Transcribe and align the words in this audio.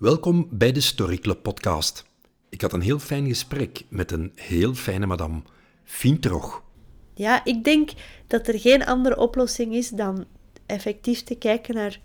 Welkom 0.00 0.48
bij 0.50 0.72
de 0.72 0.80
Story 0.80 1.18
Club 1.18 1.42
podcast. 1.42 2.04
Ik 2.48 2.60
had 2.60 2.72
een 2.72 2.80
heel 2.80 2.98
fijn 2.98 3.26
gesprek 3.26 3.84
met 3.88 4.12
een 4.12 4.32
heel 4.34 4.74
fijne 4.74 5.06
madame, 5.06 5.42
Fien 5.84 6.20
Trog. 6.20 6.62
Ja, 7.14 7.44
ik 7.44 7.64
denk 7.64 7.90
dat 8.26 8.48
er 8.48 8.60
geen 8.60 8.84
andere 8.84 9.18
oplossing 9.18 9.74
is 9.74 9.88
dan 9.88 10.24
effectief 10.66 11.22
te 11.22 11.34
kijken 11.34 11.74
naar 11.74 12.00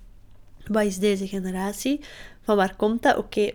wat 0.68 0.84
is 0.84 0.97
deze 0.97 1.28
generatie, 1.28 2.00
van 2.42 2.56
waar 2.56 2.76
komt 2.76 3.04
dat? 3.04 3.18
Oké, 3.18 3.52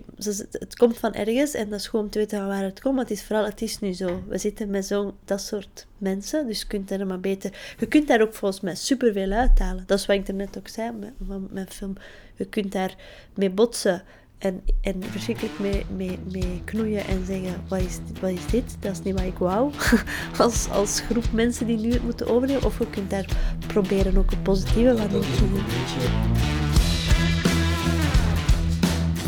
het 0.51 0.77
komt 0.77 0.99
van 0.99 1.13
ergens 1.15 1.55
en 1.55 1.71
dat 1.71 1.81
is 1.81 1.89
gewoon 1.89 2.09
te 2.09 2.19
weten 2.19 2.39
van 2.39 2.47
waar 2.47 2.63
het 2.63 2.81
komt. 2.81 2.95
Maar 2.95 3.05
het 3.05 3.13
is 3.13 3.25
vooral, 3.25 3.45
het 3.45 3.63
is 3.63 3.79
nu 3.79 3.93
zo. 3.93 4.23
We 4.29 4.39
zitten 4.39 4.71
met 4.71 4.87
zo'n 4.87 5.13
dat 5.25 5.41
soort 5.41 5.87
mensen, 5.99 6.47
dus 6.47 6.61
je 6.61 6.67
kunt 6.67 6.91
er 6.91 7.07
maar 7.07 7.21
beter... 7.21 7.75
Je 7.79 7.87
kunt 7.87 8.09
daar 8.09 8.21
ook 8.21 8.35
volgens 8.35 8.61
mij 8.61 8.75
superveel 8.75 9.31
uithalen. 9.31 9.85
Dat 9.87 9.99
is 9.99 10.07
wat 10.07 10.17
ik 10.17 10.29
er 10.29 10.35
net 10.35 10.59
ook 10.59 10.69
zei 10.69 10.93
van 11.27 11.49
mijn 11.51 11.71
film. 11.71 11.95
Je 12.37 12.45
kunt 12.45 12.73
daar 12.73 12.97
mee 13.35 13.51
botsen 13.51 14.03
en, 14.41 14.63
en 14.81 15.03
verschrikkelijk 15.11 15.59
mee, 15.59 15.87
mee, 15.97 16.19
mee 16.33 16.63
knoeien 16.65 17.07
en 17.07 17.27
zeggen, 17.27 17.63
wat 17.69 17.81
is, 17.81 17.99
wat 18.21 18.31
is 18.31 18.47
dit? 18.51 18.77
Dat 18.79 18.93
is 18.93 19.03
niet 19.03 19.15
wat 19.15 19.25
ik 19.25 19.39
wou. 19.39 19.73
Als, 20.39 20.69
als 20.69 21.01
groep 21.01 21.33
mensen 21.33 21.67
die 21.67 21.79
nu 21.79 21.93
het 21.93 22.03
moeten 22.03 22.29
overnemen. 22.29 22.65
Of 22.65 22.79
je 22.79 22.87
kunt 22.91 23.11
daar 23.11 23.27
proberen 23.67 24.17
ook 24.17 24.31
een 24.31 24.43
positieve 24.43 24.97
van 24.97 25.09
te 25.09 25.19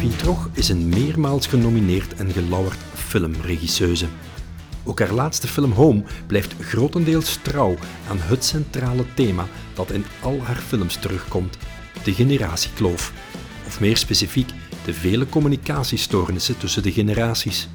doen. 0.00 0.16
Trog 0.16 0.48
is 0.52 0.68
een 0.68 0.88
meermaals 0.88 1.46
genomineerd 1.46 2.14
en 2.14 2.30
gelauwerd 2.30 2.78
filmregisseuse. 2.94 4.06
Ook 4.84 4.98
haar 4.98 5.12
laatste 5.12 5.48
film 5.48 5.72
Home 5.72 6.02
blijft 6.26 6.54
grotendeels 6.60 7.38
trouw 7.42 7.76
aan 8.08 8.18
het 8.20 8.44
centrale 8.44 9.04
thema 9.14 9.46
dat 9.74 9.90
in 9.90 10.04
al 10.20 10.40
haar 10.42 10.56
films 10.56 10.96
terugkomt: 10.96 11.56
de 12.04 12.12
generatiekloof. 12.14 13.12
Of 13.66 13.80
meer 13.80 13.96
specifiek, 13.96 14.50
de 14.84 14.94
vele 14.94 15.28
communicatiestoornissen 15.28 16.58
tussen 16.58 16.82
de 16.82 16.92
generaties. 16.92 17.68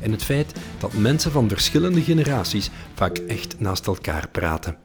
En 0.00 0.12
het 0.12 0.24
feit 0.24 0.52
dat 0.78 0.92
mensen 0.92 1.32
van 1.32 1.48
verschillende 1.48 2.02
generaties 2.02 2.70
vaak 2.94 3.16
echt 3.18 3.60
naast 3.60 3.86
elkaar 3.86 4.28
praten. 4.28 4.76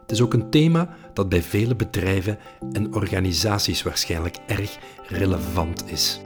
Het 0.00 0.10
is 0.10 0.20
ook 0.20 0.32
een 0.32 0.50
thema 0.50 0.96
dat 1.14 1.28
bij 1.28 1.42
vele 1.42 1.76
bedrijven 1.76 2.38
en 2.72 2.94
organisaties 2.94 3.82
waarschijnlijk 3.82 4.36
erg 4.46 4.78
relevant 5.08 5.90
is. 5.90 6.20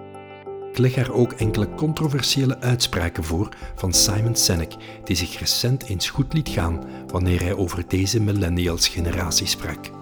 Ik 0.71 0.79
leg 0.79 0.95
haar 0.95 1.13
ook 1.13 1.33
enkele 1.33 1.75
controversiële 1.75 2.61
uitspraken 2.61 3.25
voor 3.25 3.49
van 3.75 3.93
Simon 3.93 4.37
Sinek, 4.37 4.75
die 5.05 5.17
zich 5.17 5.39
recent 5.39 5.85
eens 5.85 6.11
goed 6.11 6.33
liet 6.33 6.49
gaan 6.49 6.85
wanneer 7.07 7.41
hij 7.41 7.55
over 7.55 7.85
deze 7.89 8.21
millennials-generatie 8.21 9.47
sprak. 9.47 10.02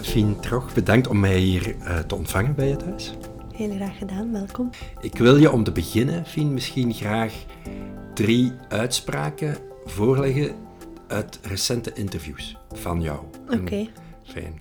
Fien 0.00 0.40
Trog, 0.40 0.74
bedankt 0.74 1.08
om 1.08 1.20
mij 1.20 1.38
hier 1.38 1.76
uh, 1.76 1.98
te 1.98 2.14
ontvangen 2.14 2.54
bij 2.54 2.68
het 2.68 2.84
huis. 2.84 3.12
Heel 3.52 3.74
graag 3.74 3.98
gedaan, 3.98 4.32
welkom. 4.32 4.70
Ik 5.00 5.18
wil 5.18 5.36
je 5.36 5.52
om 5.52 5.64
te 5.64 5.72
beginnen, 5.72 6.26
Fien, 6.26 6.54
misschien 6.54 6.94
graag 6.94 7.32
drie 8.14 8.52
uitspraken 8.68 9.56
voorleggen 9.84 10.54
uit 11.06 11.38
recente 11.42 11.92
interviews 11.92 12.56
van 12.72 13.02
jou. 13.02 13.18
Oké. 13.50 13.86
Fijn. 14.24 14.56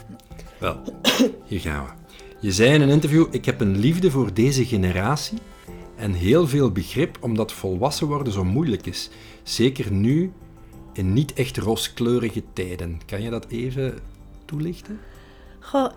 Wel, 0.59 0.81
hier 1.47 1.59
gaan 1.59 1.83
we. 1.83 1.89
Je 2.39 2.51
zei 2.51 2.73
in 2.73 2.81
een 2.81 2.89
interview: 2.89 3.25
Ik 3.31 3.45
heb 3.45 3.61
een 3.61 3.77
liefde 3.77 4.11
voor 4.11 4.33
deze 4.33 4.65
generatie 4.65 5.37
en 5.95 6.13
heel 6.13 6.47
veel 6.47 6.71
begrip 6.71 7.17
omdat 7.21 7.51
volwassen 7.51 8.07
worden 8.07 8.33
zo 8.33 8.43
moeilijk 8.43 8.85
is. 8.85 9.09
Zeker 9.43 9.91
nu 9.91 10.31
in 10.93 11.13
niet 11.13 11.33
echt 11.33 11.57
rooskleurige 11.57 12.43
tijden. 12.53 12.99
Kan 13.05 13.21
je 13.21 13.29
dat 13.29 13.47
even 13.47 13.99
toelichten? 14.45 14.99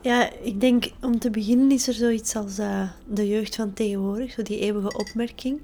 Ja, 0.02 0.30
ik 0.42 0.60
denk 0.60 0.90
om 1.00 1.18
te 1.18 1.30
beginnen 1.30 1.70
is 1.70 1.88
er 1.88 1.94
zoiets 1.94 2.36
als 2.36 2.58
uh, 2.58 2.82
de 3.06 3.28
jeugd 3.28 3.54
van 3.54 3.72
tegenwoordig, 3.72 4.32
zo 4.32 4.42
die 4.42 4.58
eeuwige 4.58 4.98
opmerking. 4.98 5.60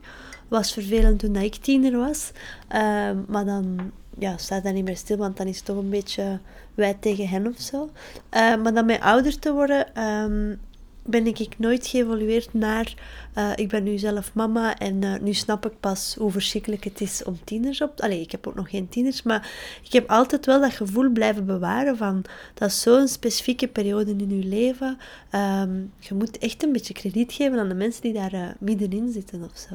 Was 0.48 0.72
vervelend 0.72 1.18
toen 1.18 1.36
ik 1.36 1.54
tiener 1.54 1.98
was, 1.98 2.30
uh, 2.72 3.10
maar 3.26 3.44
dan 3.44 3.92
ja, 4.18 4.36
staat 4.36 4.64
dat 4.64 4.74
niet 4.74 4.84
meer 4.84 4.96
stil, 4.96 5.16
want 5.16 5.36
dan 5.36 5.46
is 5.46 5.56
het 5.56 5.64
toch 5.64 5.76
een 5.76 5.90
beetje 5.90 6.38
wij 6.74 6.96
tegen 7.00 7.28
hen 7.28 7.46
of 7.46 7.60
zo. 7.60 7.90
Uh, 8.34 8.56
maar 8.56 8.74
dan 8.74 8.86
met 8.86 9.00
ouder 9.00 9.38
te 9.38 9.52
worden, 9.52 10.02
um, 10.02 10.60
ben 11.06 11.26
ik 11.26 11.58
nooit 11.58 11.86
geëvolueerd 11.86 12.54
naar 12.54 12.94
uh, 13.38 13.52
ik 13.54 13.68
ben 13.68 13.82
nu 13.82 13.98
zelf 13.98 14.34
mama 14.34 14.78
en 14.78 15.02
uh, 15.02 15.18
nu 15.20 15.32
snap 15.34 15.66
ik 15.66 15.80
pas 15.80 16.14
hoe 16.18 16.30
verschrikkelijk 16.30 16.84
het 16.84 17.00
is 17.00 17.24
om 17.24 17.38
tieners 17.44 17.80
op... 17.80 18.00
Allee, 18.00 18.20
ik 18.20 18.30
heb 18.30 18.46
ook 18.46 18.54
nog 18.54 18.70
geen 18.70 18.88
tieners, 18.88 19.22
maar 19.22 19.50
ik 19.84 19.92
heb 19.92 20.10
altijd 20.10 20.46
wel 20.46 20.60
dat 20.60 20.72
gevoel 20.72 21.10
blijven 21.10 21.46
bewaren 21.46 21.96
van 21.96 22.24
dat 22.54 22.68
is 22.68 22.80
zo'n 22.80 23.08
specifieke 23.08 23.68
periode 23.68 24.10
in 24.10 24.38
je 24.38 24.48
leven. 24.48 24.98
Um, 25.34 25.92
je 25.98 26.14
moet 26.14 26.38
echt 26.38 26.62
een 26.62 26.72
beetje 26.72 26.94
krediet 26.94 27.32
geven 27.32 27.58
aan 27.58 27.68
de 27.68 27.74
mensen 27.74 28.02
die 28.02 28.12
daar 28.12 28.34
uh, 28.34 28.48
middenin 28.58 29.12
zitten 29.12 29.42
of 29.42 29.58
zo. 29.58 29.74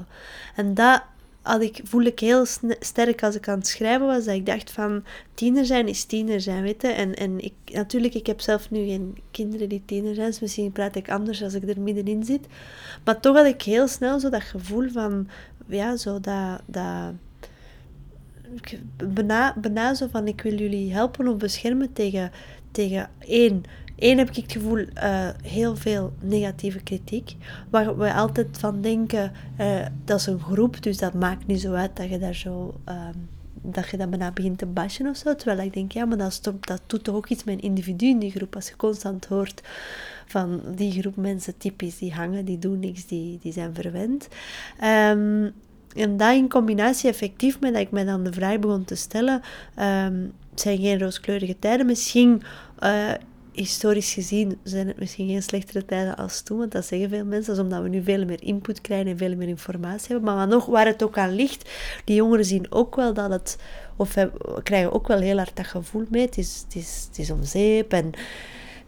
En 0.56 0.74
dat 0.74 1.02
had 1.42 1.62
ik, 1.62 1.80
voel 1.84 2.02
ik 2.02 2.20
heel 2.20 2.46
sterk 2.80 3.24
als 3.24 3.36
ik 3.36 3.48
aan 3.48 3.58
het 3.58 3.68
schrijven 3.68 4.08
was, 4.08 4.26
dat 4.26 4.36
ik 4.36 4.46
dacht 4.46 4.72
van, 4.72 5.04
tiener 5.34 5.66
zijn 5.66 5.88
is 5.88 6.04
tiener 6.04 6.42
zijn, 6.42 6.64
weet. 6.64 6.84
En, 6.84 7.16
en 7.16 7.40
ik, 7.40 7.54
natuurlijk, 7.72 8.14
ik 8.14 8.28
heb 8.28 8.42
zelf 8.42 8.70
nu 8.70 8.86
geen 8.86 9.18
kinderen 9.32 9.70
die 9.70 9.82
tiener 9.86 10.16
zijn, 10.16 10.28
dus 10.28 10.40
misschien 10.40 10.72
praat 10.72 10.96
ik 10.96 11.10
anders 11.10 11.44
als 11.44 11.54
ik 11.54 11.70
er 11.70 11.82
middenin 11.82 12.24
zit. 12.24 12.46
Maar 13.04 13.20
toch 13.20 13.36
had 13.36 13.46
ik 13.46 13.62
heel 13.62 13.88
snel 13.88 14.20
zo 14.20 14.30
dat 14.30 14.44
gevoel 14.44 14.90
van, 14.90 15.28
ja, 15.68 15.98
zo 15.98 16.20
dat... 16.20 16.62
dat 16.66 17.14
bijna, 19.14 19.56
bijna 19.58 19.94
zo 19.94 20.08
van, 20.12 20.28
ik 20.28 20.42
wil 20.42 20.58
jullie 20.58 20.94
helpen 20.94 21.28
of 21.28 21.38
beschermen 21.38 21.94
tegen, 21.94 22.32
tegen 22.72 23.10
één, 23.20 23.64
Eén 24.02 24.18
heb 24.18 24.30
ik 24.30 24.36
het 24.36 24.52
gevoel, 24.52 24.78
uh, 24.78 25.30
heel 25.44 25.76
veel 25.76 26.14
negatieve 26.22 26.80
kritiek. 26.80 27.36
Waar 27.70 27.98
we 27.98 28.14
altijd 28.14 28.58
van 28.58 28.82
denken, 28.82 29.32
uh, 29.60 29.86
dat 30.06 30.20
is 30.20 30.26
een 30.26 30.40
groep, 30.40 30.84
dus 30.84 30.98
dat 30.98 31.14
maakt 31.14 31.48
niet 31.48 31.62
zo 31.62 31.74
uit 31.74 31.96
dat 31.96 32.10
je 32.10 32.20
daar 32.20 32.36
zo... 32.36 32.74
Uh, 32.90 33.08
dat 33.64 33.90
je 33.90 33.98
dat 33.98 34.10
bijna 34.10 34.32
begint 34.32 34.58
te 34.58 34.66
bashen 34.66 35.08
of 35.08 35.18
zo. 35.18 35.36
Terwijl 35.36 35.60
ik 35.68 35.74
denk, 35.74 35.92
ja, 35.92 36.06
maar 36.06 36.18
dat, 36.18 36.34
stop, 36.34 36.68
dat 36.68 36.82
doet 36.86 37.04
toch 37.04 37.16
ook 37.16 37.28
iets 37.28 37.44
met 37.44 37.56
een 37.56 37.62
individu 37.62 38.06
in 38.06 38.20
die 38.20 38.32
groep. 38.32 38.56
Als 38.56 38.68
je 38.68 38.76
constant 38.76 39.26
hoort 39.26 39.62
van 40.26 40.62
die 40.76 40.92
groep 40.92 41.16
mensen 41.16 41.58
typisch, 41.58 41.98
die 41.98 42.14
hangen, 42.14 42.46
die 42.46 42.60
doen 42.60 42.80
niks, 42.80 43.06
die, 43.06 43.40
die 43.42 43.54
zijn 43.54 43.74
verwend. 43.74 44.28
Um, 44.84 45.54
en 45.96 46.18
dat 46.18 46.36
in 46.36 46.50
combinatie 46.50 47.10
effectief 47.10 47.60
met 47.60 47.74
dat 47.74 47.82
ik 47.82 47.92
me 47.92 48.06
dan 48.06 48.24
de 48.24 48.34
vraag 48.34 48.60
begon 48.60 48.86
te 48.86 48.96
stellen, 48.96 49.42
um, 49.80 50.34
het 50.50 50.62
zijn 50.62 50.80
geen 50.80 51.00
rooskleurige 51.00 51.60
tijden, 51.60 51.86
misschien 51.86 52.42
uh, 52.80 53.12
historisch 53.54 54.14
gezien 54.14 54.60
zijn 54.64 54.88
het 54.88 55.00
misschien 55.00 55.28
geen 55.28 55.44
slechtere 55.44 55.86
tijden 55.86 56.18
als 56.18 56.42
toen, 56.42 56.58
want 56.58 56.72
dat 56.72 56.86
zeggen 56.86 57.10
veel 57.10 57.26
mensen, 57.26 57.46
dat 57.46 57.56
is 57.56 57.62
omdat 57.62 57.84
we 57.84 57.90
nu 57.90 58.04
veel 58.04 58.26
meer 58.26 58.44
input 58.44 58.82
krijgen 58.82 59.08
en 59.08 59.18
veel 59.18 59.36
meer 59.36 59.48
informatie 59.48 60.08
hebben. 60.08 60.36
Maar 60.36 60.48
nog, 60.48 60.66
waar 60.66 60.86
het 60.86 61.04
ook 61.04 61.18
aan 61.18 61.36
ligt, 61.36 61.70
die 62.06 62.16
jongeren 62.16 62.46
zien 62.46 62.66
ook 62.70 62.96
wel 62.96 63.14
dat 63.14 63.30
het, 63.30 63.58
of 63.96 64.16
krijgen 64.64 64.92
ook 64.92 65.08
wel 65.08 65.20
heel 65.20 65.38
hard 65.38 65.56
dat 65.56 65.68
gevoel 65.68 66.06
mee, 66.10 66.26
het 66.26 66.38
is, 66.38 66.64
het 66.66 66.76
is, 66.76 67.06
het 67.08 67.20
is 67.20 67.32
om 67.32 67.44
zeep 67.44 67.94
en 67.94 68.14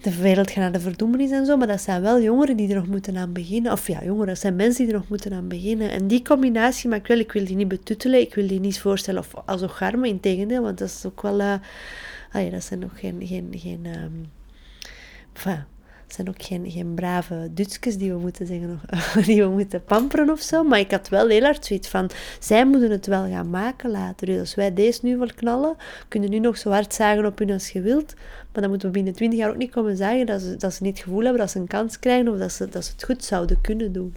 de 0.01 0.15
wereld 0.15 0.51
gaat 0.51 0.57
naar 0.57 0.71
de 0.71 0.79
verdoemenis 0.79 1.31
en 1.31 1.45
zo, 1.45 1.57
maar 1.57 1.67
dat 1.67 1.81
zijn 1.81 2.01
wel 2.01 2.21
jongeren 2.21 2.57
die 2.57 2.69
er 2.69 2.75
nog 2.75 2.87
moeten 2.87 3.17
aan 3.17 3.33
beginnen. 3.33 3.71
Of 3.71 3.87
ja, 3.87 4.03
jongeren, 4.03 4.27
dat 4.27 4.39
zijn 4.39 4.55
mensen 4.55 4.85
die 4.85 4.93
er 4.93 4.99
nog 4.99 5.09
moeten 5.09 5.33
aan 5.33 5.47
beginnen. 5.47 5.91
En 5.91 6.07
die 6.07 6.21
combinatie, 6.21 6.89
maar 6.89 6.97
ik 6.97 7.07
wil, 7.07 7.19
ik 7.19 7.31
wil 7.31 7.45
die 7.45 7.55
niet 7.55 7.67
betuttelen, 7.67 8.19
ik 8.19 8.35
wil 8.35 8.47
die 8.47 8.59
niet 8.59 8.79
voorstellen 8.79 9.19
of 9.19 9.33
als 9.45 9.61
ocharme, 9.61 10.07
in 10.07 10.19
tegendeel, 10.19 10.61
want 10.61 10.77
dat 10.77 10.87
is 10.87 11.05
ook 11.05 11.21
wel... 11.21 11.39
Uh, 11.39 11.53
ah 12.31 12.51
dat 12.51 12.63
zijn 12.63 12.79
nog 12.79 12.99
geen... 12.99 13.27
geen, 13.27 13.53
geen 13.57 13.85
um, 13.85 14.31
Enfin, 15.33 15.65
het 16.05 16.15
zijn 16.15 16.29
ook 16.29 16.43
geen, 16.43 16.71
geen 16.71 16.93
brave 16.93 17.49
Dutsjes 17.51 17.97
die 17.97 18.11
we 18.11 18.19
moeten 18.19 18.45
zeggen, 18.47 18.81
die 19.27 19.43
we 19.43 19.49
moeten 19.49 19.83
pamperen 19.83 20.29
of 20.29 20.41
zo. 20.41 20.63
Maar 20.63 20.79
ik 20.79 20.91
had 20.91 21.09
wel 21.09 21.27
heel 21.27 21.41
hard 21.43 21.65
zoiets 21.65 21.87
van, 21.87 22.09
zij 22.39 22.65
moeten 22.65 22.91
het 22.91 23.05
wel 23.05 23.27
gaan 23.29 23.49
maken 23.49 23.91
later. 23.91 24.27
Dus 24.27 24.39
als 24.39 24.55
wij 24.55 24.73
deze 24.73 24.99
nu 25.03 25.17
wel 25.17 25.29
knallen, 25.35 25.75
kunnen 26.07 26.29
nu 26.29 26.39
nog 26.39 26.57
zo 26.57 26.69
hard 26.69 26.93
zagen 26.93 27.25
op 27.25 27.39
hun 27.39 27.51
als 27.51 27.69
je 27.69 27.81
wilt. 27.81 28.13
Maar 28.51 28.61
dan 28.61 28.69
moeten 28.69 28.87
we 28.87 28.93
binnen 28.93 29.13
twintig 29.13 29.39
jaar 29.39 29.49
ook 29.49 29.57
niet 29.57 29.71
komen 29.71 29.97
zeggen 29.97 30.25
dat 30.25 30.41
ze, 30.41 30.55
dat 30.55 30.73
ze 30.73 30.83
niet 30.83 30.95
het 30.95 31.03
gevoel 31.03 31.21
hebben 31.21 31.41
dat 31.41 31.51
ze 31.51 31.59
een 31.59 31.67
kans 31.67 31.99
krijgen 31.99 32.27
of 32.27 32.37
dat 32.37 32.51
ze, 32.51 32.69
dat 32.69 32.85
ze 32.85 32.91
het 32.91 33.03
goed 33.03 33.23
zouden 33.23 33.61
kunnen 33.61 33.93
doen. 33.93 34.15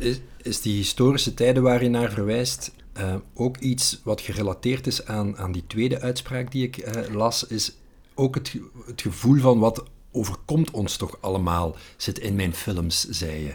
Is, 0.00 0.20
is 0.42 0.60
die 0.60 0.76
historische 0.76 1.34
tijden 1.34 1.62
waar 1.62 1.82
je 1.82 1.88
naar 1.88 2.10
verwijst 2.10 2.72
uh, 2.98 3.14
ook 3.34 3.56
iets 3.56 4.00
wat 4.04 4.20
gerelateerd 4.20 4.86
is 4.86 5.06
aan, 5.06 5.36
aan 5.36 5.52
die 5.52 5.64
tweede 5.66 6.00
uitspraak 6.00 6.52
die 6.52 6.66
ik 6.66 6.76
uh, 6.76 7.14
las, 7.14 7.46
is 7.46 7.76
ook 8.14 8.34
het, 8.34 8.56
het 8.86 9.02
gevoel 9.02 9.38
van 9.38 9.58
wat 9.58 9.84
overkomt 10.12 10.70
ons 10.70 10.96
toch 10.96 11.18
allemaal, 11.20 11.76
zit 11.96 12.18
in 12.18 12.34
mijn 12.36 12.54
films, 12.54 13.08
zei 13.08 13.44
je. 13.44 13.54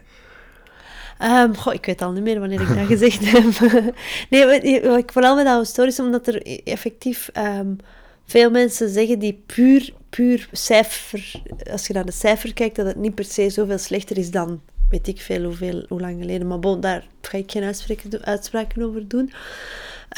Um, 1.25 1.55
goh, 1.55 1.73
ik 1.73 1.85
weet 1.85 2.01
al 2.01 2.11
niet 2.11 2.23
meer 2.23 2.39
wanneer 2.39 2.61
ik 2.61 2.75
dat 2.75 2.87
gezegd 2.87 3.31
heb. 3.31 3.43
nee, 4.29 4.61
ik 4.97 5.11
vooral 5.11 5.35
met 5.35 5.45
dat 5.45 5.59
historisch, 5.59 5.99
omdat 5.99 6.27
er 6.27 6.61
effectief 6.63 7.29
um, 7.37 7.77
veel 8.25 8.49
mensen 8.49 8.89
zeggen 8.89 9.19
die 9.19 9.43
puur, 9.45 9.93
puur 10.09 10.49
cijfer, 10.51 11.41
als 11.71 11.87
je 11.87 11.93
naar 11.93 12.05
de 12.05 12.11
cijfer 12.11 12.53
kijkt, 12.53 12.75
dat 12.75 12.85
het 12.85 12.95
niet 12.95 13.15
per 13.15 13.25
se 13.25 13.49
zoveel 13.49 13.77
slechter 13.77 14.17
is 14.17 14.31
dan 14.31 14.61
weet 14.89 15.07
ik 15.07 15.21
veel 15.21 15.43
hoeveel, 15.43 15.85
hoe 15.87 16.01
lang 16.01 16.19
geleden. 16.19 16.47
Maar 16.47 16.59
bon, 16.59 16.79
daar 16.79 17.07
ga 17.21 17.37
ik 17.37 17.51
geen 17.51 17.63
uitspraken, 17.63 18.25
uitspraken 18.25 18.83
over 18.83 19.07
doen. 19.07 19.31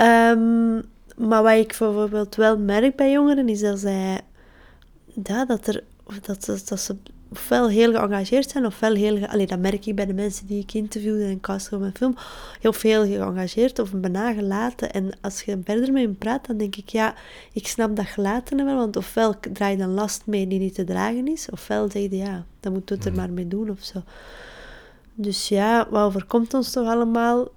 Um, 0.02 0.84
maar 1.28 1.44
wat 1.44 1.54
ik 1.54 1.68
bijvoorbeeld 1.78 2.36
wel 2.36 2.58
merk 2.58 2.96
bij 2.96 3.12
jongeren, 3.12 3.50
is 3.50 3.60
dat 3.60 3.80
zij... 3.80 4.22
Ja, 5.24 5.46
dat 5.46 5.68
er 5.68 5.84
dat, 6.22 6.46
dat, 6.46 6.68
dat, 6.68 6.80
ze, 6.80 6.96
ofwel 7.32 7.70
heel 7.70 7.94
geëngageerd 7.94 8.50
zijn, 8.50 8.66
ofwel 8.66 8.94
heel... 8.94 9.28
Allee, 9.28 9.48
dat 9.48 9.60
merk 9.60 9.86
ik 9.86 9.96
bij 9.96 10.06
de 10.06 10.14
mensen 10.14 10.48
die 10.48 10.62
ik 10.62 10.74
interviewde 10.74 11.26
en 11.26 11.40
cast 11.40 11.74
op 11.74 11.80
mijn 11.80 11.96
film. 11.96 12.16
Heel 12.60 12.74
veel 12.74 13.06
geëngageerd 13.06 13.80
of 13.80 13.92
bijna 13.92 14.34
gelaten. 14.34 14.92
En 14.92 15.12
als 15.22 15.42
je 15.42 15.60
verder 15.64 15.92
met 15.92 16.04
hem 16.04 16.18
praat, 16.18 16.48
dan 16.48 16.58
denk 16.58 16.76
ik, 16.76 16.90
ja, 16.90 17.16
ik 17.54 17.68
snap 17.68 17.96
dat 17.96 18.06
gelaten 18.06 18.66
wel. 18.66 18.76
Want 18.76 18.96
ofwel 18.96 19.36
draai 19.54 19.78
je 19.78 19.84
een 19.84 19.94
last 19.94 20.26
mee 20.26 20.48
die 20.48 20.60
niet 20.60 20.76
te 20.76 20.84
dragen 20.84 21.28
is, 21.28 21.50
ofwel 21.50 21.92
zeg 21.92 22.02
je, 22.02 22.16
ja, 22.16 22.46
dan 22.60 22.74
moet 22.74 22.90
het 22.90 23.06
er 23.06 23.14
maar 23.14 23.32
mee 23.32 23.48
doen 23.48 23.70
of 23.70 23.84
zo. 23.84 24.04
Dus 25.14 25.48
ja, 25.48 25.88
wat 25.90 26.04
overkomt 26.04 26.54
ons 26.54 26.72
toch 26.72 26.88
allemaal? 26.88 27.48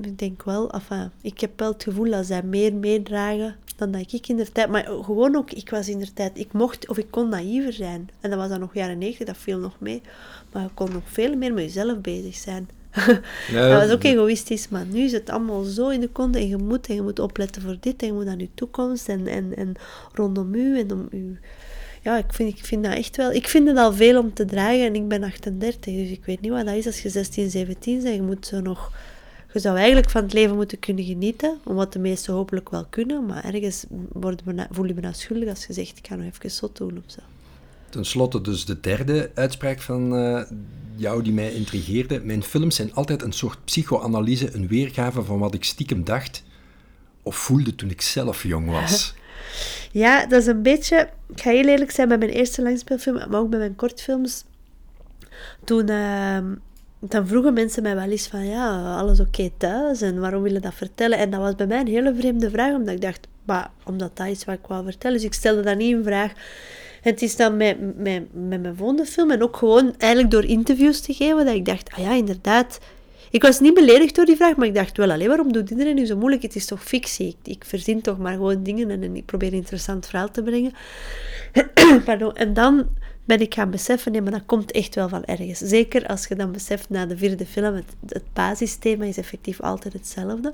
Ik 0.00 0.18
denk 0.18 0.42
wel, 0.42 0.70
enfin, 0.70 1.10
ik 1.22 1.40
heb 1.40 1.58
wel 1.58 1.72
het 1.72 1.82
gevoel 1.82 2.10
dat 2.10 2.26
zij 2.26 2.42
meer 2.42 2.74
meedragen 2.74 3.56
dan 3.76 3.90
dat 3.90 4.12
ik 4.12 4.28
in 4.28 4.36
de 4.36 4.52
tijd. 4.52 4.68
Maar 4.68 4.84
gewoon 4.84 5.36
ook, 5.36 5.50
ik 5.50 5.70
was 5.70 5.88
in 5.88 5.98
de 5.98 6.12
tijd, 6.12 6.38
ik 6.38 6.52
mocht 6.52 6.88
of 6.88 6.98
ik 6.98 7.10
kon 7.10 7.28
naïver 7.28 7.72
zijn. 7.72 8.08
En 8.20 8.30
dat 8.30 8.38
was 8.38 8.48
dan 8.48 8.60
nog 8.60 8.74
jaren 8.74 8.98
90, 8.98 9.26
dat 9.26 9.36
viel 9.36 9.58
nog 9.58 9.76
mee. 9.78 10.02
Maar 10.52 10.62
je 10.62 10.68
kon 10.74 10.92
nog 10.92 11.02
veel 11.04 11.36
meer 11.36 11.54
met 11.54 11.64
jezelf 11.64 12.00
bezig 12.00 12.34
zijn. 12.34 12.68
Ja, 13.50 13.68
dat 13.68 13.82
was 13.82 13.90
ook 13.90 14.02
egoïstisch, 14.02 14.68
maar 14.68 14.86
nu 14.86 15.00
is 15.00 15.12
het 15.12 15.30
allemaal 15.30 15.62
zo 15.62 15.88
in 15.88 16.00
de 16.00 16.08
kont 16.08 16.36
en 16.36 16.48
je 16.48 16.56
moet, 16.56 16.86
en 16.86 16.94
je 16.94 17.02
moet 17.02 17.18
opletten 17.18 17.62
voor 17.62 17.76
dit 17.80 18.02
en 18.02 18.06
je 18.06 18.12
moet 18.12 18.26
aan 18.26 18.38
je 18.38 18.48
toekomst 18.54 19.08
en, 19.08 19.26
en, 19.26 19.56
en 19.56 19.74
rondom 20.12 20.54
u 20.54 20.78
en 20.78 20.92
om 20.92 21.08
u. 21.10 21.38
Ja, 22.02 22.16
ik 22.16 22.32
vind, 22.32 22.58
ik 22.58 22.64
vind 22.64 22.84
dat 22.84 22.94
echt 22.94 23.16
wel. 23.16 23.32
Ik 23.32 23.48
vind 23.48 23.68
het 23.68 23.76
al 23.76 23.92
veel 23.92 24.20
om 24.20 24.34
te 24.34 24.44
dragen 24.44 24.84
en 24.84 24.94
ik 24.94 25.08
ben 25.08 25.22
38, 25.22 25.94
dus 25.94 26.10
ik 26.10 26.24
weet 26.24 26.40
niet 26.40 26.50
wat 26.50 26.66
dat 26.66 26.74
is 26.74 26.86
als 26.86 27.02
je 27.02 27.08
16, 27.08 27.50
17 27.50 28.02
bent. 28.02 28.14
Je 28.14 28.22
moet 28.22 28.46
zo 28.46 28.60
nog 28.60 28.92
je 29.56 29.62
zou 29.62 29.76
eigenlijk 29.76 30.10
van 30.10 30.22
het 30.22 30.32
leven 30.32 30.56
moeten 30.56 30.78
kunnen 30.78 31.04
genieten, 31.04 31.58
wat 31.62 31.92
de 31.92 31.98
meesten 31.98 32.34
hopelijk 32.34 32.70
wel 32.70 32.86
kunnen, 32.90 33.26
maar 33.26 33.44
ergens 33.44 33.84
voel 34.70 34.84
je 34.86 34.94
me 34.94 35.00
nou 35.00 35.14
schuldig 35.14 35.48
als 35.48 35.66
je 35.66 35.72
zegt, 35.72 35.98
ik 35.98 36.06
ga 36.06 36.14
nog 36.14 36.26
even 36.26 36.50
zot 36.50 36.76
doen 36.76 37.02
of 37.06 37.12
zo. 37.12 37.20
Ten 37.88 38.04
slotte 38.04 38.40
dus 38.40 38.64
de 38.64 38.80
derde 38.80 39.30
uitspraak 39.34 39.80
van 39.80 40.14
uh, 40.14 40.42
jou 40.96 41.22
die 41.22 41.32
mij 41.32 41.52
intrigeerde. 41.52 42.20
Mijn 42.20 42.42
films 42.42 42.76
zijn 42.76 42.94
altijd 42.94 43.22
een 43.22 43.32
soort 43.32 43.64
psychoanalyse, 43.64 44.54
een 44.54 44.68
weergave 44.68 45.22
van 45.22 45.38
wat 45.38 45.54
ik 45.54 45.64
stiekem 45.64 46.04
dacht 46.04 46.42
of 47.22 47.36
voelde 47.36 47.74
toen 47.74 47.90
ik 47.90 48.00
zelf 48.00 48.42
jong 48.42 48.70
was. 48.70 49.14
ja, 49.92 50.26
dat 50.26 50.40
is 50.40 50.46
een 50.46 50.62
beetje... 50.62 51.10
Ik 51.28 51.40
ga 51.40 51.50
heel 51.50 51.68
eerlijk 51.68 51.90
zijn, 51.90 52.08
bij 52.08 52.18
mijn 52.18 52.30
eerste 52.30 52.62
langspeelfilm, 52.62 53.16
maar 53.30 53.40
ook 53.40 53.50
bij 53.50 53.58
mijn 53.58 53.76
kortfilms. 53.76 54.44
Toen... 55.64 55.90
Uh, 55.90 56.38
dan 56.98 57.26
vroegen 57.26 57.52
mensen 57.52 57.82
mij 57.82 57.94
wel 57.94 58.10
eens 58.10 58.26
van, 58.26 58.46
ja, 58.46 58.96
alles 58.96 59.20
oké 59.20 59.50
thuis 59.56 60.00
en 60.00 60.20
waarom 60.20 60.42
willen 60.42 60.62
dat 60.62 60.74
vertellen? 60.74 61.18
En 61.18 61.30
dat 61.30 61.40
was 61.40 61.54
bij 61.54 61.66
mij 61.66 61.80
een 61.80 61.86
hele 61.86 62.14
vreemde 62.14 62.50
vraag, 62.50 62.74
omdat 62.74 62.94
ik 62.94 63.00
dacht, 63.00 63.26
maar 63.44 63.70
omdat 63.84 64.16
dat 64.16 64.26
is 64.26 64.44
wat 64.44 64.54
ik 64.54 64.66
wou 64.66 64.84
vertellen. 64.84 65.16
Dus 65.16 65.26
ik 65.26 65.34
stelde 65.34 65.62
dat 65.62 65.76
niet 65.76 65.96
in 65.96 66.04
vraag. 66.04 66.32
Het 67.00 67.22
is 67.22 67.36
dan 67.36 67.56
met, 67.56 67.96
met, 67.96 68.22
met 68.32 68.62
mijn 68.62 68.76
volgende 68.76 69.04
film 69.04 69.30
en 69.30 69.42
ook 69.42 69.56
gewoon 69.56 69.94
eigenlijk 69.98 70.32
door 70.32 70.44
interviews 70.44 71.00
te 71.00 71.14
geven, 71.14 71.44
dat 71.44 71.54
ik 71.54 71.64
dacht, 71.64 71.92
ah 71.92 71.98
ja, 71.98 72.12
inderdaad. 72.12 72.78
Ik 73.30 73.42
was 73.42 73.60
niet 73.60 73.74
beledigd 73.74 74.14
door 74.14 74.24
die 74.24 74.36
vraag, 74.36 74.56
maar 74.56 74.66
ik 74.66 74.74
dacht 74.74 74.96
wel, 74.96 75.10
alleen 75.10 75.28
waarom 75.28 75.52
doet 75.52 75.70
iedereen 75.70 75.94
nu 75.94 76.06
zo 76.06 76.16
moeilijk? 76.16 76.42
Het 76.42 76.56
is 76.56 76.66
toch 76.66 76.84
fictie? 76.84 77.28
Ik, 77.28 77.52
ik 77.52 77.64
verzin 77.64 78.00
toch 78.00 78.18
maar 78.18 78.32
gewoon 78.32 78.62
dingen 78.62 78.90
en, 78.90 79.02
en 79.02 79.16
ik 79.16 79.24
probeer 79.24 79.48
een 79.48 79.54
interessant 79.54 80.06
verhaal 80.06 80.30
te 80.30 80.42
brengen. 80.42 80.72
Pardon. 82.04 82.34
En 82.34 82.52
dan 82.52 82.88
ben 83.26 83.40
ik 83.40 83.54
gaan 83.54 83.70
beseffen, 83.70 84.12
nee, 84.12 84.22
maar 84.22 84.32
dat 84.32 84.46
komt 84.46 84.72
echt 84.72 84.94
wel 84.94 85.08
van 85.08 85.24
ergens. 85.24 85.58
Zeker 85.58 86.06
als 86.06 86.26
je 86.26 86.34
dan 86.34 86.52
beseft 86.52 86.90
na 86.90 87.06
de 87.06 87.16
vierde 87.16 87.46
film, 87.46 87.74
het, 87.74 87.94
het 88.08 88.24
basisthema 88.32 89.04
is 89.04 89.18
effectief 89.18 89.60
altijd 89.60 89.92
hetzelfde. 89.92 90.52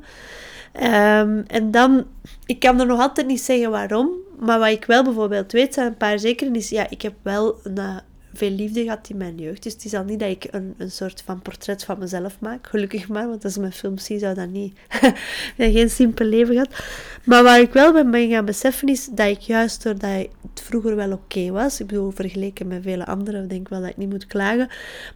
Um, 0.75 1.45
en 1.47 1.71
dan, 1.71 2.07
ik 2.47 2.59
kan 2.59 2.81
er 2.81 2.87
nog 2.87 3.01
altijd 3.01 3.27
niet 3.27 3.41
zeggen 3.41 3.71
waarom, 3.71 4.11
maar 4.39 4.59
wat 4.59 4.69
ik 4.69 4.85
wel 4.85 5.05
bijvoorbeeld 5.05 5.53
weet, 5.53 5.75
zijn 5.75 5.87
een 5.87 5.97
paar 5.97 6.19
zekeren, 6.19 6.55
is 6.55 6.69
ja, 6.69 6.91
ik 6.91 7.03
heb 7.03 7.15
wel 7.23 7.59
een, 7.63 7.79
eh, 7.79 7.97
veel 8.34 8.50
liefde 8.50 8.82
gehad 8.82 9.08
in 9.08 9.17
mijn 9.17 9.38
jeugd. 9.38 9.62
Dus 9.62 9.73
het 9.73 9.84
is 9.84 9.94
al 9.94 10.05
niet 10.05 10.20
dat 10.20 10.29
ik 10.29 10.46
een, 10.50 10.75
een 10.79 10.90
soort 10.90 11.23
van 11.25 11.43
portret 11.43 11.84
van 11.84 11.99
mezelf 11.99 12.37
maak. 12.40 12.67
Gelukkig 12.67 13.08
maar, 13.08 13.29
want 13.29 13.44
als 13.44 13.55
ik 13.55 13.61
mijn 13.61 13.73
film 13.73 13.99
zie, 13.99 14.19
zou 14.19 14.34
dat 14.34 14.49
niet... 14.49 14.79
geen 15.56 15.90
simpel 15.90 16.26
leven 16.26 16.52
gehad. 16.55 16.84
Maar 17.25 17.43
waar 17.43 17.61
ik 17.61 17.73
wel 17.73 18.11
ben 18.11 18.31
gaan 18.31 18.44
beseffen 18.44 18.88
is 18.88 19.08
dat 19.12 19.29
ik 19.29 19.40
juist 19.40 19.82
doordat 19.82 20.26
het 20.52 20.62
vroeger 20.62 20.96
wel 20.96 21.12
oké 21.12 21.50
was... 21.50 21.81
Ik 21.81 21.87
bedoel, 21.87 22.11
vergeleken 22.11 22.67
met 22.67 22.82
vele 22.82 23.06
anderen, 23.06 23.49
denk 23.49 23.61
ik 23.61 23.69
wel 23.69 23.81
dat 23.81 23.90
ik 23.90 23.96
niet 23.96 24.11
moet 24.11 24.26
klagen. 24.26 24.69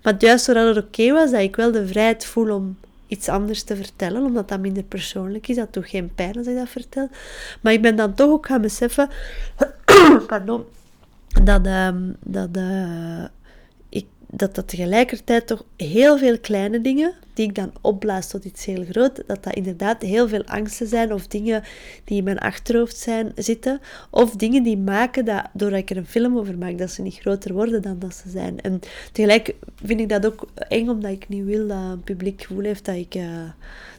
Maar 0.03 0.15
juist 0.19 0.47
doordat 0.47 0.77
het 0.77 0.85
oké 0.85 1.13
was, 1.13 1.31
dat 1.31 1.41
ik 1.41 1.57
wel 1.57 1.73
de 1.73 1.87
vrijheid 1.87 2.25
voel 2.27 2.55
om 2.55 2.77
iets 3.07 3.29
anders 3.29 3.63
te 3.63 3.77
vertellen, 3.77 4.23
omdat 4.23 4.49
dat 4.49 4.61
minder 4.61 4.83
persoonlijk 4.83 5.49
is. 5.49 5.57
Dat 5.57 5.73
doet 5.73 5.87
geen 5.89 6.15
pijn 6.15 6.37
als 6.37 6.47
ik 6.47 6.57
dat 6.57 6.69
vertel. 6.69 7.09
Maar 7.61 7.73
ik 7.73 7.83
ben 7.83 7.97
dan 7.97 8.15
toch 8.15 8.31
ook 8.31 8.47
gaan 8.47 8.61
beseffen... 8.61 9.09
pardon 10.27 10.65
dat, 11.43 11.67
um, 11.67 12.17
dat, 12.25 12.49
uh, 12.57 13.25
ik, 13.89 14.07
dat 14.31 14.55
dat 14.55 14.69
tegelijkertijd 14.69 15.47
toch 15.47 15.65
heel 15.77 16.19
veel 16.19 16.39
kleine 16.39 16.81
dingen, 16.81 17.15
die 17.37 17.49
ik 17.49 17.55
dan 17.55 17.73
opblaas 17.81 18.29
tot 18.29 18.45
iets 18.45 18.65
heel 18.65 18.85
groot, 18.91 19.23
dat 19.27 19.45
dat 19.45 19.55
inderdaad 19.55 20.03
heel 20.03 20.29
veel 20.29 20.45
angsten 20.45 20.87
zijn 20.87 21.13
of 21.13 21.27
dingen 21.27 21.63
die 22.05 22.19
in 22.19 22.25
mijn 22.25 22.39
achterhoofd 22.39 22.97
zijn, 22.97 23.33
zitten. 23.35 23.81
Of 24.11 24.31
dingen 24.31 24.63
die 24.63 24.79
maken 24.79 25.25
dat, 25.25 25.45
doordat 25.53 25.79
ik 25.79 25.91
er 25.91 25.97
een 25.97 26.07
film 26.07 26.39
over 26.39 26.59
maak, 26.59 26.79
dat 26.79 26.91
ze 26.91 27.03
niet 27.03 27.19
groter 27.19 27.53
worden 27.53 27.83
dan 27.83 27.99
dat 27.99 28.15
ze 28.15 28.31
zijn. 28.31 28.61
En 28.61 28.81
tegelijk 29.13 29.55
vind 29.85 30.01
ik 30.01 30.09
dat 30.09 30.27
ook 30.27 30.49
eng, 30.69 30.89
omdat 30.89 31.11
ik 31.11 31.29
niet 31.29 31.45
wil 31.45 31.67
dat 31.67 31.77
een 31.77 32.03
publiek 32.05 32.43
gevoel 32.43 32.65
heeft 32.65 32.85
dat 32.85 32.97
ik... 32.97 33.15
Uh, 33.15 33.25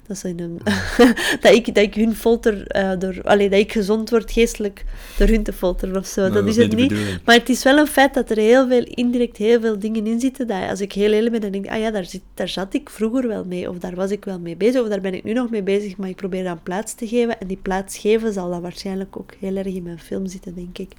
dat, 0.07 0.17
ze 0.17 0.29
in 0.29 0.39
een, 0.39 0.59
dat, 1.41 1.53
ik, 1.53 1.65
dat 1.65 1.83
ik 1.83 1.93
hun 1.93 2.15
folter 2.15 2.75
uh, 2.75 2.91
door... 2.99 3.21
Allee, 3.23 3.49
dat 3.49 3.59
ik 3.59 3.71
gezond 3.71 4.09
word 4.09 4.31
geestelijk 4.31 4.85
door 5.17 5.27
hun 5.27 5.43
te 5.43 5.53
folteren 5.53 5.95
of 5.95 6.05
zo. 6.05 6.29
dat, 6.29 6.47
is 6.47 6.55
het 6.55 6.75
niet. 6.75 6.93
Maar 7.25 7.35
het 7.35 7.49
is 7.49 7.63
wel 7.63 7.77
een 7.77 7.87
feit 7.87 8.13
dat 8.13 8.29
er 8.29 8.37
heel 8.37 8.67
veel, 8.67 8.83
indirect 8.83 9.37
heel 9.37 9.61
veel 9.61 9.79
dingen 9.79 10.07
in 10.07 10.19
zitten. 10.19 10.47
Dat 10.47 10.69
als 10.69 10.81
ik 10.81 10.93
heel 10.93 11.11
eerlijk 11.11 11.31
ben, 11.31 11.41
dan 11.41 11.51
denk 11.51 11.65
ik, 11.65 11.71
ah 11.71 11.79
ja, 11.79 11.91
daar, 11.91 12.05
zit, 12.05 12.21
daar 12.33 12.49
zat 12.49 12.73
ik 12.73 12.89
vroeger 12.89 13.26
wel 13.27 13.45
mee. 13.45 13.69
Of 13.69 13.77
daar 13.77 13.95
was 13.95 14.11
ik 14.11 14.25
wel 14.25 14.39
mee 14.39 14.55
bezig. 14.55 14.81
Of 14.81 14.87
daar 14.87 15.01
ben 15.01 15.13
ik 15.13 15.23
nu 15.23 15.33
nog 15.33 15.49
mee 15.49 15.63
bezig. 15.63 15.97
Maar 15.97 16.09
ik 16.09 16.15
probeer 16.15 16.43
dan 16.43 16.63
plaats 16.63 16.93
te 16.93 17.07
geven. 17.07 17.39
En 17.39 17.47
die 17.47 17.57
plaats 17.57 17.97
geven 17.97 18.33
zal 18.33 18.49
dan 18.49 18.61
waarschijnlijk 18.61 19.17
ook 19.17 19.33
heel 19.39 19.55
erg 19.55 19.67
in 19.67 19.83
mijn 19.83 19.99
film 19.99 20.27
zitten, 20.27 20.55
denk 20.55 20.77
ik. 20.77 20.91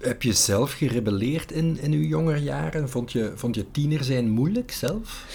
Heb 0.00 0.22
je 0.22 0.32
zelf 0.32 0.72
gerebelleerd 0.72 1.52
in, 1.52 1.78
in 1.80 1.92
uw 1.92 2.02
jongere 2.02 2.42
jaren? 2.42 2.88
Vond 2.88 3.12
je, 3.12 3.32
vond 3.34 3.54
je 3.54 3.70
tiener 3.70 4.04
zijn 4.04 4.30
moeilijk 4.30 4.70
zelf? 4.70 5.26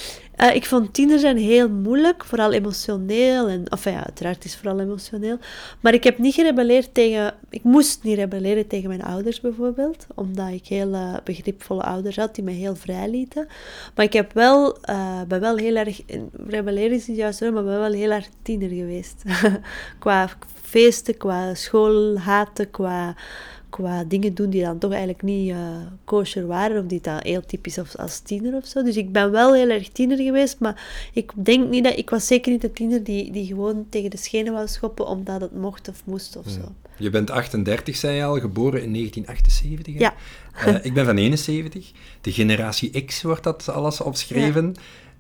Uh, 0.42 0.56
ik 0.56 0.66
vond 0.66 0.94
tiener 0.94 1.20
zijn 1.20 1.38
heel 1.38 1.70
moeilijk, 1.70 2.26
vooral 2.26 2.54
emotioneel. 2.54 3.48
En, 3.48 3.72
of 3.72 3.84
ja, 3.84 4.06
uiteraard 4.06 4.46
is 4.46 4.52
het 4.52 4.62
vooral 4.62 4.80
emotioneel. 4.80 5.38
Maar 5.80 5.94
ik 5.94 6.04
heb 6.04 6.18
niet 6.18 6.34
gerebelleerd 6.34 6.94
tegen... 6.94 7.34
Ik 7.50 7.64
moest 7.64 8.04
niet 8.04 8.18
rebelleren 8.18 8.68
tegen 8.68 8.88
mijn 8.88 9.04
ouders 9.04 9.40
bijvoorbeeld. 9.42 10.08
Omdat 10.16 10.50
ik 10.50 10.68
heel 10.68 10.94
uh, 10.94 11.16
begripvolle 11.24 11.84
ouders 11.84 12.16
had 12.16 12.36
die 12.36 12.44
me 12.44 12.52
heel 12.52 12.76
vrij 12.76 13.10
lieten. 13.10 13.48
Maar 13.96 14.06
ik 14.06 14.14
heb 14.14 14.34
wel, 14.34 14.78
uh, 14.90 15.22
ben 15.28 15.40
wel 15.40 15.58
heel 15.58 15.76
erg... 15.76 16.02
Rebelleren 16.48 16.98
is 16.98 17.08
niet 17.08 17.18
juist 17.18 17.42
maar 17.42 17.52
ben 17.52 17.80
wel 17.80 17.92
heel 17.92 18.12
erg 18.12 18.28
tiener 18.42 18.70
geweest. 18.70 19.24
qua 20.00 20.30
feesten, 20.62 21.18
qua 21.18 21.54
schoolhaten, 21.54 22.72
qua 22.72 23.16
qua 23.70 24.04
dingen 24.04 24.34
doen 24.34 24.50
die 24.50 24.64
dan 24.64 24.78
toch 24.78 24.92
eigenlijk 24.92 25.22
niet 25.22 25.50
uh, 25.50 25.58
kosher 26.04 26.48
waren, 26.48 26.82
of 26.82 26.88
die 26.88 27.02
dan 27.02 27.20
heel 27.20 27.46
typisch 27.46 27.78
als, 27.78 27.98
als 27.98 28.20
tiener 28.20 28.56
of 28.56 28.66
zo. 28.66 28.84
Dus 28.84 28.98
ik 28.98 29.12
ben 29.12 29.32
wel 29.32 29.54
heel 29.54 29.70
erg 29.70 29.90
tiener 29.90 30.18
geweest, 30.18 30.60
maar 30.60 31.10
ik 31.14 31.32
denk 31.36 31.70
niet 31.70 31.84
dat, 31.84 31.98
ik 31.98 32.10
was 32.10 32.28
zeker 32.28 32.52
niet 32.52 32.62
de 32.62 32.72
tiener 32.72 33.04
die, 33.04 33.32
die 33.32 33.46
gewoon 33.46 33.86
tegen 33.90 34.10
de 34.10 34.18
schenen 34.18 34.54
wou 34.54 34.68
schoppen 34.68 35.08
omdat 35.08 35.42
het 35.42 35.56
mocht 35.56 35.90
of 35.90 36.02
moest 36.06 36.38
of 36.38 36.50
zo. 36.50 36.74
Je 36.98 37.10
bent 37.10 37.32
38, 37.32 37.96
zei 37.96 38.16
je 38.16 38.24
al, 38.24 38.40
geboren 38.40 38.84
in 38.84 38.94
1978. 38.94 40.00
Ja. 40.00 40.14
Uh, 40.68 40.86
ik 40.86 40.94
ben 40.94 41.06
van 41.06 41.18
71. 41.18 41.92
De 42.22 42.32
generatie 42.32 43.06
X 43.06 43.22
wordt 43.22 43.44
dat 43.44 43.70
alles 43.70 44.02
opgeschreven. 44.02 44.76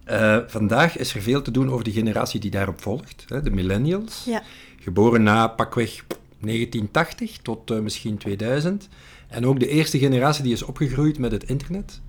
Uh, 0.09 0.37
vandaag 0.47 0.97
is 0.97 1.15
er 1.15 1.21
veel 1.21 1.41
te 1.41 1.51
doen 1.51 1.71
over 1.71 1.83
de 1.83 1.91
generatie 1.91 2.39
die 2.39 2.51
daarop 2.51 2.81
volgt, 2.81 3.25
hè, 3.27 3.41
de 3.41 3.49
millennials. 3.49 4.23
Ja. 4.25 4.43
Geboren 4.79 5.23
na 5.23 5.47
pakweg 5.47 6.03
1980 6.39 7.37
tot 7.37 7.71
uh, 7.71 7.79
misschien 7.79 8.17
2000. 8.17 8.89
En 9.27 9.45
ook 9.45 9.59
de 9.59 9.67
eerste 9.67 9.99
generatie 9.99 10.43
die 10.43 10.53
is 10.53 10.63
opgegroeid 10.63 11.19
met 11.19 11.31
het 11.31 11.43
internet. 11.43 12.01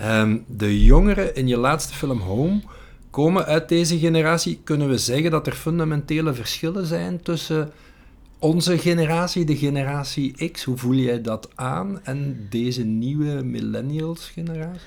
Um, 0.00 0.44
de 0.46 0.84
jongeren 0.84 1.34
in 1.34 1.48
je 1.48 1.56
laatste 1.56 1.94
film 1.94 2.20
Home 2.20 2.60
komen 3.10 3.44
uit 3.44 3.68
deze 3.68 3.98
generatie. 3.98 4.60
Kunnen 4.64 4.88
we 4.88 4.98
zeggen 4.98 5.30
dat 5.30 5.46
er 5.46 5.52
fundamentele 5.52 6.34
verschillen 6.34 6.86
zijn 6.86 7.22
tussen 7.22 7.72
onze 8.38 8.78
generatie, 8.78 9.44
de 9.44 9.56
generatie 9.56 10.50
X? 10.50 10.64
Hoe 10.64 10.76
voel 10.76 10.94
jij 10.94 11.20
dat 11.20 11.48
aan? 11.54 12.00
En 12.04 12.46
deze 12.50 12.84
nieuwe 12.84 13.42
millennials 13.42 14.28
generatie? 14.28 14.80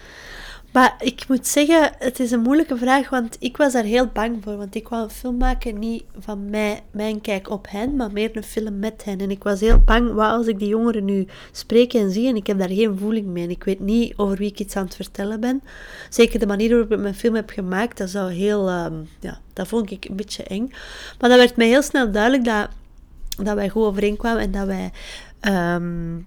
Maar 0.78 0.96
ik 1.00 1.28
moet 1.28 1.48
zeggen, 1.48 1.92
het 2.00 2.20
is 2.20 2.32
een 2.32 2.42
moeilijke 2.42 2.78
vraag, 2.78 3.10
want 3.10 3.36
ik 3.40 3.58
was 3.58 3.74
daar 3.74 3.84
heel 3.84 4.08
bang 4.08 4.38
voor. 4.44 4.58
Want 4.58 4.76
ik 4.76 4.88
wou 4.88 5.04
een 5.04 5.10
film 5.10 5.38
maken, 5.38 5.80
niet 5.80 6.04
van 6.20 6.50
mij, 6.50 6.84
mijn 6.92 7.22
kijk 7.22 7.50
op 7.50 7.68
hen, 7.70 7.96
maar 7.96 8.12
meer 8.12 8.30
een 8.34 8.44
film 8.44 8.80
met 8.80 9.04
hen. 9.04 9.20
En 9.20 9.32
ik 9.32 9.44
was 9.44 9.60
heel 9.60 9.80
bang, 9.80 10.14
wat 10.14 10.32
als 10.32 10.48
ik 10.48 10.60
die 10.60 10.68
jongeren 10.68 11.06
nu 11.06 11.28
spreek 11.52 11.94
en 11.94 12.12
zie 12.12 12.28
en 12.28 12.36
ik 12.36 12.48
heb 12.48 12.60
daar 12.60 12.70
geen 12.70 12.98
voeling 12.98 13.26
mee. 13.28 13.44
En 13.44 13.50
ik 13.50 13.64
weet 13.64 13.80
niet 13.80 14.14
over 14.18 14.38
wie 14.38 14.50
ik 14.50 14.60
iets 14.60 14.76
aan 14.76 14.86
het 14.86 14.96
vertellen 14.96 15.40
ben. 15.40 15.62
Zeker 16.10 16.40
de 16.40 16.48
manier 16.48 16.70
waarop 16.70 16.92
ik 16.92 17.00
mijn 17.00 17.16
film 17.16 17.36
heb 17.36 17.50
gemaakt, 17.50 17.98
dat 17.98 18.10
zou 18.10 18.32
heel, 18.32 18.70
ehm, 18.70 18.94
ja, 19.20 19.40
dat 19.54 19.68
vond 19.68 19.92
ik 19.92 20.06
een 20.06 20.16
beetje 20.16 20.44
eng. 20.44 20.72
Maar 21.20 21.30
dat 21.30 21.40
werd 21.40 21.56
mij 21.56 21.68
heel 21.68 21.82
snel 21.82 22.12
duidelijk 22.12 22.44
dat, 22.44 22.70
dat 23.44 23.56
wij 23.56 23.70
goed 23.70 23.84
overeenkwamen 23.84 24.42
en 24.42 24.52
dat 24.52 24.66
wij... 24.66 24.92
Um, 25.76 26.26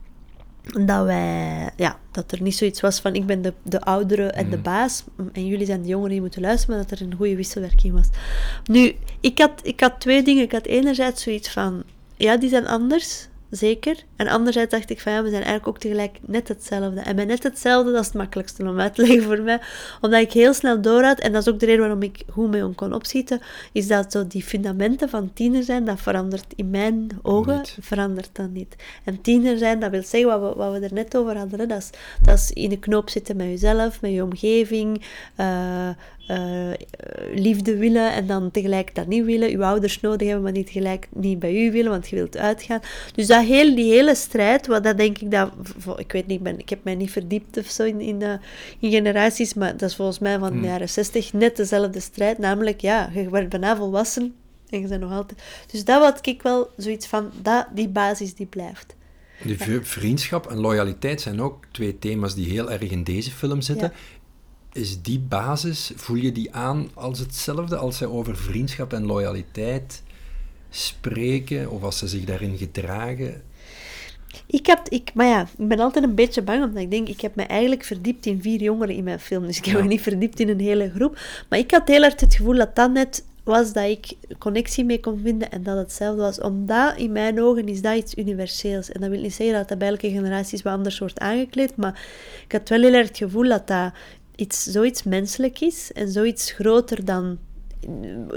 dat 0.86 1.04
wij, 1.04 1.70
ja, 1.76 1.98
dat 2.10 2.32
er 2.32 2.42
niet 2.42 2.54
zoiets 2.56 2.80
was 2.80 3.00
van 3.00 3.14
ik 3.14 3.26
ben 3.26 3.42
de, 3.42 3.52
de 3.62 3.80
oudere 3.80 4.26
en 4.26 4.50
de 4.50 4.56
Mhm. 4.56 4.64
baas 4.64 5.04
en 5.32 5.46
jullie 5.46 5.66
zijn 5.66 5.82
de 5.82 5.88
jongeren 5.88 6.10
die 6.10 6.20
moeten 6.20 6.40
luisteren, 6.42 6.76
maar 6.76 6.86
dat 6.86 6.98
er 6.98 7.06
een 7.06 7.14
goede 7.16 7.36
wisselwerking 7.36 7.92
was. 7.94 8.08
Nu, 8.64 8.94
ik 9.20 9.38
had, 9.38 9.50
ik 9.62 9.80
had 9.80 10.00
twee 10.00 10.22
dingen. 10.22 10.42
Ik 10.42 10.52
had 10.52 10.66
enerzijds 10.66 11.22
zoiets 11.22 11.50
van, 11.50 11.82
ja, 12.16 12.36
die 12.36 12.48
zijn 12.48 12.66
anders, 12.66 13.28
zeker. 13.50 13.97
En 14.16 14.28
anderzijds 14.28 14.71
dacht 14.71 14.90
ik 14.90 15.00
van, 15.00 15.12
ja, 15.12 15.23
we 15.23 15.28
zijn 15.28 15.42
eigenlijk 15.42 15.69
ook 15.69 15.78
tegelijk 15.78 16.19
net 16.21 16.49
hetzelfde. 16.49 17.00
En 17.00 17.16
bij 17.16 17.25
net 17.25 17.42
hetzelfde, 17.42 17.92
dat 17.92 18.00
is 18.00 18.07
het 18.07 18.16
makkelijkste 18.16 18.69
om 18.69 18.80
uit 18.80 18.95
te 18.95 19.02
leggen 19.07 19.23
voor 19.23 19.42
mij, 19.42 19.61
omdat 20.00 20.21
ik 20.21 20.33
heel 20.33 20.54
snel 20.54 20.80
door 20.80 21.02
had, 21.02 21.19
en 21.19 21.33
dat 21.33 21.47
is 21.47 21.52
ook 21.52 21.61
de 21.61 21.66
reden 21.66 21.80
waarom 21.80 22.02
ik 22.02 22.23
goed 22.28 22.50
mee 22.50 22.64
om 22.64 22.75
kon 22.75 22.92
opschieten, 22.92 23.40
is 23.73 23.87
dat 23.87 24.12
zo 24.12 24.26
die 24.26 24.42
fundamenten 24.42 25.09
van 25.09 25.33
tiener 25.33 25.62
zijn, 25.62 25.85
dat 25.85 26.00
verandert 26.00 26.52
in 26.57 26.71
mijn 26.71 27.09
ogen, 27.23 27.57
Niet. 27.57 27.76
verandert 27.80 28.30
dat 28.33 28.50
niet. 28.50 28.76
En 29.04 29.21
tiener 29.21 29.59
zijn, 29.59 29.80
dat 29.80 29.90
wil 29.90 30.02
zeggen 30.02 30.40
wat 30.40 30.52
we, 30.52 30.59
wat 30.59 30.73
we 30.73 30.87
er 30.87 30.95
net 30.95 31.16
over 31.16 31.37
hadden, 31.37 31.61
hè, 31.61 31.66
dat, 31.66 31.78
is, 31.78 31.90
dat 32.23 32.38
is 32.38 32.50
in 32.50 32.69
de 32.69 32.78
knoop 32.78 33.11
zitten 33.11 33.37
met 33.37 33.47
jezelf, 33.47 34.00
met 34.00 34.12
je 34.12 34.23
omgeving, 34.23 35.04
eh, 35.37 35.88
eh, 36.26 36.70
liefde 37.34 37.76
willen 37.76 38.12
en 38.12 38.26
dan 38.26 38.50
tegelijk 38.50 38.94
dat 38.94 39.06
niet 39.06 39.24
willen, 39.24 39.50
je 39.50 39.64
ouders 39.64 40.00
nodig 40.00 40.26
hebben, 40.26 40.42
maar 40.42 40.52
niet 40.52 40.66
tegelijk 40.66 41.08
niet 41.10 41.38
bij 41.38 41.66
u 41.66 41.72
willen, 41.72 41.90
want 41.90 42.08
je 42.08 42.16
wilt 42.16 42.36
uitgaan. 42.36 42.80
Dus 43.14 43.26
dat 43.26 43.44
heel, 43.44 43.74
die 43.74 43.92
hele 43.92 44.14
strijd, 44.14 44.66
wat 44.66 44.84
dat 44.84 44.96
denk 44.96 45.18
ik 45.18 45.30
dat, 45.30 45.52
ik 45.96 46.12
weet 46.12 46.26
niet, 46.26 46.36
ik, 46.36 46.42
ben, 46.42 46.58
ik 46.58 46.68
heb 46.68 46.84
mij 46.84 46.94
niet 46.94 47.10
verdiept 47.10 47.56
of 47.56 47.66
zo 47.66 47.84
in, 47.84 48.00
in, 48.00 48.18
de, 48.18 48.38
in 48.78 48.90
generaties, 48.90 49.54
maar 49.54 49.76
dat 49.76 49.88
is 49.88 49.96
volgens 49.96 50.18
mij 50.18 50.38
van 50.38 50.48
Hmm. 50.50 50.60
de 50.60 50.66
jaren 50.66 50.88
60 50.88 51.32
net 51.32 51.56
dezelfde 51.56 52.00
strijd, 52.00 52.38
namelijk 52.38 52.80
ja, 52.80 53.10
je 53.14 53.30
werd 53.30 53.48
bijna 53.48 53.76
volwassen 53.76 54.34
en 54.68 54.80
je 54.80 54.86
bent 54.86 55.00
nog 55.00 55.12
altijd. 55.12 55.42
Dus 55.70 55.84
dat 55.84 56.02
had 56.02 56.26
ik 56.26 56.42
wel 56.42 56.70
zoiets 56.76 57.06
van, 57.06 57.30
dat, 57.42 57.66
die 57.74 57.88
basis 57.88 58.34
die 58.34 58.46
blijft. 58.46 58.94
De 59.44 59.80
vriendschap 59.82 60.46
en 60.46 60.56
loyaliteit 60.56 61.20
zijn 61.20 61.40
ook 61.40 61.64
twee 61.70 61.98
thema's 61.98 62.34
die 62.34 62.50
heel 62.50 62.70
erg 62.70 62.90
in 62.90 63.04
deze 63.04 63.30
film 63.30 63.60
zitten. 63.60 63.92
Is 64.72 65.02
die 65.02 65.18
basis, 65.18 65.92
voel 65.94 66.16
je 66.16 66.32
die 66.32 66.54
aan 66.54 66.88
als 66.94 67.18
hetzelfde 67.18 67.76
als 67.76 67.96
zij 67.96 68.06
over 68.06 68.36
vriendschap 68.36 68.92
en 68.92 69.06
loyaliteit 69.06 70.02
spreken, 70.70 71.70
of 71.70 71.82
als 71.82 71.98
ze 71.98 72.08
zich 72.08 72.24
daarin 72.24 72.56
gedragen? 72.56 73.42
Ik 74.46 74.66
heb, 74.66 74.88
ik, 74.88 75.10
maar 75.14 75.26
ja, 75.26 75.48
ik 75.58 75.68
ben 75.68 75.78
altijd 75.80 76.04
een 76.04 76.14
beetje 76.14 76.42
bang, 76.42 76.64
omdat 76.64 76.82
ik 76.82 76.90
denk, 76.90 77.08
ik 77.08 77.20
heb 77.20 77.34
me 77.34 77.42
eigenlijk 77.42 77.84
verdiept 77.84 78.26
in 78.26 78.42
vier 78.42 78.60
jongeren 78.62 78.94
in 78.94 79.04
mijn 79.04 79.20
film. 79.20 79.46
Dus 79.46 79.58
ik 79.58 79.64
heb 79.64 79.76
Ja. 79.76 79.82
me 79.82 79.88
niet 79.88 80.00
verdiept 80.00 80.40
in 80.40 80.48
een 80.48 80.60
hele 80.60 80.90
groep. 80.94 81.18
Maar 81.48 81.58
ik 81.58 81.70
had 81.70 81.88
heel 81.88 82.00
hard 82.00 82.20
het 82.20 82.34
gevoel 82.34 82.54
dat 82.56 82.76
dat 82.76 82.92
net 82.92 83.24
was 83.44 83.72
dat 83.72 83.84
ik 83.84 84.12
connectie 84.38 84.84
mee 84.84 85.00
kon 85.00 85.20
vinden 85.22 85.50
en 85.50 85.62
dat 85.62 85.76
hetzelfde 85.76 86.22
was. 86.22 86.40
Omdat, 86.40 86.96
in 86.96 87.12
mijn 87.12 87.42
ogen, 87.42 87.68
is 87.68 87.82
dat 87.82 87.96
iets 87.96 88.14
universeels. 88.14 88.90
En 88.92 89.00
dat 89.00 89.10
wil 89.10 89.20
niet 89.20 89.34
zeggen 89.34 89.56
dat 89.56 89.68
dat 89.68 89.78
bij 89.78 89.88
elke 89.88 90.10
generatie 90.10 90.60
wat 90.62 90.72
anders 90.72 90.98
wordt 90.98 91.18
aangekleed, 91.18 91.76
maar 91.76 92.00
ik 92.44 92.52
had 92.52 92.68
wel 92.68 92.80
heel 92.80 92.92
erg 92.94 93.08
het 93.08 93.16
gevoel 93.16 93.48
dat 93.48 93.66
dat 93.66 93.92
iets, 94.40 94.62
zoiets 94.62 95.02
menselijk 95.02 95.61
is 95.61 95.92
en 95.92 96.09
zoiets 96.09 96.52
groter 96.52 97.04
dan 97.04 97.38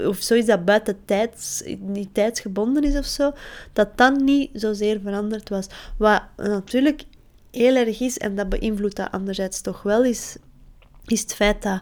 of 0.06 0.16
zoiets 0.22 0.46
dat 0.46 0.64
buiten 0.64 1.04
tijds, 1.04 1.62
niet 1.78 2.14
tijdsgebonden 2.14 2.84
is 2.84 2.96
of 2.96 3.04
zo, 3.04 3.32
dat 3.72 3.96
dat 3.96 4.20
niet 4.20 4.50
zozeer 4.52 5.00
veranderd 5.00 5.48
was. 5.48 5.66
Wat 5.96 6.22
natuurlijk 6.36 7.04
heel 7.50 7.76
erg 7.76 8.00
is, 8.00 8.18
en 8.18 8.34
dat 8.34 8.48
beïnvloedt 8.48 8.96
dat 8.96 9.10
anderzijds 9.10 9.60
toch 9.60 9.82
wel, 9.82 10.04
is, 10.04 10.36
is 11.06 11.20
het 11.20 11.34
feit 11.34 11.62
dat 11.62 11.80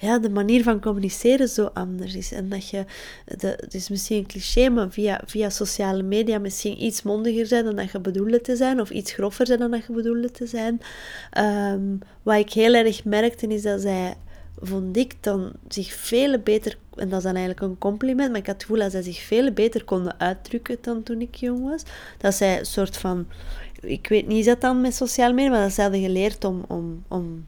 ja, 0.00 0.18
de 0.18 0.30
manier 0.30 0.62
van 0.62 0.80
communiceren 0.80 1.48
zo 1.48 1.70
anders 1.74 2.14
is. 2.14 2.32
En 2.32 2.48
dat 2.48 2.68
je, 2.68 2.84
de, 3.24 3.46
het 3.46 3.74
is 3.74 3.88
misschien 3.88 4.18
een 4.18 4.26
cliché, 4.26 4.68
maar 4.68 4.90
via, 4.90 5.20
via 5.26 5.50
sociale 5.50 6.02
media 6.02 6.38
misschien 6.38 6.84
iets 6.84 7.02
mondiger 7.02 7.46
zijn 7.46 7.64
dan 7.64 7.76
dat 7.76 7.90
je 7.90 8.00
bedoelde 8.00 8.40
te 8.40 8.56
zijn, 8.56 8.80
of 8.80 8.90
iets 8.90 9.12
grover 9.12 9.46
zijn 9.46 9.58
dan 9.58 9.70
dat 9.70 9.86
je 9.86 9.92
bedoelde 9.92 10.30
te 10.30 10.46
zijn. 10.46 10.80
Ehm, 11.30 11.96
wat 12.22 12.36
ik 12.36 12.52
heel 12.52 12.74
erg 12.74 13.04
merkte, 13.04 13.46
is 13.46 13.62
dat 13.62 13.80
zij 13.80 14.14
vond 14.60 14.96
ik 14.96 15.14
dan 15.20 15.52
zich 15.68 15.92
veel 15.92 16.38
beter, 16.38 16.78
en 16.94 17.08
dat 17.08 17.18
is 17.18 17.24
dan 17.24 17.34
eigenlijk 17.34 17.66
een 17.66 17.78
compliment, 17.78 18.30
maar 18.30 18.40
ik 18.40 18.46
had 18.46 18.54
het 18.54 18.64
gevoel 18.64 18.82
dat 18.82 18.90
zij 18.90 19.02
zich 19.02 19.20
veel 19.20 19.52
beter 19.52 19.84
konden 19.84 20.20
uitdrukken 20.20 20.76
dan 20.80 21.02
toen 21.02 21.20
ik 21.20 21.34
jong 21.34 21.68
was. 21.68 21.82
Dat 22.18 22.34
zij 22.34 22.58
een 22.58 22.66
soort 22.66 22.96
van, 22.96 23.26
ik 23.80 24.08
weet 24.08 24.26
niet, 24.26 24.38
is 24.38 24.44
dat 24.44 24.60
dan 24.60 24.80
met 24.80 24.94
sociale 24.94 25.34
media, 25.34 25.50
maar 25.50 25.62
dat 25.62 25.72
zij 25.72 25.84
hadden 25.84 26.02
geleerd 26.02 26.44
om, 26.44 26.64
om, 26.68 27.04
om, 27.08 27.46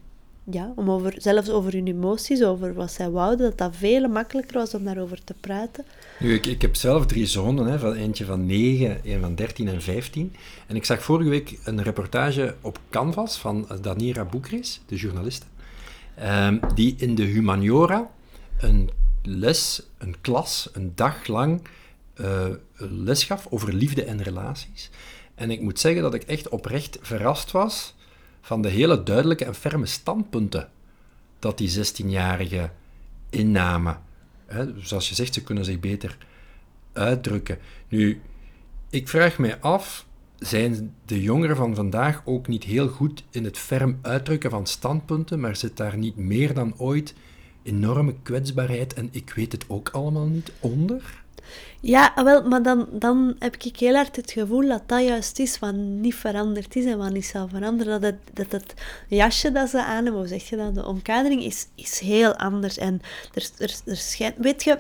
ja, 0.51 0.73
om 0.77 0.91
over, 0.91 1.15
zelfs 1.17 1.51
over 1.51 1.73
hun 1.73 1.87
emoties, 1.87 2.43
over 2.43 2.75
wat 2.75 2.93
zij 2.93 3.11
wouden, 3.11 3.49
dat 3.49 3.59
dat 3.59 3.77
veel 3.77 4.09
makkelijker 4.09 4.57
was 4.57 4.75
om 4.75 4.85
daarover 4.85 5.25
te 5.25 5.35
praten. 5.41 5.85
Nu, 6.19 6.35
ik, 6.35 6.47
ik 6.47 6.63
heb 6.63 6.77
zelf 6.77 7.07
drie 7.07 7.27
zonen, 7.27 7.67
hè, 7.67 7.79
van, 7.79 7.95
eentje 7.95 8.25
van 8.25 8.47
9, 8.47 9.01
een 9.05 9.21
van 9.21 9.35
13 9.35 9.69
en 9.69 9.83
15. 9.83 10.35
En 10.67 10.77
ik 10.77 10.85
zag 10.85 11.03
vorige 11.03 11.31
week 11.31 11.59
een 11.65 11.83
reportage 11.83 12.55
op 12.61 12.79
Canvas 12.91 13.39
van 13.39 13.69
Danira 13.81 14.25
Boekris, 14.25 14.81
de 14.87 14.97
journaliste, 14.97 15.47
ehm, 16.15 16.59
die 16.75 16.95
in 16.99 17.15
de 17.15 17.25
humaniora 17.25 18.11
een 18.59 18.91
les, 19.23 19.83
een 19.99 20.15
klas, 20.21 20.69
een 20.73 20.93
dag 20.95 21.27
lang 21.27 21.63
eh, 22.15 22.47
les 22.77 23.25
gaf 23.25 23.47
over 23.51 23.75
liefde 23.75 24.05
en 24.05 24.23
relaties. 24.23 24.91
En 25.35 25.51
ik 25.51 25.61
moet 25.61 25.79
zeggen 25.79 26.03
dat 26.03 26.15
ik 26.15 26.23
echt 26.23 26.49
oprecht 26.49 26.99
verrast 27.01 27.51
was 27.51 27.95
van 28.43 28.63
de 28.63 28.69
hele 28.69 29.03
duidelijke 29.03 29.45
en 29.45 29.55
ferme 29.55 29.87
standpunten 29.87 30.71
dat 31.39 31.59
die 31.59 31.71
16-jarigen 31.71 32.71
innamen. 33.31 34.01
Hè, 34.47 34.81
zoals 34.81 35.09
je 35.09 35.15
zegt, 35.15 35.35
ze 35.35 35.43
kunnen 35.43 35.65
zich 35.65 35.81
beter 35.81 36.19
uitdrukken. 36.93 37.59
Nu, 37.89 38.21
ik 38.91 39.09
vraag 39.09 39.39
mij 39.39 39.61
af, 39.61 40.07
zijn 40.39 40.95
de 41.05 41.23
jongeren 41.23 41.57
van 41.57 41.75
vandaag 41.75 42.23
ook 42.25 42.49
niet 42.49 42.65
heel 42.65 42.89
goed 42.89 43.25
in 43.31 43.45
het 43.45 43.59
ferm 43.59 43.99
uitdrukken 44.03 44.51
van 44.51 44.67
standpunten, 44.67 45.41
maar 45.41 45.57
zit 45.57 45.77
daar 45.77 45.97
niet 45.99 46.17
meer 46.17 46.55
dan 46.55 46.75
ooit 46.77 47.15
enorme 47.63 48.15
kwetsbaarheid 48.23 48.95
en 48.95 49.09
ik 49.11 49.33
weet 49.37 49.53
het 49.53 49.65
ook 49.69 49.89
allemaal 49.89 50.27
niet 50.27 50.53
onder? 50.61 51.22
Ja, 51.81 52.13
wel, 52.25 52.43
maar 52.43 52.63
dan, 52.63 52.87
dan 52.91 53.37
heb 53.39 53.57
ik 53.57 53.77
heel 53.77 53.95
hard 53.95 54.17
het 54.17 54.31
gevoel 54.31 54.69
dat 54.69 54.83
dat 54.87 55.03
juist 55.03 55.39
is 55.39 55.59
wat 55.59 55.75
niet 55.75 56.15
veranderd 56.15 56.77
is 56.77 56.85
en 56.85 56.99
wat 56.99 57.13
niet 57.13 57.27
zal 57.27 57.49
veranderen. 57.49 58.01
Dat 58.01 58.13
het, 58.13 58.49
dat 58.51 58.61
het 58.61 58.75
jasje 59.09 59.53
dat 59.53 59.69
ze 59.69 59.85
aan 59.85 60.05
hebben, 60.05 60.21
hoe 60.21 60.27
zeg 60.27 60.49
je 60.49 60.57
dat, 60.57 60.75
de 60.75 60.87
omkadering 60.87 61.45
is, 61.45 61.67
is 61.75 61.99
heel 61.99 62.37
anders. 62.37 62.79
En 62.79 63.01
er, 63.35 63.49
er, 63.59 63.75
er 63.85 63.97
schijnt, 63.97 64.35
weet 64.39 64.65
je, 64.65 64.79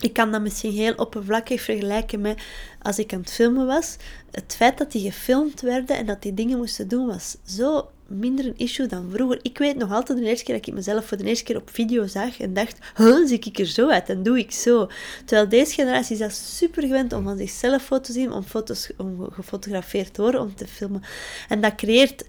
ik 0.00 0.12
kan 0.12 0.32
dat 0.32 0.40
misschien 0.40 0.72
heel 0.72 0.94
oppervlakkig 0.94 1.60
vergelijken 1.60 2.20
met 2.20 2.42
als 2.82 2.98
ik 2.98 3.12
aan 3.12 3.20
het 3.20 3.32
filmen 3.32 3.66
was. 3.66 3.96
Het 4.30 4.54
feit 4.56 4.78
dat 4.78 4.92
die 4.92 5.12
gefilmd 5.12 5.60
werden 5.60 5.96
en 5.96 6.06
dat 6.06 6.22
die 6.22 6.34
dingen 6.34 6.58
moesten 6.58 6.88
doen, 6.88 7.06
was 7.06 7.36
zo 7.44 7.88
minder 8.06 8.46
een 8.46 8.56
issue 8.56 8.86
dan 8.86 9.10
vroeger. 9.12 9.38
Ik 9.42 9.58
weet 9.58 9.76
nog 9.76 9.92
altijd 9.92 10.18
de 10.18 10.24
eerste 10.24 10.44
keer 10.44 10.54
dat 10.56 10.66
ik 10.66 10.74
mezelf 10.74 11.06
voor 11.06 11.16
de 11.16 11.24
eerste 11.24 11.44
keer 11.44 11.56
op 11.56 11.70
video 11.70 12.06
zag 12.06 12.40
en 12.40 12.54
dacht, 12.54 12.78
huh, 12.96 13.26
zie 13.26 13.38
ik 13.38 13.58
er 13.58 13.66
zo 13.66 13.88
uit 13.88 14.08
en 14.08 14.22
doe 14.22 14.38
ik 14.38 14.52
zo. 14.52 14.88
Terwijl 15.24 15.48
deze 15.48 15.74
generatie 15.74 16.12
is 16.12 16.18
dat 16.18 16.32
super 16.32 16.82
gewend 16.82 17.12
om 17.12 17.24
van 17.24 17.36
zichzelf 17.36 17.82
foto's 17.82 18.06
te 18.06 18.12
zien, 18.12 18.32
om, 18.32 18.42
foto's, 18.42 18.90
om 18.96 19.32
gefotografeerd 19.32 20.14
te 20.14 20.22
worden, 20.22 20.40
om 20.40 20.54
te 20.54 20.66
filmen. 20.66 21.02
En 21.48 21.60
dat 21.60 21.74
creëert, 21.74 22.26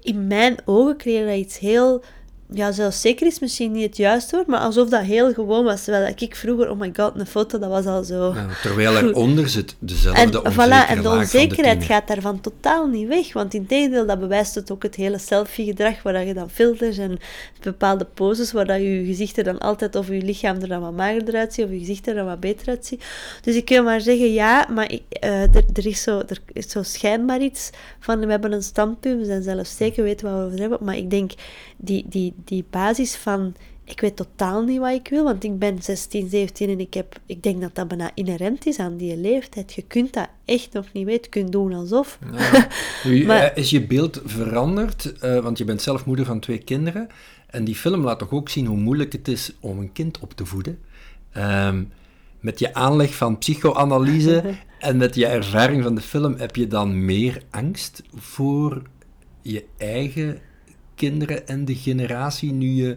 in 0.00 0.26
mijn 0.26 0.56
ogen, 0.64 0.96
creëert 0.96 1.28
dat 1.28 1.36
iets 1.36 1.58
heel 1.58 2.02
ja, 2.54 2.72
zelfzeker 2.72 3.26
is 3.26 3.38
misschien 3.38 3.72
niet 3.72 3.86
het 3.86 3.96
juiste 3.96 4.36
woord, 4.36 4.46
maar 4.46 4.60
alsof 4.60 4.88
dat 4.88 5.02
heel 5.02 5.32
gewoon 5.32 5.64
was. 5.64 5.84
Terwijl 5.84 6.14
ik 6.16 6.36
vroeger, 6.36 6.70
oh 6.70 6.78
my 6.78 6.90
god, 6.96 7.12
een 7.14 7.26
foto, 7.26 7.58
dat 7.58 7.68
was 7.68 7.86
al 7.86 8.04
zo... 8.04 8.32
Ja, 8.34 8.46
terwijl 8.62 8.96
eronder 8.96 9.48
zit 9.48 9.76
dezelfde 9.78 10.42
En, 10.42 10.52
voilà, 10.52 10.88
en 10.88 11.02
de 11.02 11.08
onzekerheid 11.08 11.84
gaat 11.84 12.08
daarvan 12.08 12.40
totaal 12.40 12.86
niet 12.86 13.08
weg. 13.08 13.32
Want 13.32 13.54
in 13.54 13.66
tegendeel, 13.66 14.06
dat 14.06 14.20
bewijst 14.20 14.54
het 14.54 14.70
ook 14.70 14.82
het 14.82 14.94
hele 14.94 15.18
selfie-gedrag, 15.18 16.02
waar 16.02 16.12
dat 16.12 16.26
je 16.26 16.34
dan 16.34 16.50
filters 16.50 16.98
en 16.98 17.18
bepaalde 17.60 18.06
poses, 18.14 18.52
waar 18.52 18.66
dat 18.66 18.76
je, 18.76 19.00
je 19.00 19.06
gezicht 19.06 19.38
er 19.38 19.44
dan 19.44 19.58
altijd, 19.58 19.96
of 19.96 20.08
je 20.08 20.22
lichaam 20.22 20.60
er 20.60 20.68
dan 20.68 20.80
wat 20.80 20.92
magerder 20.92 21.34
uitziet, 21.34 21.64
of 21.64 21.70
je 21.70 21.78
gezicht 21.78 22.06
er 22.06 22.14
dan 22.14 22.26
wat 22.26 22.40
beter 22.40 22.68
uitziet. 22.68 23.04
Dus 23.42 23.54
ik 23.54 23.64
kan 23.64 23.84
maar 23.84 24.00
zeggen, 24.00 24.32
ja, 24.32 24.66
maar 24.74 24.92
ik, 24.92 25.02
eh, 25.08 25.42
er, 25.42 25.64
er, 25.72 25.86
is 25.86 26.02
zo, 26.02 26.18
er 26.18 26.38
is 26.52 26.68
zo 26.68 26.82
schijnbaar 26.82 27.40
iets 27.40 27.70
van, 28.00 28.20
we 28.20 28.30
hebben 28.30 28.52
een 28.52 28.62
standpunt, 28.62 29.18
we 29.18 29.24
zijn 29.24 29.42
zelf 29.42 29.66
zeker, 29.66 30.04
weten 30.04 30.30
wat 30.30 30.38
we 30.38 30.44
over 30.46 30.60
hebben. 30.60 30.78
Maar 30.80 30.96
ik 30.96 31.10
denk, 31.10 31.32
die, 31.76 32.04
die, 32.08 32.34
die 32.44 32.64
basis 32.70 33.14
van 33.14 33.54
ik 33.84 34.00
weet 34.00 34.16
totaal 34.16 34.62
niet 34.62 34.78
wat 34.78 34.92
ik 34.92 35.08
wil, 35.08 35.24
want 35.24 35.44
ik 35.44 35.58
ben 35.58 35.82
16, 35.82 36.28
17 36.28 36.68
en 36.68 36.80
ik, 36.80 36.94
heb, 36.94 37.20
ik 37.26 37.42
denk 37.42 37.60
dat 37.60 37.74
dat 37.74 37.88
bijna 37.88 38.10
inherent 38.14 38.66
is 38.66 38.78
aan 38.78 38.96
die 38.96 39.16
leeftijd. 39.16 39.72
Je 39.72 39.82
kunt 39.82 40.12
dat 40.12 40.28
echt 40.44 40.72
nog 40.72 40.92
niet 40.92 41.04
weten, 41.04 41.22
je 41.22 41.28
kunt 41.28 41.52
doen 41.52 41.72
alsof. 41.72 42.18
Ja. 42.36 42.68
Nu, 43.04 43.24
Maar- 43.26 43.40
eh, 43.40 43.56
is 43.56 43.70
je 43.70 43.86
beeld 43.86 44.20
veranderd? 44.24 45.18
Eh, 45.18 45.38
want 45.38 45.58
je 45.58 45.64
bent 45.64 45.82
zelf 45.82 46.04
moeder 46.04 46.24
van 46.24 46.40
twee 46.40 46.58
kinderen. 46.58 47.08
En 47.46 47.64
die 47.64 47.74
film 47.74 48.02
laat 48.02 48.18
toch 48.18 48.30
ook 48.30 48.48
zien 48.48 48.66
hoe 48.66 48.76
moeilijk 48.76 49.12
het 49.12 49.28
is 49.28 49.52
om 49.60 49.78
een 49.78 49.92
kind 49.92 50.18
op 50.18 50.32
te 50.32 50.46
voeden. 50.46 50.78
Ehm, 51.32 51.84
met 52.40 52.58
je 52.58 52.74
aanleg 52.74 53.14
van 53.14 53.38
psychoanalyse 53.38 54.42
en 54.78 54.96
met 54.96 55.14
je 55.14 55.26
ervaring 55.26 55.82
van 55.82 55.94
de 55.94 56.00
film, 56.00 56.34
heb 56.38 56.56
je 56.56 56.66
dan 56.66 57.04
meer 57.04 57.42
angst 57.50 58.02
voor 58.14 58.82
je 59.42 59.64
eigen 59.76 60.38
kinderen 60.94 61.48
en 61.48 61.64
de 61.64 61.74
generatie 61.74 62.52
nu 62.52 62.70
je 62.70 62.96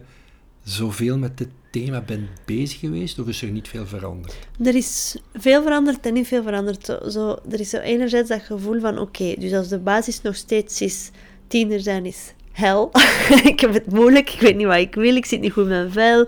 zoveel 0.64 1.18
met 1.18 1.38
dit 1.38 1.48
thema 1.70 2.00
bent 2.00 2.28
bezig 2.44 2.78
geweest, 2.78 3.18
of 3.18 3.26
is 3.26 3.42
er 3.42 3.50
niet 3.50 3.68
veel 3.68 3.86
veranderd? 3.86 4.36
Er 4.64 4.74
is 4.74 5.16
veel 5.34 5.62
veranderd 5.62 6.06
en 6.06 6.12
niet 6.12 6.26
veel 6.26 6.42
veranderd. 6.42 6.98
Zo, 7.08 7.38
er 7.50 7.60
is 7.60 7.70
zo 7.70 7.78
enerzijds 7.78 8.28
dat 8.28 8.42
gevoel 8.42 8.80
van, 8.80 8.98
oké, 8.98 9.34
dus 9.38 9.52
als 9.52 9.68
de 9.68 9.78
basis 9.78 10.22
nog 10.22 10.36
steeds 10.36 10.80
is, 10.80 11.10
tiener 11.46 11.80
zijn 11.80 12.06
is 12.06 12.34
hel. 12.56 12.90
ik 13.52 13.60
heb 13.60 13.72
het 13.72 13.92
moeilijk, 13.92 14.30
ik 14.30 14.40
weet 14.40 14.56
niet 14.56 14.66
wat 14.66 14.76
ik 14.76 14.94
wil, 14.94 15.16
ik 15.16 15.26
zit 15.26 15.40
niet 15.40 15.52
goed 15.52 15.62
in 15.62 15.68
mijn 15.68 15.92
vel. 15.92 16.26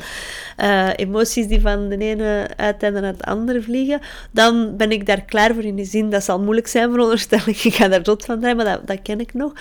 Uh, 0.61 0.89
emoties 0.97 1.47
die 1.47 1.61
van 1.61 1.89
de 1.89 1.99
ene 1.99 2.49
uiteinde 2.57 3.01
naar 3.01 3.13
het 3.13 3.23
andere 3.23 3.63
vliegen. 3.63 4.01
Dan 4.31 4.77
ben 4.77 4.93
ik 4.93 5.07
daar 5.07 5.25
klaar 5.25 5.55
voor 5.55 5.65
in 5.65 5.77
de 5.77 5.85
zin, 5.85 6.11
dat 6.11 6.25
zal 6.25 6.41
moeilijk 6.41 6.67
zijn 6.67 6.91
veronderstel 6.91 7.39
ik. 7.47 7.65
Ik 7.69 7.75
ga 7.75 7.89
daar 7.89 8.03
dood 8.03 8.25
van 8.25 8.39
draaien, 8.39 8.57
maar 8.57 8.67
dat, 8.67 8.87
dat 8.87 9.03
ken 9.03 9.21
ik 9.21 9.35
nog. 9.35 9.53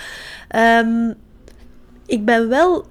Um, 0.56 1.14
ik 2.08 2.24
ben 2.24 2.48
wel 2.48 2.86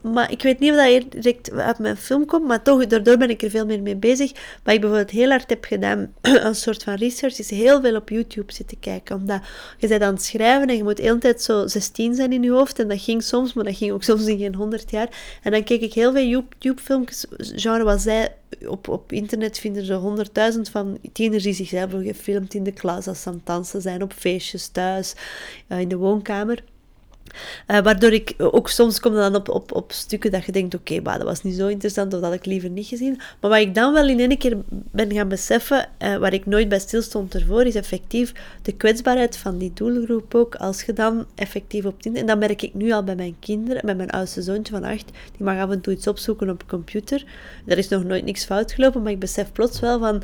maar 0.00 0.30
ik 0.30 0.42
weet 0.42 0.58
niet 0.58 0.70
of 0.70 0.76
dat 0.76 1.12
direct 1.12 1.52
uit 1.52 1.78
mijn 1.78 1.96
film 1.96 2.26
komt, 2.26 2.46
maar 2.46 2.62
toch, 2.62 2.86
daardoor 2.86 3.16
ben 3.16 3.30
ik 3.30 3.42
er 3.42 3.50
veel 3.50 3.66
meer 3.66 3.82
mee 3.82 3.96
bezig. 3.96 4.32
Wat 4.62 4.74
ik 4.74 4.80
bijvoorbeeld 4.80 5.10
heel 5.10 5.28
hard 5.28 5.50
heb 5.50 5.64
gedaan, 5.64 6.12
een 6.22 6.54
soort 6.54 6.82
van 6.82 6.94
research, 6.94 7.38
is 7.38 7.50
heel 7.50 7.80
veel 7.80 7.96
op 7.96 8.08
YouTube 8.08 8.52
zitten 8.52 8.78
kijken. 8.80 9.16
Omdat 9.16 9.40
je 9.78 9.88
bent 9.88 10.02
aan 10.02 10.12
het 10.12 10.22
schrijven 10.22 10.68
en 10.68 10.76
je 10.76 10.82
moet 10.82 10.96
de 10.96 11.02
hele 11.02 11.18
tijd 11.18 11.42
zo 11.42 11.66
16 11.66 12.14
zijn 12.14 12.32
in 12.32 12.42
je 12.42 12.50
hoofd. 12.50 12.78
En 12.78 12.88
dat 12.88 13.00
ging 13.00 13.22
soms, 13.22 13.52
maar 13.52 13.64
dat 13.64 13.76
ging 13.76 13.92
ook 13.92 14.02
soms 14.02 14.26
in 14.26 14.38
geen 14.38 14.54
100 14.54 14.90
jaar. 14.90 15.38
En 15.42 15.52
dan 15.52 15.64
keek 15.64 15.80
ik 15.80 15.94
heel 15.94 16.12
veel 16.12 16.26
YouTube-filmpjes, 16.26 17.26
genre 17.38 17.84
wat 17.84 18.00
zij 18.00 18.34
op, 18.66 18.88
op 18.88 19.12
internet 19.12 19.58
vinden 19.58 19.84
ze 19.84 19.94
honderdduizend 19.94 20.68
van 20.68 20.98
tieners 21.12 21.42
die 21.42 21.52
zichzelf 21.52 21.90
gefilmd 21.92 22.54
in 22.54 22.64
de 22.64 22.72
klas 22.72 23.06
als 23.06 23.22
ze 23.22 23.28
aan 23.28 23.34
het 23.34 23.46
dansen 23.46 23.82
zijn, 23.82 24.02
op 24.02 24.12
feestjes, 24.12 24.68
thuis, 24.68 25.14
uh, 25.68 25.80
in 25.80 25.88
de 25.88 25.96
woonkamer. 25.96 26.62
Uh, 27.68 27.78
waardoor 27.78 28.12
ik 28.12 28.34
ook 28.38 28.68
soms 28.68 29.00
kom 29.00 29.14
dan 29.14 29.34
op, 29.34 29.48
op, 29.48 29.74
op 29.74 29.92
stukken 29.92 30.30
dat 30.30 30.44
je 30.44 30.52
denkt, 30.52 30.74
oké, 30.74 30.94
okay, 30.94 31.18
dat 31.18 31.26
was 31.26 31.42
niet 31.42 31.56
zo 31.56 31.66
interessant 31.66 32.14
of 32.14 32.20
dat 32.20 32.30
had 32.30 32.38
ik 32.38 32.46
liever 32.46 32.70
niet 32.70 32.86
gezien. 32.86 33.20
Maar 33.40 33.50
wat 33.50 33.60
ik 33.60 33.74
dan 33.74 33.92
wel 33.92 34.08
in 34.08 34.20
één 34.20 34.38
keer 34.38 34.56
ben 34.70 35.12
gaan 35.12 35.28
beseffen, 35.28 35.88
uh, 36.02 36.16
waar 36.16 36.32
ik 36.32 36.46
nooit 36.46 36.68
bij 36.68 36.78
stilstond 36.78 37.34
ervoor, 37.34 37.62
is 37.62 37.74
effectief 37.74 38.32
de 38.62 38.72
kwetsbaarheid 38.72 39.36
van 39.36 39.58
die 39.58 39.70
doelgroep 39.74 40.34
ook. 40.34 40.54
Als 40.54 40.82
je 40.82 40.92
dan 40.92 41.26
effectief 41.34 41.84
op. 41.84 42.02
En 42.02 42.26
dat 42.26 42.38
merk 42.38 42.62
ik 42.62 42.74
nu 42.74 42.92
al 42.92 43.04
bij 43.04 43.16
mijn 43.16 43.36
kinderen, 43.38 43.86
met 43.86 43.96
mijn 43.96 44.10
oudste 44.10 44.42
zoontje 44.42 44.72
van 44.72 44.84
acht, 44.84 45.10
die 45.36 45.44
mag 45.44 45.58
af 45.58 45.70
en 45.70 45.80
toe 45.80 45.92
iets 45.92 46.06
opzoeken 46.06 46.50
op 46.50 46.68
computer. 46.68 47.24
Er 47.66 47.78
is 47.78 47.88
nog 47.88 48.04
nooit 48.04 48.24
niks 48.24 48.44
fout 48.44 48.72
gelopen, 48.72 49.02
maar 49.02 49.12
ik 49.12 49.18
besef 49.18 49.52
plots 49.52 49.80
wel 49.80 49.98
van... 49.98 50.22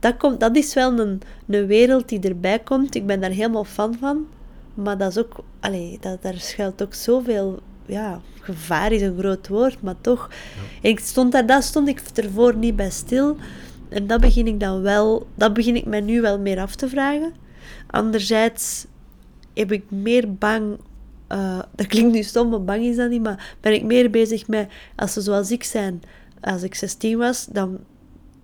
Dat, 0.00 0.16
komt, 0.16 0.40
dat 0.40 0.56
is 0.56 0.74
wel 0.74 0.98
een, 0.98 1.20
een 1.48 1.66
wereld 1.66 2.08
die 2.08 2.20
erbij 2.20 2.58
komt. 2.58 2.94
Ik 2.94 3.06
ben 3.06 3.20
daar 3.20 3.30
helemaal 3.30 3.64
fan 3.64 3.96
van. 4.00 4.26
Maar 4.76 4.98
dat 4.98 5.10
is 5.10 5.18
ook, 5.18 5.44
allee, 5.60 5.98
dat, 6.00 6.22
daar 6.22 6.34
schuilt 6.34 6.82
ook 6.82 6.94
zoveel, 6.94 7.60
ja, 7.86 8.20
gevaar 8.40 8.92
is 8.92 9.02
een 9.02 9.18
groot 9.18 9.48
woord, 9.48 9.82
maar 9.82 10.00
toch. 10.00 10.30
Ik 10.82 10.98
stond 10.98 11.32
daar, 11.32 11.46
dat 11.46 11.64
stond 11.64 11.88
ik 11.88 12.00
ervoor 12.14 12.56
niet 12.56 12.76
bij 12.76 12.90
stil. 12.90 13.36
En 13.88 14.06
dat 14.06 14.20
begin 14.20 14.46
ik 14.46 14.60
dan 14.60 14.82
wel, 14.82 15.26
dat 15.34 15.54
begin 15.54 15.76
ik 15.76 15.86
mij 15.86 16.00
nu 16.00 16.20
wel 16.20 16.38
meer 16.38 16.60
af 16.60 16.74
te 16.74 16.88
vragen. 16.88 17.32
Anderzijds 17.86 18.86
heb 19.54 19.72
ik 19.72 19.90
meer 19.90 20.34
bang, 20.34 20.78
uh, 21.32 21.58
dat 21.74 21.86
klinkt 21.86 22.12
nu 22.12 22.22
stom, 22.22 22.48
maar 22.48 22.64
bang 22.64 22.84
is 22.84 22.96
dat 22.96 23.10
niet, 23.10 23.22
maar 23.22 23.56
ben 23.60 23.72
ik 23.72 23.84
meer 23.84 24.10
bezig 24.10 24.46
met, 24.48 24.68
als 24.96 25.12
ze 25.12 25.20
zoals 25.20 25.50
ik 25.50 25.64
zijn, 25.64 26.02
als 26.40 26.62
ik 26.62 26.74
16 26.74 27.18
was, 27.18 27.46
dan, 27.46 27.78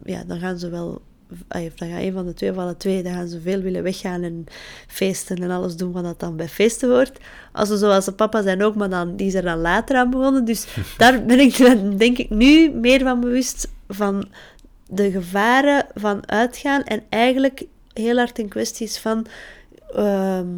ja, 0.05 0.25
dan 0.25 0.39
gaan 0.39 0.59
ze 0.59 0.69
wel 0.69 1.03
of 1.49 1.75
dan 1.75 1.89
gaat 1.89 2.01
een 2.01 2.13
van 2.13 2.27
de 2.27 2.35
twee 2.35 2.51
of 2.51 2.57
alle 2.57 2.77
twee, 2.77 3.03
dan 3.03 3.13
gaan 3.13 3.29
ze 3.29 3.41
veel 3.41 3.61
willen 3.61 3.83
weggaan 3.83 4.23
en 4.23 4.45
feesten 4.87 5.37
en 5.37 5.51
alles 5.51 5.77
doen 5.77 5.93
wat 5.93 6.05
dat 6.05 6.21
dan 6.21 6.37
bij 6.37 6.49
feesten 6.49 6.91
hoort. 6.91 7.19
Als 7.53 7.69
ze 7.69 7.77
zoals 7.77 8.05
de 8.05 8.13
papa 8.13 8.43
zijn 8.43 8.63
ook, 8.63 8.75
maar 8.75 8.91
dan, 8.91 9.17
die 9.17 9.27
is 9.27 9.35
er 9.35 9.43
dan 9.43 9.59
later 9.59 9.97
aan 9.97 10.11
begonnen. 10.11 10.45
Dus 10.45 10.67
daar 10.99 11.25
ben 11.25 11.41
ik 11.41 11.57
denk 11.99 12.19
ik 12.19 12.31
nu 12.31 12.71
meer 12.71 13.01
van 13.01 13.21
bewust 13.21 13.69
van 13.89 14.29
de 14.89 15.11
gevaren 15.11 15.87
van 15.95 16.29
uitgaan 16.29 16.83
en 16.83 17.03
eigenlijk 17.09 17.65
heel 17.93 18.17
hard 18.17 18.39
in 18.39 18.49
kwesties 18.49 18.99
van 18.99 19.27
ehm, 19.95 20.49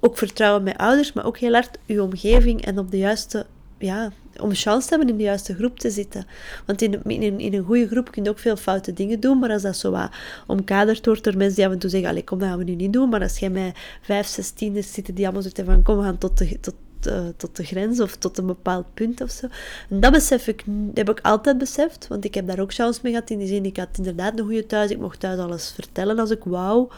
ook 0.00 0.18
vertrouwen 0.18 0.62
met 0.62 0.76
ouders, 0.76 1.12
maar 1.12 1.24
ook 1.24 1.38
heel 1.38 1.52
hard 1.52 1.78
uw 1.86 2.02
omgeving 2.02 2.64
en 2.64 2.78
op 2.78 2.90
de 2.90 2.98
juiste 2.98 3.46
ja, 3.78 4.12
om 4.40 4.54
chance 4.54 4.88
te 4.88 4.94
hebben 4.94 5.08
in 5.08 5.16
de 5.16 5.22
juiste 5.22 5.54
groep 5.54 5.78
te 5.78 5.90
zitten. 5.90 6.26
Want 6.66 6.82
in, 6.82 7.02
in, 7.04 7.54
een 7.54 7.64
goede 7.64 7.86
groep 7.86 8.10
kun 8.10 8.24
je 8.24 8.30
ook 8.30 8.38
veel 8.38 8.56
foute 8.56 8.92
dingen 8.92 9.20
doen, 9.20 9.38
maar 9.38 9.50
als 9.50 9.62
dat 9.62 9.76
zo 9.76 9.90
wat 9.90 10.10
omkaderd 10.46 11.06
wordt 11.06 11.24
door 11.24 11.36
mensen 11.36 11.56
die 11.56 11.66
af 11.66 11.72
en 11.72 11.78
toe 11.78 11.90
zeggen, 11.90 12.08
allee, 12.08 12.24
kom, 12.24 12.38
dat 12.38 12.48
gaan 12.48 12.58
we 12.58 12.64
nu 12.64 12.74
niet 12.74 12.92
doen, 12.92 13.08
maar 13.08 13.22
als 13.22 13.38
jij 13.38 13.50
met 13.50 13.78
vijf, 14.02 14.26
zes 14.26 14.50
tieners 14.50 14.92
zitten 14.92 15.14
die 15.14 15.24
allemaal 15.24 15.42
zeggen 15.42 15.64
van, 15.64 15.82
kom, 15.82 15.96
we 15.96 16.02
gaan 16.02 16.18
tot 16.18 16.38
de, 16.38 16.60
tot, 16.60 16.74
uh, 17.06 17.20
tot 17.36 17.56
de 17.56 17.64
grens 17.64 18.00
of 18.00 18.16
tot 18.16 18.38
een 18.38 18.46
bepaald 18.46 18.86
punt 18.94 19.20
of 19.20 19.30
zo. 19.30 19.46
En 19.90 20.00
dat 20.00 20.12
besef 20.12 20.46
ik, 20.46 20.64
heb 20.94 21.10
ik 21.10 21.20
altijd 21.20 21.58
beseft, 21.58 22.08
want 22.08 22.24
ik 22.24 22.34
heb 22.34 22.46
daar 22.46 22.58
ook 22.58 22.72
chance 22.72 23.00
mee 23.02 23.12
gehad 23.12 23.30
in 23.30 23.38
die 23.38 23.46
zin, 23.46 23.64
ik 23.64 23.76
had 23.76 23.88
inderdaad 23.96 24.38
een 24.38 24.44
goede 24.44 24.66
thuis, 24.66 24.90
ik 24.90 24.98
mocht 24.98 25.20
thuis 25.20 25.38
alles 25.38 25.72
vertellen 25.74 26.18
als 26.18 26.30
ik 26.30 26.44
wou. 26.44 26.88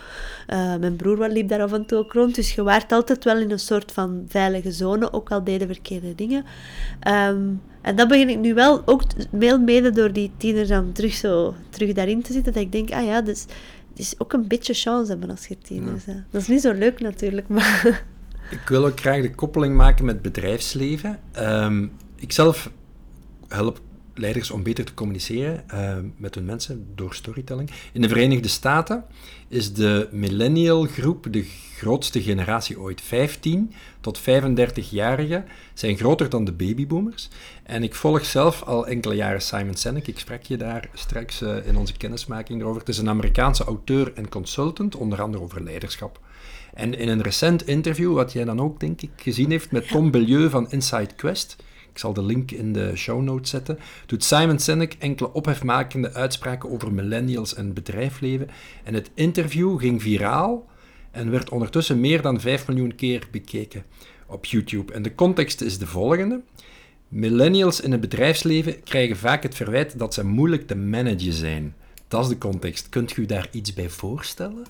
Uh, 0.49 0.77
mijn 0.77 0.97
broer 0.97 1.29
liep 1.29 1.49
daar 1.49 1.63
af 1.63 1.73
en 1.73 1.87
toe 1.87 1.99
ook 1.99 2.13
rond, 2.13 2.35
dus 2.35 2.55
je 2.55 2.63
waart 2.63 2.93
altijd 2.93 3.25
wel 3.25 3.39
in 3.39 3.51
een 3.51 3.59
soort 3.59 3.93
van 3.93 4.25
veilige 4.29 4.73
zone, 4.73 5.13
ook 5.13 5.31
al 5.31 5.45
deden 5.45 5.67
verkeerde 5.67 6.15
dingen. 6.15 6.45
Um, 7.09 7.61
en 7.81 7.97
dat 7.97 8.09
begin 8.09 8.29
ik 8.29 8.39
nu 8.39 8.55
wel, 8.55 8.83
ook 8.85 9.03
veel 9.39 9.59
mede 9.59 9.91
door 9.91 10.13
die 10.13 10.31
tieners 10.37 10.69
dan 10.69 10.93
terug, 10.93 11.15
zo, 11.15 11.55
terug 11.71 11.93
daarin 11.93 12.23
te 12.23 12.33
zitten, 12.33 12.53
dat 12.53 12.63
ik 12.63 12.73
denk, 12.73 12.91
ah 12.91 13.05
ja, 13.05 13.21
dus 13.21 13.41
het 13.91 13.99
is 13.99 14.15
ook 14.19 14.33
een 14.33 14.49
beetje 14.49 14.75
chance 14.75 15.11
hebben 15.11 15.31
als 15.31 15.47
je 15.47 15.59
tieners 15.59 16.05
ja. 16.05 16.25
Dat 16.31 16.41
is 16.41 16.49
niet 16.49 16.61
zo 16.61 16.73
leuk 16.73 17.01
natuurlijk, 17.01 17.49
maar... 17.59 18.05
Ik 18.51 18.69
wil 18.69 18.87
ook 18.87 19.01
graag 19.01 19.23
de 19.23 19.35
koppeling 19.35 19.77
maken 19.77 20.05
met 20.05 20.23
bedrijfsleven. 20.23 21.19
Um, 21.39 21.93
ik 22.17 22.33
zelf 22.33 22.71
help 23.49 23.81
leiders 24.15 24.51
om 24.51 24.63
beter 24.63 24.85
te 24.85 24.95
communiceren 24.95 25.65
uh, 25.75 25.97
met 26.17 26.35
hun 26.35 26.45
mensen 26.45 26.87
door 26.95 27.15
storytelling. 27.15 27.71
In 27.93 28.01
de 28.01 28.09
Verenigde 28.09 28.49
Staten 28.49 29.05
is 29.49 29.73
de 29.73 30.09
millennial 30.13 30.85
groep 30.85 31.27
de 31.31 31.43
grootste 31.77 32.23
generatie 32.23 32.81
ooit. 32.81 33.01
15 33.01 33.73
tot 34.01 34.21
35-jarigen 34.21 35.45
zijn 35.75 35.97
groter 35.97 36.29
dan 36.29 36.45
de 36.45 36.53
babyboomers. 36.53 37.29
En 37.63 37.83
ik 37.83 37.95
volg 37.95 38.25
zelf 38.25 38.63
al 38.63 38.87
enkele 38.87 39.15
jaren 39.15 39.43
Simon 39.43 39.75
Sinek. 39.75 40.07
Ik 40.07 40.19
sprak 40.19 40.43
je 40.43 40.57
daar 40.57 40.89
straks 40.95 41.43
uh, 41.43 41.67
in 41.67 41.77
onze 41.77 41.97
kennismaking 41.97 42.63
over. 42.63 42.81
Het 42.81 42.89
is 42.89 42.99
een 42.99 43.09
Amerikaanse 43.09 43.65
auteur 43.65 44.13
en 44.15 44.29
consultant, 44.29 44.97
onder 44.97 45.23
andere 45.23 45.43
over 45.43 45.63
leiderschap. 45.63 46.21
En 46.75 46.99
in 46.99 47.09
een 47.09 47.23
recent 47.23 47.67
interview, 47.67 48.15
wat 48.15 48.33
jij 48.33 48.45
dan 48.45 48.61
ook 48.61 48.81
denk 48.81 49.03
ik 49.03 49.11
gezien 49.17 49.51
heeft 49.51 49.71
met 49.71 49.89
Tom 49.89 50.11
Bellieu 50.11 50.51
van 50.51 50.71
Inside 50.71 51.15
Quest, 51.17 51.57
ik 51.93 51.99
zal 51.99 52.13
de 52.13 52.23
link 52.23 52.51
in 52.51 52.73
de 52.73 52.97
show 52.97 53.23
notes 53.23 53.51
zetten, 53.51 53.79
doet 54.07 54.25
Simon 54.25 54.59
Sinek 54.59 54.97
enkele 54.99 55.33
ophefmakende 55.33 56.13
uitspraken 56.13 56.71
over 56.71 56.93
millennials 56.93 57.55
en 57.55 57.73
bedrijfsleven. 57.73 58.49
En 58.85 58.95
het 58.95 59.11
interview 59.15 59.81
ging 59.81 60.03
viraal 60.03 60.67
en 61.11 61.31
werd 61.31 61.51
ondertussen 61.51 62.01
meer 62.01 62.23
dan 62.23 62.41
5 62.41 62.67
miljoen 62.67 62.95
keer 62.95 63.29
bekeken 63.31 63.85
op 64.27 64.45
YouTube. 64.45 64.93
En 64.93 65.03
de 65.03 65.15
context 65.15 65.61
is 65.61 65.79
de 65.79 65.87
volgende. 65.87 66.41
Millennials 67.09 67.81
in 67.81 67.93
het 67.93 68.01
bedrijfsleven 68.01 68.83
krijgen 68.83 69.17
vaak 69.17 69.43
het 69.43 69.55
verwijt 69.55 69.99
dat 69.99 70.15
ze 70.15 70.25
moeilijk 70.25 70.67
te 70.67 70.77
managen 70.77 71.33
zijn. 71.33 71.75
Dat 72.09 72.23
is 72.23 72.29
de 72.29 72.39
context. 72.39 72.89
Kunt 72.89 73.17
u 73.17 73.27
daar 73.27 73.49
iets 73.51 73.75
bij 73.75 73.89
voorstellen? 73.89 74.67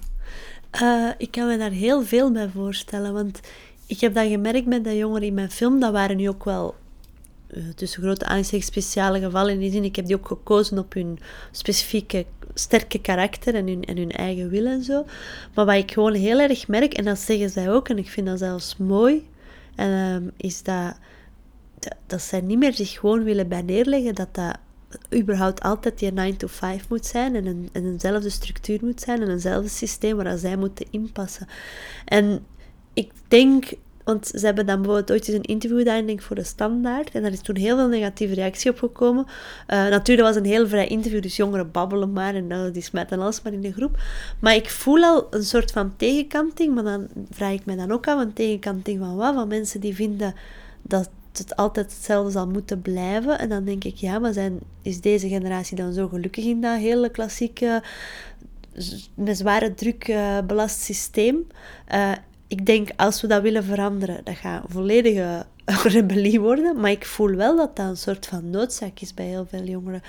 Uh, 0.75 1.11
ik 1.19 1.31
kan 1.31 1.47
me 1.47 1.59
daar 1.59 1.71
heel 1.71 2.03
veel 2.03 2.33
bij 2.33 2.49
voorstellen, 2.49 3.13
want 3.13 3.41
ik 3.87 4.01
heb 4.01 4.15
dat 4.15 4.29
gemerkt 4.29 4.67
met 4.67 4.85
de 4.85 4.97
jongeren 4.97 5.27
in 5.27 5.35
mijn 5.35 5.51
film. 5.51 5.81
Dat 5.81 5.93
waren 5.93 6.17
nu 6.17 6.29
ook 6.29 6.45
wel 6.45 6.75
uh, 7.55 7.69
tussen 7.75 8.03
grote 8.03 8.25
aanzicht 8.25 8.67
speciale 8.67 9.21
gevallen 9.21 9.53
in 9.53 9.59
die 9.59 9.71
zin. 9.71 9.85
Ik 9.85 9.97
heb 9.97 10.07
die 10.07 10.17
ook 10.17 10.27
gekozen 10.27 10.79
op 10.79 10.93
hun 10.93 11.19
specifieke 11.51 12.27
sterke 12.55 13.01
karakter 13.01 13.55
en 13.55 13.67
hun, 13.67 13.85
en 13.85 13.97
hun 13.97 14.11
eigen 14.11 14.49
wil 14.49 14.67
en 14.67 14.85
zo. 14.85 15.05
Maar 15.55 15.65
wat 15.65 15.75
ik 15.75 15.93
gewoon 15.93 16.15
heel 16.15 16.39
erg 16.39 16.69
merk, 16.69 16.95
en 16.95 17.05
dat 17.05 17.19
zeggen 17.19 17.51
zij 17.51 17.71
ook, 17.71 17.89
en 17.89 17.99
ik 17.99 18.09
vind 18.09 18.27
dat 18.27 18.39
zelfs 18.39 18.77
mooi, 18.77 19.29
en, 19.75 20.23
uh, 20.23 20.31
is 20.37 20.63
dat, 20.63 20.99
dat, 21.79 21.95
dat 22.07 22.23
zij 22.23 22.41
niet 22.41 22.59
meer 22.59 22.75
zich 22.75 22.91
gewoon 22.91 23.25
willen 23.25 23.49
bij 23.49 23.63
neerleggen, 23.63 24.15
dat 24.15 24.35
dat 24.35 24.57
überhaupt 25.15 25.63
altijd 25.63 25.99
die 25.99 26.13
9 26.13 26.37
to 26.37 26.47
5 26.47 26.89
moet 26.89 27.07
zijn 27.07 27.35
en, 27.35 27.47
een, 27.47 27.69
en 27.73 28.31
structuur 28.31 28.79
moet 28.83 29.01
zijn 29.01 29.23
en 29.23 29.31
eenzelfde 29.31 29.69
systeem 29.69 30.17
waar 30.17 30.39
zij 30.39 30.57
moeten 30.57 30.87
inpassen. 30.91 31.47
En 32.05 32.47
ik 32.93 33.13
denk, 33.29 33.73
want 34.05 34.27
ze 34.27 34.47
hebben 34.47 34.67
dan 34.67 34.77
bijvoorbeeld 34.77 35.11
ooit 35.11 35.29
eens 35.29 35.37
een 35.37 35.55
interview 35.55 35.79
gedaan, 35.79 36.07
denk 36.07 36.23
voor 36.23 36.37
de 36.37 36.45
Standaard, 36.45 37.11
en 37.11 37.23
daar 37.23 37.33
is 37.33 37.41
toen 37.41 37.57
heel 37.57 37.77
veel 37.77 37.89
negatieve 37.89 38.35
reactie 38.35 38.71
op 38.71 38.79
gekomen. 38.79 39.25
Uh, 39.27 39.89
natuurlijk 39.89 40.27
was 40.27 40.37
een 40.37 40.45
heel 40.45 40.69
vrij 40.69 40.87
interview, 40.87 41.23
dus 41.23 41.37
jongeren 41.37 41.71
babbelen 41.71 42.13
maar 42.13 42.35
en 42.35 42.51
uh, 42.51 42.73
die 42.73 42.83
smijten 42.83 43.21
alles 43.21 43.43
maar 43.43 43.53
in 43.53 43.61
de 43.61 43.73
groep. 43.73 43.99
Maar 44.41 44.55
ik 44.55 44.71
voel 44.71 45.03
al 45.03 45.27
een 45.31 45.45
soort 45.45 45.71
van 45.71 45.97
tegenkanting, 45.97 46.75
maar 46.75 46.85
dan 46.85 47.09
vraag 47.31 47.53
ik 47.53 47.65
me 47.65 47.77
dan 47.77 47.93
ook 47.93 48.09
af, 48.09 48.21
een 48.21 48.33
tegenkanting 48.33 48.99
van 48.99 49.17
wat? 49.17 49.35
Van 49.35 49.49
mensen 49.49 49.81
die 49.81 49.95
vinden 49.95 50.35
dat 50.83 51.11
het 51.39 51.57
altijd 51.57 51.93
hetzelfde 51.93 52.31
zal 52.31 52.47
moeten 52.47 52.83
blijven. 52.83 53.39
En 53.39 53.49
dan 53.49 53.65
denk 53.65 53.85
ik, 53.85 53.97
ja, 53.97 54.19
maar 54.19 54.33
zijn, 54.33 54.59
is 54.83 55.01
deze 55.01 55.29
generatie 55.29 55.77
dan 55.77 55.93
zo 55.93 56.09
gelukkig 56.09 56.45
in 56.45 56.61
dat 56.61 56.79
hele 56.79 57.11
klassieke, 57.11 57.83
met 59.15 59.39
zware 59.39 59.75
druk 59.75 60.09
uh, 60.09 60.39
belast 60.47 60.81
systeem? 60.81 61.47
Uh, 61.93 62.13
ik 62.47 62.67
denk, 62.67 62.91
als 62.97 63.21
we 63.21 63.27
dat 63.27 63.43
willen 63.43 63.65
veranderen, 63.65 64.21
dat 64.25 64.37
gaat 64.37 64.63
een 64.63 64.71
volledige 64.71 65.47
rebellie 65.95 66.41
worden. 66.41 66.81
Maar 66.81 66.91
ik 66.91 67.07
voel 67.07 67.35
wel 67.35 67.57
dat 67.57 67.77
dat 67.77 67.89
een 67.89 67.97
soort 67.97 68.27
van 68.27 68.51
noodzaak 68.51 69.01
is 69.01 69.15
bij 69.15 69.27
heel 69.27 69.47
veel 69.47 69.65
jongeren. 69.65 70.03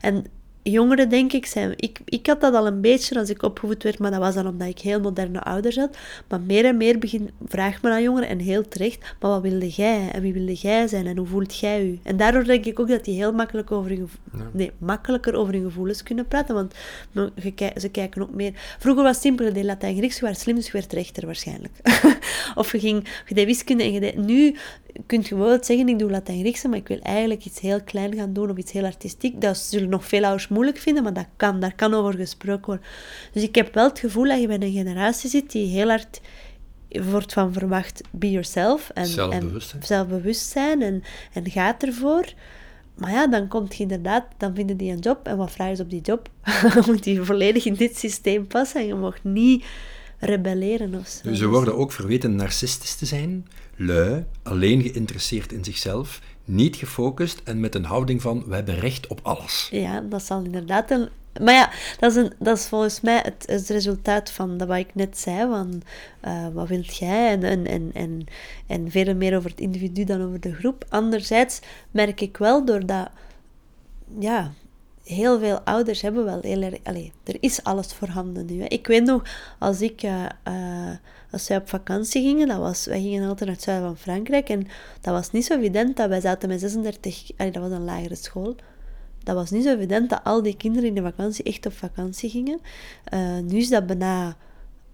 En 0.00 0.24
jongeren, 0.62 1.08
denk 1.08 1.32
ik, 1.32 1.46
zijn... 1.46 1.72
Ik, 1.76 1.98
ik 2.04 2.26
had 2.26 2.40
dat 2.40 2.54
al 2.54 2.66
een 2.66 2.80
beetje 2.80 3.18
als 3.18 3.30
ik 3.30 3.42
opgevoed 3.42 3.82
werd, 3.82 3.98
maar 3.98 4.10
dat 4.10 4.20
was 4.20 4.34
dan 4.34 4.46
omdat 4.46 4.68
ik 4.68 4.78
heel 4.78 5.00
moderne 5.00 5.42
ouders 5.42 5.76
had. 5.76 5.96
Maar 6.28 6.40
meer 6.40 6.64
en 6.64 6.76
meer 6.76 6.98
begin, 6.98 7.30
vraagt 7.46 7.82
men 7.82 7.92
aan 7.92 8.02
jongeren, 8.02 8.28
en 8.28 8.38
heel 8.38 8.68
terecht, 8.68 9.14
maar 9.20 9.30
wat 9.30 9.42
wilde 9.42 9.68
jij? 9.68 10.10
En 10.10 10.22
wie 10.22 10.32
wilde 10.32 10.54
jij 10.54 10.86
zijn? 10.86 11.06
En 11.06 11.16
hoe 11.16 11.26
voelt 11.26 11.58
jij 11.58 11.84
je? 11.84 11.98
En 12.02 12.16
daardoor 12.16 12.44
denk 12.44 12.64
ik 12.64 12.80
ook 12.80 12.88
dat 12.88 13.04
die 13.04 13.14
heel 13.14 13.32
makkelijk 13.32 13.70
over 13.70 13.90
hun, 13.90 14.08
nee, 14.52 14.70
makkelijker 14.78 15.34
over 15.34 15.52
hun 15.52 15.62
gevoelens 15.62 16.02
kunnen 16.02 16.26
praten, 16.26 16.54
want 16.54 16.74
ze 17.76 17.88
kijken 17.92 18.22
ook 18.22 18.34
meer... 18.34 18.52
Vroeger 18.78 19.02
was 19.02 19.12
het 19.12 19.22
simpel, 19.22 19.46
je 19.46 19.52
deed 19.52 19.64
Latijn-Grieks, 19.64 20.18
je 20.18 20.24
werd 20.24 20.38
slim, 20.38 20.54
dus 20.54 20.66
je 20.66 20.72
werd 20.72 20.92
rechter 20.92 21.26
waarschijnlijk. 21.26 21.72
of 22.54 22.72
je 22.72 22.78
ging, 22.78 23.08
je 23.26 23.34
deed 23.34 23.46
wiskunde 23.46 23.82
en 23.82 23.92
je 23.92 24.00
deed... 24.00 24.16
Nu 24.16 24.56
kun 25.06 25.24
je 25.28 25.36
wel 25.36 25.58
zeggen, 25.60 25.88
ik 25.88 25.98
doe 25.98 26.10
Latijn-Griekse, 26.10 26.68
maar 26.68 26.78
ik 26.78 26.88
wil 26.88 26.98
eigenlijk 26.98 27.44
iets 27.44 27.60
heel 27.60 27.82
klein 27.82 28.14
gaan 28.14 28.32
doen 28.32 28.50
of 28.50 28.56
iets 28.56 28.72
heel 28.72 28.84
artistiek. 28.84 29.40
Dat 29.40 29.56
zullen 29.56 29.88
nog 29.88 30.04
veel 30.04 30.22
ouders 30.22 30.48
moeilijk 30.58 30.82
vinden, 30.82 31.02
maar 31.02 31.12
dat 31.12 31.28
kan, 31.36 31.60
daar 31.60 31.74
kan 31.74 31.94
over 31.94 32.14
gesproken 32.14 32.66
worden. 32.66 32.86
Dus 33.32 33.42
ik 33.42 33.54
heb 33.54 33.74
wel 33.74 33.88
het 33.88 33.98
gevoel 33.98 34.24
dat 34.24 34.40
je 34.40 34.46
bij 34.46 34.60
een 34.60 34.72
generatie 34.72 35.30
zit 35.30 35.50
die 35.50 35.66
heel 35.66 35.88
hard 35.88 36.20
wordt 36.88 37.32
van 37.32 37.52
verwacht, 37.52 38.00
be 38.10 38.30
yourself. 38.30 38.90
En, 38.94 39.06
zelfbewustzijn. 39.06 39.80
En 39.80 39.86
zelfbewustzijn 39.86 40.82
en, 40.82 41.02
en 41.32 41.50
gaat 41.50 41.82
ervoor. 41.82 42.32
Maar 42.94 43.10
ja, 43.10 43.26
dan 43.26 43.48
komt 43.48 43.76
je 43.76 43.82
inderdaad, 43.82 44.24
dan 44.36 44.54
vinden 44.54 44.76
die 44.76 44.92
een 44.92 44.98
job. 44.98 45.26
En 45.26 45.36
wat 45.36 45.50
vragen 45.50 45.76
ze 45.76 45.82
op 45.82 45.90
die 45.90 46.00
job? 46.00 46.28
Moet 46.86 47.04
die 47.04 47.22
volledig 47.22 47.64
in 47.64 47.74
dit 47.74 47.96
systeem 47.96 48.46
passen. 48.46 48.80
En 48.80 48.86
je 48.86 48.94
mag 48.94 49.24
niet 49.24 49.64
rebelleren 50.18 50.94
of 50.94 51.08
zo. 51.08 51.28
Dus 51.28 51.38
ze 51.38 51.46
worden 51.46 51.76
ook 51.76 51.92
verweten 51.92 52.36
narcistisch 52.36 52.94
te 52.94 53.06
zijn, 53.06 53.46
lui, 53.76 54.24
alleen 54.42 54.82
geïnteresseerd 54.82 55.52
in 55.52 55.64
zichzelf, 55.64 56.20
niet 56.48 56.76
gefocust 56.76 57.40
en 57.44 57.60
met 57.60 57.74
een 57.74 57.84
houding 57.84 58.22
van 58.22 58.44
we 58.46 58.54
hebben 58.54 58.78
recht 58.78 59.06
op 59.06 59.20
alles. 59.22 59.68
Ja, 59.70 60.00
dat 60.00 60.22
zal 60.22 60.44
inderdaad 60.44 60.90
een... 60.90 61.08
Maar 61.42 61.54
ja, 61.54 61.70
dat 61.98 62.10
is, 62.10 62.16
een, 62.16 62.32
dat 62.38 62.58
is 62.58 62.66
volgens 62.66 63.00
mij 63.00 63.20
het, 63.22 63.44
het 63.46 63.68
resultaat 63.68 64.30
van 64.30 64.58
dat 64.58 64.68
wat 64.68 64.76
ik 64.76 64.94
net 64.94 65.18
zei, 65.18 65.48
van 65.48 65.82
uh, 66.24 66.48
wat 66.52 66.68
wilt 66.68 66.96
jij 66.96 67.30
en, 67.30 67.42
en, 67.42 67.66
en, 67.66 67.90
en, 67.94 68.26
en 68.66 68.90
veel 68.90 69.14
meer 69.14 69.36
over 69.36 69.50
het 69.50 69.60
individu 69.60 70.04
dan 70.04 70.22
over 70.22 70.40
de 70.40 70.54
groep. 70.54 70.84
Anderzijds 70.88 71.60
merk 71.90 72.20
ik 72.20 72.36
wel 72.36 72.64
doordat 72.64 73.08
ja, 74.18 74.52
heel 75.08 75.38
veel 75.38 75.60
ouders 75.60 76.00
hebben 76.00 76.24
wel 76.24 76.40
heel 76.40 76.62
er 76.62 77.36
is 77.40 77.62
alles 77.62 77.92
voorhanden 77.92 78.46
nu. 78.46 78.60
Hè. 78.60 78.66
Ik 78.66 78.86
weet 78.86 79.04
nog, 79.04 79.22
als 79.58 79.80
ik... 79.80 80.02
Uh, 80.02 80.22
uh, 80.48 80.90
als 81.30 81.48
wij 81.48 81.56
op 81.56 81.68
vakantie 81.68 82.22
gingen, 82.22 82.48
dat 82.48 82.58
was, 82.58 82.86
wij 82.86 83.00
gingen 83.00 83.28
altijd 83.28 83.40
naar 83.40 83.54
het 83.54 83.64
zuiden 83.64 83.88
van 83.88 83.96
Frankrijk. 83.96 84.48
En 84.48 84.66
dat 85.00 85.14
was 85.14 85.30
niet 85.30 85.44
zo 85.44 85.54
evident 85.54 85.96
dat 85.96 86.08
wij 86.08 86.20
zaten 86.20 86.48
met 86.48 86.60
36... 86.60 87.30
Allee, 87.36 87.52
dat 87.52 87.62
was 87.62 87.72
een 87.72 87.84
lagere 87.84 88.14
school. 88.14 88.56
Dat 89.22 89.34
was 89.34 89.50
niet 89.50 89.64
zo 89.64 89.74
evident 89.74 90.10
dat 90.10 90.20
al 90.24 90.42
die 90.42 90.56
kinderen 90.56 90.88
in 90.88 90.94
de 90.94 91.02
vakantie 91.02 91.44
echt 91.44 91.66
op 91.66 91.72
vakantie 91.72 92.30
gingen. 92.30 92.60
Uh, 93.14 93.38
nu 93.38 93.56
is 93.56 93.68
dat 93.68 93.86
bijna 93.86 94.36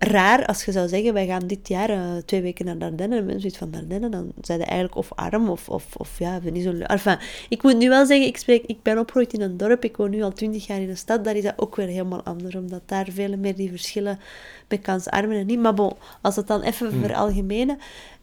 raar 0.05 0.47
als 0.47 0.65
je 0.65 0.73
zou 0.73 0.89
zeggen, 0.89 1.13
wij 1.13 1.27
gaan 1.27 1.47
dit 1.47 1.69
jaar 1.69 1.91
uh, 1.91 2.17
twee 2.25 2.43
weken 2.43 2.65
naar 2.65 2.79
Dardenne. 2.79 3.17
En 3.17 3.27
mensen 3.27 3.55
van 3.55 3.71
Dardenne, 3.71 4.09
dan 4.09 4.33
zijn 4.41 4.59
ze 4.59 4.65
eigenlijk 4.65 4.97
of 4.97 5.13
arm 5.15 5.49
of, 5.49 5.69
of, 5.69 5.97
of 5.97 6.19
ja, 6.19 6.41
niet 6.53 6.63
zo 6.63 6.73
leuk. 6.73 6.89
Enfin, 6.89 7.19
ik 7.49 7.63
moet 7.63 7.79
nu 7.79 7.89
wel 7.89 8.07
zeggen, 8.07 8.27
ik, 8.27 8.37
spreek, 8.37 8.65
ik 8.67 8.83
ben 8.83 8.99
opgegroeid 8.99 9.33
in 9.33 9.41
een 9.41 9.57
dorp, 9.57 9.85
ik 9.85 9.97
woon 9.97 10.11
nu 10.11 10.23
al 10.23 10.33
twintig 10.33 10.67
jaar 10.67 10.81
in 10.81 10.89
een 10.89 10.97
stad, 10.97 11.25
daar 11.25 11.37
is 11.37 11.43
dat 11.43 11.55
ook 11.57 11.77
weer 11.77 11.87
helemaal 11.87 12.23
anders, 12.23 12.55
omdat 12.55 12.83
daar 12.87 13.07
veel 13.11 13.37
meer 13.37 13.57
die 13.57 13.71
verschillen 13.71 14.19
met 14.69 14.81
kansarmen 14.81 15.37
en 15.37 15.47
niet. 15.47 15.61
Maar 15.61 15.75
bon, 15.75 15.93
als 16.21 16.37
het 16.37 16.47
dan 16.47 16.63
even 16.63 16.91
hmm. 16.91 17.03
veralgemenen, 17.03 17.79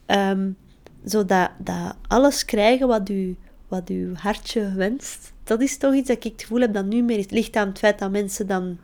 um, 0.08 0.58
zodat 1.04 1.50
dat 1.58 1.96
alles 2.08 2.46
krijgen 2.46 2.88
wat 2.88 3.10
u, 3.10 3.36
wat 3.68 3.90
uw 3.90 4.16
hartje 4.16 4.74
wenst, 4.74 5.32
dat 5.44 5.62
is 5.62 5.78
toch 5.78 5.94
iets 5.94 6.08
dat 6.08 6.18
ik 6.18 6.24
het 6.24 6.42
gevoel 6.42 6.60
heb 6.60 6.74
dat 6.74 6.86
nu 6.86 7.02
meer 7.02 7.18
is. 7.18 7.24
Het 7.24 7.32
ligt 7.32 7.56
aan 7.56 7.68
het 7.68 7.78
feit 7.78 8.00
dat 8.00 8.12
mensen 8.12 8.48
dan 8.48 8.78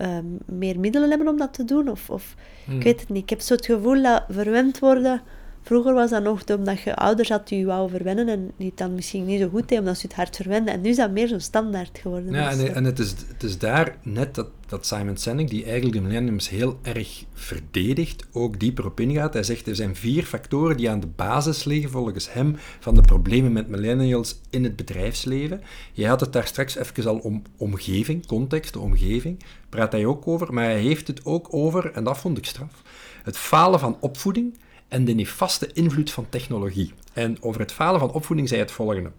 Ehm, 0.00 0.26
meer 0.46 0.80
middelen 0.80 1.08
hebben 1.08 1.28
om 1.28 1.36
dat 1.36 1.54
te 1.54 1.64
doen. 1.64 1.88
Of, 1.88 2.10
of 2.10 2.34
ik 2.38 2.66
hmm. 2.66 2.82
weet 2.82 3.00
het 3.00 3.08
niet. 3.08 3.22
Ik 3.22 3.30
heb 3.30 3.40
zo 3.40 3.54
het 3.54 3.66
gevoel 3.66 4.02
dat 4.02 4.24
verwend 4.28 4.78
worden... 4.78 5.22
Vroeger 5.62 5.94
was 5.94 6.10
dat 6.10 6.22
nog 6.22 6.44
omdat 6.56 6.80
je 6.80 6.96
ouders 6.96 7.28
had 7.28 7.48
die 7.48 7.58
je 7.58 7.64
wou 7.64 7.90
verwennen 7.90 8.28
en 8.28 8.50
die 8.56 8.66
het 8.66 8.78
dan 8.78 8.94
misschien 8.94 9.24
niet 9.24 9.40
zo 9.40 9.48
goed 9.48 9.68
deed 9.68 9.78
omdat 9.78 9.98
ze 9.98 10.06
het 10.06 10.16
hard 10.16 10.36
verwenden. 10.36 10.74
En 10.74 10.80
nu 10.80 10.88
is 10.88 10.96
dat 10.96 11.10
meer 11.10 11.28
zo'n 11.28 11.40
standaard 11.40 11.98
geworden. 12.02 12.32
Ja, 12.32 12.50
en, 12.50 12.74
en, 12.74 12.84
het, 12.84 12.98
is, 12.98 13.10
het 13.10 13.42
is 13.42 13.58
daar 13.58 13.96
net 14.02 14.34
dat, 14.34 14.46
dat 14.66 14.86
Simon 14.86 15.16
Sinek, 15.16 15.48
die 15.48 15.64
eigenlijk 15.64 15.94
de 15.94 16.00
millenniums 16.00 16.48
heel 16.48 16.78
erg 16.82 17.24
verdedigt, 17.32 18.26
ook 18.32 18.60
dieper 18.60 18.86
op 18.86 19.00
ingaat. 19.00 19.32
Hij 19.32 19.42
zegt 19.42 19.66
er 19.66 19.74
zijn 19.74 19.96
vier 19.96 20.24
factoren 20.24 20.76
die 20.76 20.90
aan 20.90 21.00
de 21.00 21.06
basis 21.06 21.64
liggen, 21.64 21.90
volgens 21.90 22.32
hem, 22.32 22.56
van 22.80 22.94
de 22.94 23.00
problemen 23.00 23.52
met 23.52 23.68
millennials 23.68 24.40
in 24.50 24.64
het 24.64 24.76
bedrijfsleven. 24.76 25.60
Je 25.92 26.06
had 26.06 26.20
het 26.20 26.32
daar 26.32 26.46
straks 26.46 26.76
even 26.76 27.06
al 27.06 27.18
om 27.18 27.42
omgeving, 27.56 28.26
context, 28.26 28.72
de 28.72 28.78
omgeving, 28.78 29.42
praat 29.68 29.92
hij 29.92 30.06
ook 30.06 30.26
over, 30.26 30.54
maar 30.54 30.64
hij 30.64 30.80
heeft 30.80 31.06
het 31.06 31.24
ook 31.24 31.48
over, 31.50 31.92
en 31.92 32.04
dat 32.04 32.18
vond 32.18 32.38
ik 32.38 32.44
straf, 32.44 32.82
het 33.22 33.36
falen 33.36 33.80
van 33.80 33.96
opvoeding 34.00 34.54
en 34.90 35.04
de 35.04 35.12
nefaste 35.12 35.70
invloed 35.72 36.10
van 36.10 36.26
technologie. 36.28 36.92
En 37.12 37.42
over 37.42 37.60
het 37.60 37.72
falen 37.72 38.00
van 38.00 38.12
opvoeding 38.12 38.48
zei 38.48 38.60
het 38.60 38.70
volgende. 38.70 39.10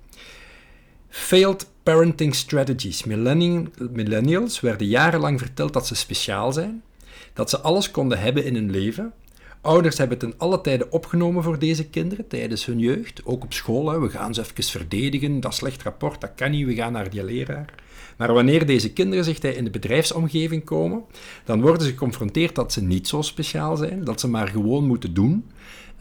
Failed 1.09 1.69
parenting 1.83 2.35
strategies. 2.35 3.03
Millennials 3.77 4.59
werden 4.59 4.87
jarenlang 4.87 5.39
verteld 5.39 5.73
dat 5.73 5.87
ze 5.87 5.95
speciaal 5.95 6.53
zijn, 6.53 6.83
dat 7.33 7.49
ze 7.49 7.59
alles 7.59 7.91
konden 7.91 8.19
hebben 8.19 8.45
in 8.45 8.55
hun 8.55 8.71
leven. 8.71 9.13
Ouders 9.61 9.97
hebben 9.97 10.17
ten 10.17 10.33
alle 10.37 10.61
tijden 10.61 10.91
opgenomen 10.91 11.43
voor 11.43 11.59
deze 11.59 11.89
kinderen 11.89 12.27
tijdens 12.27 12.65
hun 12.65 12.79
jeugd, 12.79 13.25
ook 13.25 13.43
op 13.43 13.53
school. 13.53 13.91
Hè. 13.91 13.99
We 13.99 14.09
gaan 14.09 14.33
ze 14.33 14.41
even 14.41 14.63
verdedigen, 14.63 15.39
dat 15.39 15.55
slecht 15.55 15.83
rapport, 15.83 16.21
dat 16.21 16.31
kan 16.35 16.51
niet, 16.51 16.65
we 16.65 16.75
gaan 16.75 16.91
naar 16.91 17.09
die 17.09 17.23
leraar. 17.23 17.73
Maar 18.21 18.33
wanneer 18.33 18.65
deze 18.65 18.93
kinderen, 18.93 19.23
zegt 19.23 19.41
hij, 19.41 19.53
in 19.53 19.63
de 19.63 19.69
bedrijfsomgeving 19.69 20.63
komen, 20.63 21.03
dan 21.45 21.61
worden 21.61 21.81
ze 21.81 21.89
geconfronteerd 21.89 22.55
dat 22.55 22.73
ze 22.73 22.81
niet 22.81 23.07
zo 23.07 23.21
speciaal 23.21 23.77
zijn, 23.77 24.03
dat 24.03 24.19
ze 24.19 24.27
maar 24.27 24.47
gewoon 24.47 24.87
moeten 24.87 25.13
doen, 25.13 25.45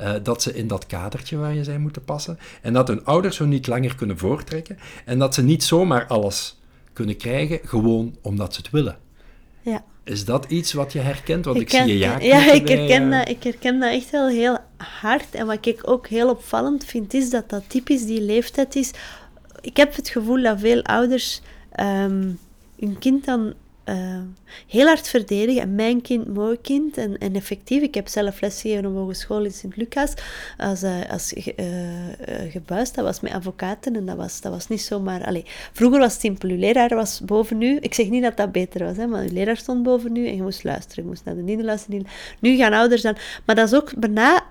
uh, 0.01 0.13
dat 0.23 0.43
ze 0.43 0.55
in 0.55 0.67
dat 0.67 0.87
kadertje 0.87 1.37
waar 1.37 1.55
je 1.55 1.65
zijn 1.65 1.81
moeten 1.81 2.05
passen, 2.05 2.39
en 2.63 2.73
dat 2.73 2.89
hun 2.89 3.05
ouders 3.05 3.39
hun 3.39 3.49
niet 3.49 3.67
langer 3.67 3.95
kunnen 3.95 4.19
voortrekken, 4.19 4.79
en 5.05 5.19
dat 5.19 5.35
ze 5.35 5.43
niet 5.43 5.65
zomaar 5.65 6.07
alles 6.07 6.61
kunnen 6.93 7.17
krijgen, 7.17 7.61
gewoon 7.65 8.17
omdat 8.23 8.55
ze 8.55 8.61
het 8.61 8.71
willen. 8.71 8.99
Ja. 9.63 9.85
Is 10.05 10.25
dat 10.25 10.45
iets 10.49 10.73
wat 10.73 10.93
je 10.93 10.99
herkent? 10.99 11.45
Want 11.45 11.61
ik, 11.61 11.71
zie 11.71 11.87
je 11.87 11.99
ja 11.99 12.19
Ja, 12.19 12.53
ik 12.53 12.69
herken, 12.69 13.11
dat, 13.11 13.29
ik 13.29 13.43
herken 13.43 13.81
dat 13.81 13.93
echt 13.93 14.11
wel 14.11 14.29
heel 14.29 14.59
hard. 14.77 15.35
En 15.35 15.47
wat 15.47 15.67
ik 15.67 15.81
ook 15.85 16.09
heel 16.09 16.31
opvallend 16.31 16.85
vind, 16.85 17.15
is 17.15 17.31
dat 17.31 17.51
dat 17.51 17.63
typisch 17.67 18.05
die 18.05 18.21
leeftijd 18.21 18.77
is. 18.77 18.91
Ik 19.61 19.77
heb 19.77 19.97
het 19.97 20.09
gevoel 20.09 20.43
dat 20.43 20.61
veel 20.61 20.83
ouders 20.83 21.41
um, 21.81 22.39
hun 22.79 22.99
kind 22.99 23.25
dan 23.25 23.55
uh, 23.85 24.21
heel 24.67 24.87
hard 24.87 25.09
verdedigen. 25.09 25.63
En 25.63 25.75
mijn 25.75 26.03
kind, 26.03 26.35
mooi 26.35 26.61
kind. 26.61 26.97
En, 26.97 27.19
en 27.19 27.35
effectief, 27.35 27.83
ik 27.83 27.95
heb 27.95 28.09
zelf 28.09 28.41
lesgegeven 28.41 28.87
op 28.87 28.95
hogeschool 28.95 29.45
in 29.45 29.53
Sint-Lucas. 29.53 30.15
Als, 30.57 30.83
uh, 30.83 31.11
als 31.11 31.33
uh, 31.33 31.45
gebuist, 32.51 32.95
dat 32.95 33.05
was 33.05 33.21
met 33.21 33.33
advocaten. 33.33 33.97
En 33.97 34.07
dat 34.07 34.17
was, 34.17 34.41
dat 34.41 34.53
was 34.53 34.69
niet 34.69 34.83
zomaar... 34.83 35.25
Allez, 35.25 35.43
vroeger 35.73 35.99
was 35.99 36.13
het 36.13 36.21
simpel. 36.21 36.49
Uw 36.49 36.57
leraar 36.59 36.95
was 36.95 37.21
boven 37.21 37.63
u. 37.63 37.79
Ik 37.81 37.95
zeg 37.95 38.09
niet 38.09 38.23
dat 38.23 38.37
dat 38.37 38.53
beter 38.53 38.85
was, 38.85 38.97
hè, 38.97 39.07
maar 39.07 39.23
uw 39.23 39.33
leraar 39.33 39.57
stond 39.57 39.83
boven 39.83 40.17
u. 40.17 40.27
En 40.27 40.37
je 40.37 40.43
moest 40.43 40.65
luisteren. 40.65 41.05
Je 41.05 41.11
moest 41.11 41.25
naar 41.25 41.35
de 41.35 41.43
niet 41.43 41.63
luisteren. 41.63 42.07
Nu 42.39 42.57
gaan 42.57 42.73
ouders 42.73 43.03
dan... 43.03 43.17
Maar 43.45 43.55
dat 43.55 43.73
is 43.73 43.75
ook 43.75 43.95
bijna 43.97 44.45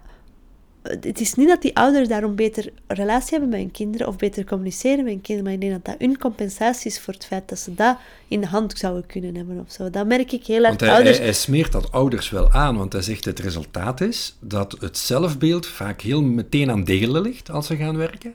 het 0.89 1.19
is 1.19 1.33
niet 1.33 1.47
dat 1.47 1.61
die 1.61 1.75
ouders 1.75 2.07
daarom 2.07 2.35
beter 2.35 2.69
relatie 2.87 3.29
hebben 3.31 3.49
met 3.49 3.59
hun 3.59 3.71
kinderen 3.71 4.07
of 4.07 4.15
beter 4.15 4.45
communiceren 4.45 5.03
met 5.03 5.13
hun 5.13 5.21
kinderen, 5.21 5.43
maar 5.43 5.53
ik 5.53 5.69
denk 5.69 5.83
dat 5.83 5.85
dat 5.85 6.07
hun 6.07 6.17
compensatie 6.17 6.91
is 6.91 6.99
voor 6.99 7.13
het 7.13 7.25
feit 7.25 7.49
dat 7.49 7.59
ze 7.59 7.75
dat 7.75 7.97
in 8.27 8.41
de 8.41 8.47
hand 8.47 8.77
zouden 8.77 9.05
kunnen 9.05 9.35
hebben 9.35 9.59
of 9.59 9.71
zo. 9.71 9.89
Dat 9.89 10.07
merk 10.07 10.31
ik 10.31 10.45
heel 10.45 10.63
erg. 10.63 10.79
hij, 10.79 10.91
ouders... 10.91 11.17
hij, 11.17 11.25
hij 11.25 11.35
smeert 11.35 11.71
dat 11.71 11.91
ouders 11.91 12.29
wel 12.29 12.51
aan, 12.51 12.77
want 12.77 12.93
hij 12.93 13.01
zegt 13.01 13.25
het 13.25 13.39
resultaat 13.39 14.01
is 14.01 14.37
dat 14.39 14.75
het 14.79 14.97
zelfbeeld 14.97 15.67
vaak 15.67 16.01
heel 16.01 16.21
meteen 16.21 16.71
aan 16.71 16.83
delen 16.83 17.21
ligt 17.21 17.49
als 17.49 17.67
ze 17.67 17.75
gaan 17.75 17.97
werken. 17.97 18.33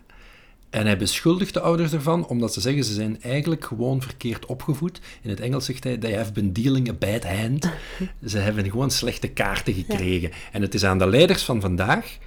En 0.70 0.86
hij 0.86 0.96
beschuldigt 0.96 1.54
de 1.54 1.60
ouders 1.60 1.92
ervan, 1.92 2.26
omdat 2.26 2.52
ze 2.52 2.60
zeggen 2.60 2.84
ze 2.84 2.92
zijn 2.92 3.22
eigenlijk 3.22 3.64
gewoon 3.64 4.02
verkeerd 4.02 4.46
opgevoed. 4.46 5.00
In 5.22 5.30
het 5.30 5.40
Engels 5.40 5.64
zegt 5.64 5.84
hij, 5.84 5.96
they 5.96 6.16
have 6.16 6.32
been 6.32 6.52
dealing 6.52 6.88
a 6.88 6.92
bad 6.92 7.24
hand. 7.24 7.70
ze 8.26 8.38
hebben 8.38 8.70
gewoon 8.70 8.90
slechte 8.90 9.28
kaarten 9.28 9.74
gekregen. 9.74 10.30
En 10.52 10.62
het 10.62 10.74
is 10.74 10.84
aan 10.84 10.98
de 10.98 11.06
leiders 11.06 11.42
van 11.42 11.60
vandaag 11.60 12.18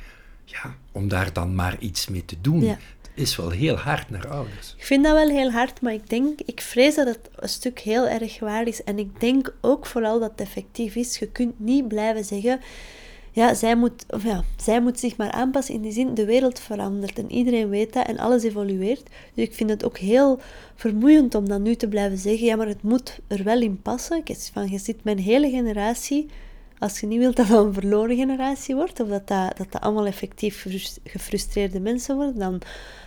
ja, 0.50 0.76
om 0.92 1.08
daar 1.08 1.34
dan 1.34 1.56
maar 1.56 1.76
iets 1.80 2.08
mee 2.08 2.26
te 2.26 2.36
doen, 2.42 2.78
is 3.14 3.36
wel 3.36 3.50
heel 3.50 3.76
hard 3.76 4.10
naar 4.10 4.28
ouders. 4.28 4.74
Ik 4.78 4.86
vind 4.86 5.04
dat 5.04 5.14
wel 5.14 5.30
heel 5.30 5.52
hard, 5.52 5.82
maar 5.82 5.94
ik 5.94 6.10
denk, 6.10 6.40
ik 6.46 6.62
vrees 6.62 6.96
dat 6.96 7.08
het 7.08 7.30
een 7.36 7.50
stuk 7.50 7.80
heel 7.80 8.08
erg 8.08 8.40
waar 8.40 8.68
is. 8.68 8.84
En 8.84 9.00
ik 9.00 9.20
denk 9.20 9.54
ook 9.62 9.86
vooral 9.86 10.20
dat 10.20 10.32
het 10.32 10.42
effectief 10.42 10.96
is. 10.96 11.18
Je 11.18 11.28
kunt 11.28 11.60
niet 11.60 11.88
blijven 11.88 12.26
zeggen, 12.26 12.60
ja, 13.32 13.54
zij 13.54 13.76
moet, 13.76 14.06
of 14.10 14.24
ja, 14.24 14.44
zij 14.56 14.82
moet 14.82 15.00
zich 15.00 15.18
maar 15.18 15.32
aanpassen 15.32 15.74
in 15.74 15.82
die 15.82 15.92
zin, 15.92 16.14
de 16.14 16.26
wereld 16.26 16.60
verandert 16.60 17.20
en 17.20 17.32
iedereen 17.32 17.70
weet 17.70 17.94
dat 17.94 18.08
en 18.08 18.18
alles 18.18 18.44
evolueert. 18.44 19.10
Dus 19.34 19.46
ik 19.46 19.54
vind 19.54 19.70
het 19.70 19.86
ook 19.86 19.98
heel 19.98 20.40
vermoeiend 20.76 21.36
om 21.36 21.48
dan 21.48 21.62
nu 21.62 21.76
te 21.76 21.88
blijven 21.88 22.18
zeggen, 22.18 22.46
ja, 22.46 22.56
maar 22.56 22.68
het 22.68 22.84
moet 22.84 23.20
er 23.28 23.44
wel 23.44 23.62
in 23.62 23.82
passen. 23.82 24.24
Van, 24.54 24.70
je 24.70 24.78
ziet 24.78 25.04
mijn 25.04 25.20
hele 25.20 25.50
generatie 25.50 26.30
als 26.80 27.00
je 27.00 27.08
niet 27.08 27.20
wilt 27.20 27.36
dat 27.36 27.48
dat 27.48 27.66
een 27.66 27.74
verloren 27.74 28.16
generatie 28.16 28.76
wordt, 28.76 29.00
of 29.00 29.08
dat 29.08 29.28
dat, 29.28 29.58
dat, 29.58 29.72
dat 29.72 29.82
allemaal 29.82 30.06
effectief 30.06 30.66
gefrustreerde 31.04 31.80
mensen 31.80 32.16
worden, 32.16 32.40
dan, 32.40 32.62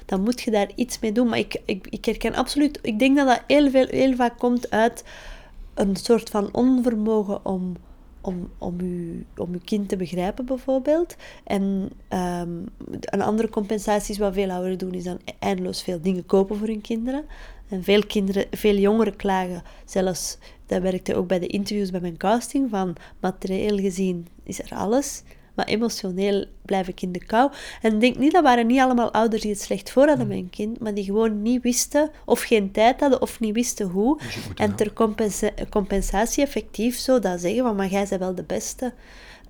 dan 0.07 0.23
moet 0.23 0.41
je 0.41 0.51
daar 0.51 0.71
iets 0.75 0.99
mee 0.99 1.13
doen. 1.13 1.29
Maar 1.29 1.39
ik, 1.39 1.61
ik, 1.65 1.87
ik 1.91 2.05
herken 2.05 2.35
absoluut, 2.35 2.79
ik 2.83 2.99
denk 2.99 3.17
dat 3.17 3.27
dat 3.27 3.43
heel, 3.47 3.71
veel, 3.71 3.87
heel 3.87 4.15
vaak 4.15 4.39
komt 4.39 4.71
uit 4.71 5.05
een 5.75 5.97
soort 5.97 6.31
van 6.31 6.49
onvermogen 6.55 7.47
om, 7.47 7.77
om, 8.21 8.51
om, 8.59 8.77
uw, 8.81 9.23
om 9.37 9.53
uw 9.53 9.61
kind 9.65 9.89
te 9.89 9.97
begrijpen, 9.97 10.45
bijvoorbeeld. 10.45 11.17
En 11.45 11.91
ehm, 12.09 12.51
een 13.01 13.23
andere 13.23 13.49
compensatie 13.49 14.13
is 14.13 14.19
wat 14.19 14.35
veel 14.35 14.51
ouderen 14.51 14.79
doen, 14.79 14.95
is 14.95 15.05
dan 15.05 15.21
eindeloos 15.39 15.83
veel 15.83 16.01
dingen 16.01 16.27
kopen 16.27 16.57
voor 16.57 16.67
hun 16.67 16.81
kinderen. 16.81 17.25
En 17.71 17.85
veel, 17.85 18.07
kinderen, 18.07 18.47
veel 18.51 18.77
jongeren 18.77 19.17
klagen, 19.17 19.63
zelfs, 19.85 20.39
dat 20.67 20.83
werkte 20.83 21.15
ook 21.15 21.27
bij 21.27 21.39
de 21.39 21.47
interviews 21.47 21.91
bij 21.91 22.01
mijn 22.01 22.17
casting, 22.17 22.71
van 22.71 22.97
materieel 23.21 23.79
gezien 23.79 24.27
is 24.43 24.63
er 24.63 24.75
alles, 24.75 25.23
maar 25.55 25.67
emotioneel 25.67 26.47
blijf 26.63 26.89
ik 26.89 27.03
in 27.03 27.13
de 27.13 27.25
kou. 27.25 27.51
En 27.83 27.95
ik 27.95 28.01
denk 28.01 28.19
niet, 28.19 28.33
dat 28.33 28.43
waren 28.43 28.67
niet 28.67 28.81
allemaal 28.81 29.13
ouders 29.13 29.43
die 29.43 29.51
het 29.51 29.61
slecht 29.61 29.91
voor 29.91 30.07
hadden 30.07 30.27
met 30.27 30.37
hun 30.37 30.51
kind, 30.51 30.81
maar 30.81 30.95
die 30.95 31.05
gewoon 31.05 31.43
niet 31.43 31.63
wisten, 31.63 32.11
of 32.25 32.41
geen 32.41 32.71
tijd 32.71 33.01
hadden, 33.01 33.23
of 33.23 33.41
niet 33.41 33.55
wisten 33.55 33.87
hoe. 33.87 34.19
Dus 34.19 34.39
en 34.55 34.75
ter 34.75 34.93
compensatie 35.71 36.43
effectief 36.43 36.99
zo 36.99 37.19
dat 37.19 37.41
zeggen 37.41 37.63
van, 37.63 37.77
maar 37.77 37.89
jij 37.89 38.07
bent 38.09 38.21
wel 38.21 38.35
de 38.35 38.43
beste. 38.43 38.93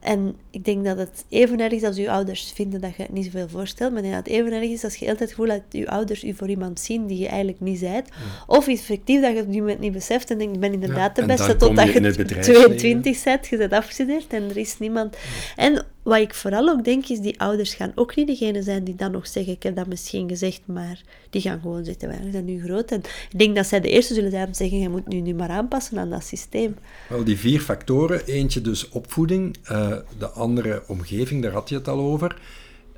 En 0.01 0.37
ik 0.51 0.65
denk 0.65 0.85
dat 0.85 0.99
het 0.99 1.25
even 1.29 1.61
erg 1.61 1.73
is 1.73 1.83
als 1.83 1.97
je 1.97 2.11
ouders 2.11 2.53
vinden 2.55 2.81
dat 2.81 2.97
je 2.97 3.03
het 3.03 3.13
niet 3.13 3.25
zoveel 3.25 3.49
voorstelt. 3.49 3.93
Maar 3.93 4.03
dat 4.03 4.13
het 4.13 4.27
even 4.27 4.53
erg 4.53 4.71
is 4.71 4.85
als 4.85 4.97
je 4.97 5.09
altijd 5.09 5.19
het 5.19 5.39
gevoel 5.39 5.47
dat 5.47 5.63
je 5.69 5.89
ouders 5.89 6.21
je 6.21 6.35
voor 6.35 6.49
iemand 6.49 6.81
zien 6.81 7.07
die 7.07 7.19
je 7.19 7.27
eigenlijk 7.27 7.61
niet 7.61 7.81
bent. 7.81 8.09
Of 8.47 8.69
effectief 8.69 9.21
dat 9.21 9.33
je 9.33 9.37
het 9.37 9.49
nu 9.49 9.75
niet 9.79 9.93
beseft 9.93 10.31
en 10.31 10.39
denkt, 10.39 10.55
ik 10.55 10.61
ben 10.61 10.73
inderdaad 10.73 11.17
de 11.17 11.27
beste 11.27 11.57
totdat 11.57 11.93
je, 11.93 12.03
je 12.03 12.25
22 12.25 13.23
bent, 13.23 13.47
je 13.47 13.57
bent 13.57 13.73
afgestudeerd 13.73 14.33
en 14.33 14.51
er 14.51 14.57
is 14.57 14.79
niemand. 14.79 15.17
En 15.57 15.85
wat 16.11 16.19
ik 16.19 16.35
vooral 16.35 16.69
ook 16.69 16.85
denk, 16.85 17.07
is 17.07 17.21
die 17.21 17.41
ouders 17.41 17.75
gaan 17.75 17.93
ook 17.95 18.17
niet 18.17 18.27
degene 18.27 18.63
zijn 18.63 18.85
die 18.85 18.95
dan 18.95 19.11
nog 19.11 19.27
zeggen, 19.27 19.53
ik 19.53 19.63
heb 19.63 19.77
dat 19.77 19.87
misschien 19.87 20.29
gezegd, 20.29 20.61
maar 20.65 21.03
die 21.31 21.41
gaan 21.41 21.61
gewoon 21.61 21.85
zitten, 21.85 22.09
wij 22.09 22.31
zijn 22.31 22.45
nu 22.45 22.63
groot. 22.63 22.91
En 22.91 22.99
ik 23.31 23.39
denk 23.39 23.57
dat 23.57 23.67
zij 23.67 23.81
de 23.81 23.89
eerste 23.89 24.15
zullen 24.15 24.31
zijn 24.31 24.47
om 24.47 24.53
te 24.53 24.59
zeggen, 24.59 24.79
je 24.79 24.89
moet 24.89 25.09
nu, 25.09 25.21
nu 25.21 25.35
maar 25.35 25.49
aanpassen 25.49 25.99
aan 25.99 26.11
dat 26.11 26.25
systeem. 26.25 26.77
Wel, 27.09 27.25
die 27.25 27.39
vier 27.39 27.61
factoren, 27.61 28.25
eentje 28.27 28.61
dus 28.61 28.89
opvoeding, 28.89 29.57
uh, 29.71 29.97
de 30.19 30.29
andere 30.29 30.83
omgeving, 30.87 31.43
daar 31.43 31.53
had 31.53 31.69
je 31.69 31.75
het 31.75 31.89
al 31.89 32.01
over. 32.01 32.37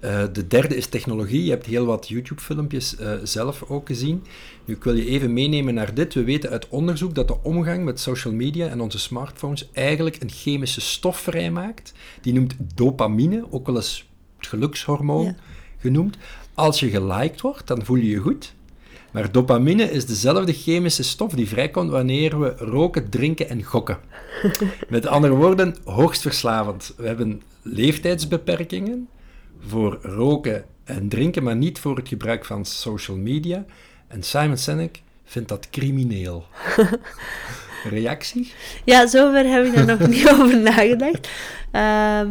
Uh, 0.04 0.22
de 0.32 0.46
derde 0.46 0.76
is 0.76 0.86
technologie. 0.86 1.44
Je 1.44 1.50
hebt 1.50 1.66
heel 1.66 1.86
wat 1.86 2.08
YouTube-filmpjes 2.08 2.96
uh, 3.00 3.12
zelf 3.22 3.62
ook 3.68 3.86
gezien. 3.86 4.24
Nu, 4.64 4.74
ik 4.74 4.84
wil 4.84 4.94
je 4.94 5.06
even 5.06 5.32
meenemen 5.32 5.74
naar 5.74 5.94
dit. 5.94 6.14
We 6.14 6.24
weten 6.24 6.50
uit 6.50 6.68
onderzoek 6.68 7.14
dat 7.14 7.28
de 7.28 7.42
omgang 7.42 7.84
met 7.84 8.00
social 8.00 8.34
media 8.34 8.68
en 8.68 8.80
onze 8.80 8.98
smartphones 8.98 9.68
eigenlijk 9.72 10.22
een 10.22 10.30
chemische 10.30 10.80
stof 10.80 11.18
vrijmaakt. 11.18 11.92
Die 12.20 12.32
noemt 12.32 12.54
dopamine, 12.74 13.44
ook 13.50 13.66
wel 13.66 13.76
eens 13.76 14.08
het 14.36 14.46
gelukshormoon 14.46 15.36
genoemd. 15.78 16.16
Als 16.54 16.80
je 16.80 16.90
geliked 16.90 17.40
wordt, 17.40 17.66
dan 17.66 17.84
voel 17.84 17.96
je 17.96 18.08
je 18.08 18.18
goed. 18.18 18.54
Maar 19.10 19.32
dopamine 19.32 19.90
is 19.90 20.06
dezelfde 20.06 20.52
chemische 20.52 21.02
stof 21.02 21.32
die 21.32 21.48
vrijkomt 21.48 21.90
wanneer 21.90 22.40
we 22.40 22.54
roken, 22.56 23.10
drinken 23.10 23.48
en 23.48 23.62
gokken. 23.62 23.98
Met 24.88 25.06
andere 25.06 25.34
woorden, 25.34 25.76
hoogst 25.84 26.22
verslavend. 26.22 26.94
We 26.96 27.06
hebben 27.06 27.42
leeftijdsbeperkingen 27.62 29.08
voor 29.66 29.98
roken 30.03 30.64
en 30.85 31.09
drinken, 31.09 31.42
maar 31.42 31.57
niet 31.57 31.79
voor 31.79 31.96
het 31.96 32.09
gebruik 32.09 32.44
van 32.44 32.64
social 32.64 33.16
media. 33.16 33.64
En 34.09 34.22
Simon 34.22 34.57
Sinek 34.57 35.03
vindt 35.25 35.48
dat 35.48 35.70
crimineel. 35.70 36.44
Reactie? 37.90 38.53
Ja, 38.85 39.07
zover 39.07 39.44
heb 39.46 39.64
ik 39.64 39.75
daar 39.75 39.98
nog 39.98 40.09
niet 40.09 40.29
over 40.33 40.61
nagedacht. 40.61 41.29
Ehm, 41.70 42.29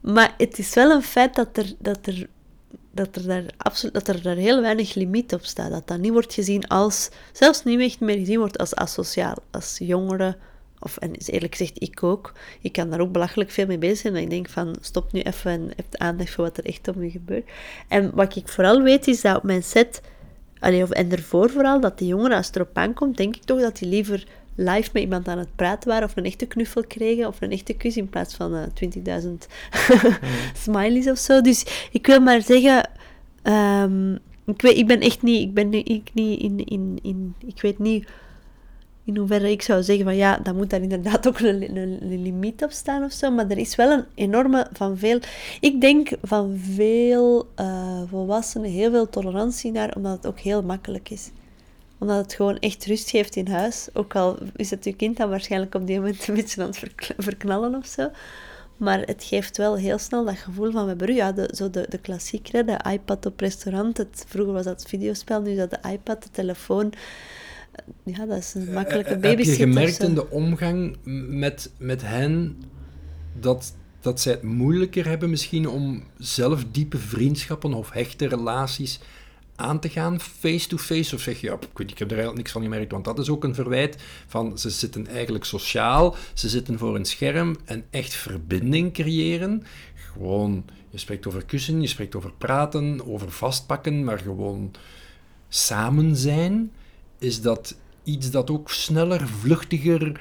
maar 0.00 0.34
het 0.36 0.58
is 0.58 0.74
wel 0.74 0.90
een 0.90 1.02
feit 1.02 1.34
dat 1.34 1.56
er, 1.56 1.72
dat 1.78 2.06
er, 2.06 2.26
dat 2.90 3.16
er, 3.16 3.26
daar, 3.26 3.44
absoluut, 3.56 3.94
dat 3.94 4.08
er 4.08 4.22
daar 4.22 4.36
heel 4.36 4.60
weinig 4.60 4.94
limiet 4.94 5.34
op 5.34 5.44
staat. 5.44 5.70
Dat 5.70 5.88
dat 5.88 5.98
niet 5.98 6.12
wordt 6.12 6.34
gezien 6.34 6.68
als, 6.68 7.08
zelfs 7.32 7.64
niet 7.64 7.80
echt 7.80 8.00
meer 8.00 8.18
gezien 8.18 8.38
wordt 8.38 8.58
als 8.58 8.74
asociaal. 8.74 9.36
Als 9.50 9.76
jongeren 9.78 10.36
of 10.86 10.96
en 10.96 11.12
eerlijk 11.26 11.54
gezegd, 11.54 11.82
ik 11.82 12.02
ook. 12.02 12.32
Ik 12.60 12.72
kan 12.72 12.90
daar 12.90 13.00
ook 13.00 13.12
belachelijk 13.12 13.50
veel 13.50 13.66
mee 13.66 13.78
bezig 13.78 13.98
zijn. 13.98 14.14
En 14.14 14.22
ik 14.22 14.30
denk 14.30 14.48
van, 14.48 14.76
stop 14.80 15.12
nu 15.12 15.20
even 15.20 15.50
en 15.50 15.70
heb 15.76 15.86
aandacht 15.90 16.30
voor 16.30 16.44
wat 16.44 16.56
er 16.56 16.64
echt 16.64 16.88
om 16.88 17.02
je 17.02 17.10
gebeurt. 17.10 17.48
En 17.88 18.10
wat 18.14 18.36
ik 18.36 18.48
vooral 18.48 18.82
weet, 18.82 19.06
is 19.06 19.20
dat 19.20 19.36
op 19.36 19.42
mijn 19.42 19.62
set, 19.62 20.00
allee, 20.58 20.82
of, 20.82 20.90
en 20.90 21.12
ervoor 21.12 21.50
vooral, 21.50 21.80
dat 21.80 21.98
de 21.98 22.06
jongeren, 22.06 22.36
als 22.36 22.46
het 22.46 22.56
erop 22.56 22.76
aankomt, 22.76 23.16
denk 23.16 23.36
ik 23.36 23.44
toch 23.44 23.60
dat 23.60 23.78
die 23.78 23.88
liever 23.88 24.26
live 24.54 24.90
met 24.92 25.02
iemand 25.02 25.28
aan 25.28 25.38
het 25.38 25.56
praten 25.56 25.88
waren, 25.88 26.08
of 26.08 26.16
een 26.16 26.24
echte 26.24 26.46
knuffel 26.46 26.84
kregen, 26.86 27.26
of 27.26 27.40
een 27.40 27.52
echte 27.52 27.72
kus, 27.72 27.96
in 27.96 28.08
plaats 28.08 28.34
van 28.34 28.54
uh, 28.54 29.22
20.000 29.22 29.30
smileys 30.62 31.10
of 31.10 31.18
zo. 31.18 31.40
Dus 31.40 31.88
ik 31.92 32.06
wil 32.06 32.20
maar 32.20 32.42
zeggen... 32.42 32.90
Um, 33.42 34.18
ik, 34.46 34.62
weet, 34.62 34.76
ik 34.76 34.86
ben 34.86 35.00
echt 35.00 35.22
niet, 35.22 35.42
ik 35.42 35.54
ben 35.54 35.72
ik 35.72 36.10
niet 36.12 36.40
in, 36.40 36.64
in, 36.64 36.98
in, 37.02 37.34
ik 37.46 37.60
weet 37.60 37.78
niet 37.78 38.08
in 39.06 39.16
hoeverre 39.16 39.50
ik 39.50 39.62
zou 39.62 39.82
zeggen 39.82 40.04
van 40.04 40.16
ja, 40.16 40.36
dan 40.36 40.56
moet 40.56 40.70
daar 40.70 40.82
inderdaad 40.82 41.28
ook 41.28 41.38
een, 41.38 41.76
een, 41.76 42.22
limiet 42.22 42.62
op 42.62 42.70
staan 42.70 43.04
of 43.04 43.12
zo. 43.12 43.30
Maar 43.30 43.50
er 43.50 43.58
is 43.58 43.76
wel 43.76 43.90
een 43.90 44.04
enorme 44.14 44.66
van 44.72 44.98
veel, 44.98 45.18
ik 45.60 45.80
denk 45.80 46.10
van 46.22 46.60
veel 46.74 47.48
uh, 47.60 48.02
volwassenen 48.08 48.70
heel 48.70 48.90
veel 48.90 49.08
tolerantie 49.08 49.72
naar, 49.72 49.94
omdat 49.96 50.12
het 50.12 50.26
ook 50.26 50.38
heel 50.38 50.62
makkelijk 50.62 51.10
is. 51.10 51.30
Omdat 51.98 52.16
het 52.16 52.34
gewoon 52.34 52.58
echt 52.58 52.84
rust 52.84 53.10
geeft 53.10 53.36
in 53.36 53.48
huis. 53.48 53.88
Ook 53.92 54.14
al 54.14 54.38
is 54.56 54.70
het 54.70 54.84
je 54.84 54.96
kind 54.96 55.16
dan 55.16 55.28
waarschijnlijk 55.28 55.74
op 55.74 55.86
die 55.86 55.96
moment 55.96 56.28
een 56.28 56.34
beetje 56.34 56.62
aan 56.62 56.68
het 56.68 57.14
verknallen 57.18 57.74
of 57.74 57.86
zo. 57.86 58.10
Maar 58.76 59.00
het 59.00 59.24
geeft 59.24 59.56
wel 59.56 59.76
heel 59.76 59.98
snel 59.98 60.24
dat 60.24 60.36
gevoel 60.36 60.70
van, 60.70 60.82
we 60.82 60.88
hebben 60.88 61.14
ja, 61.14 61.32
de, 61.32 61.50
zo 61.54 61.70
de, 61.70 61.86
de 61.88 61.98
klassieker, 61.98 62.66
de 62.66 62.78
iPad 62.90 63.26
op 63.26 63.40
restaurant. 63.40 63.96
Het, 63.96 64.24
vroeger 64.28 64.52
was 64.52 64.64
dat 64.64 64.80
het 64.80 64.88
videospel, 64.88 65.40
nu 65.40 65.50
is 65.50 65.56
dat 65.56 65.70
de 65.70 65.90
iPad, 65.90 66.22
de 66.22 66.30
telefoon 66.30 66.92
ja, 68.04 68.26
dat 68.26 68.38
is 68.38 68.54
een 68.54 68.72
makkelijke 68.72 69.16
babysitter. 69.16 69.58
Heb 69.58 69.58
je 69.58 69.80
gemerkt 69.80 70.02
in 70.02 70.14
de 70.14 70.30
omgang 70.30 70.96
met, 71.28 71.70
met 71.78 72.02
hen 72.02 72.62
dat, 73.40 73.74
dat 74.00 74.20
zij 74.20 74.32
het 74.32 74.42
moeilijker 74.42 75.06
hebben 75.06 75.30
misschien 75.30 75.68
om 75.68 76.02
zelf 76.18 76.64
diepe 76.70 76.98
vriendschappen 76.98 77.74
of 77.74 77.90
hechte 77.90 78.28
relaties 78.28 79.00
aan 79.56 79.80
te 79.80 79.88
gaan, 79.88 80.20
face-to-face? 80.20 81.14
Of 81.14 81.20
zeg 81.20 81.40
je, 81.40 81.46
ja, 81.46 81.52
ik, 81.52 81.68
weet, 81.74 81.90
ik 81.90 81.98
heb 81.98 82.08
er 82.08 82.16
eigenlijk 82.16 82.36
niks 82.36 82.52
van 82.52 82.62
gemerkt, 82.62 82.92
want 82.92 83.04
dat 83.04 83.18
is 83.18 83.28
ook 83.28 83.44
een 83.44 83.54
verwijt 83.54 83.96
van 84.26 84.58
ze 84.58 84.70
zitten 84.70 85.06
eigenlijk 85.06 85.44
sociaal, 85.44 86.16
ze 86.34 86.48
zitten 86.48 86.78
voor 86.78 86.94
een 86.94 87.04
scherm 87.04 87.56
en 87.64 87.84
echt 87.90 88.14
verbinding 88.14 88.92
creëren. 88.92 89.62
Gewoon, 89.94 90.64
je 90.90 90.98
spreekt 90.98 91.26
over 91.26 91.44
kussen, 91.44 91.80
je 91.80 91.86
spreekt 91.86 92.14
over 92.14 92.32
praten, 92.38 93.06
over 93.06 93.30
vastpakken, 93.30 94.04
maar 94.04 94.18
gewoon 94.18 94.70
samen 95.48 96.16
zijn. 96.16 96.70
Is 97.18 97.42
dat 97.42 97.76
iets 98.02 98.30
dat 98.30 98.50
ook 98.50 98.70
sneller, 98.70 99.28
vluchtiger, 99.28 100.20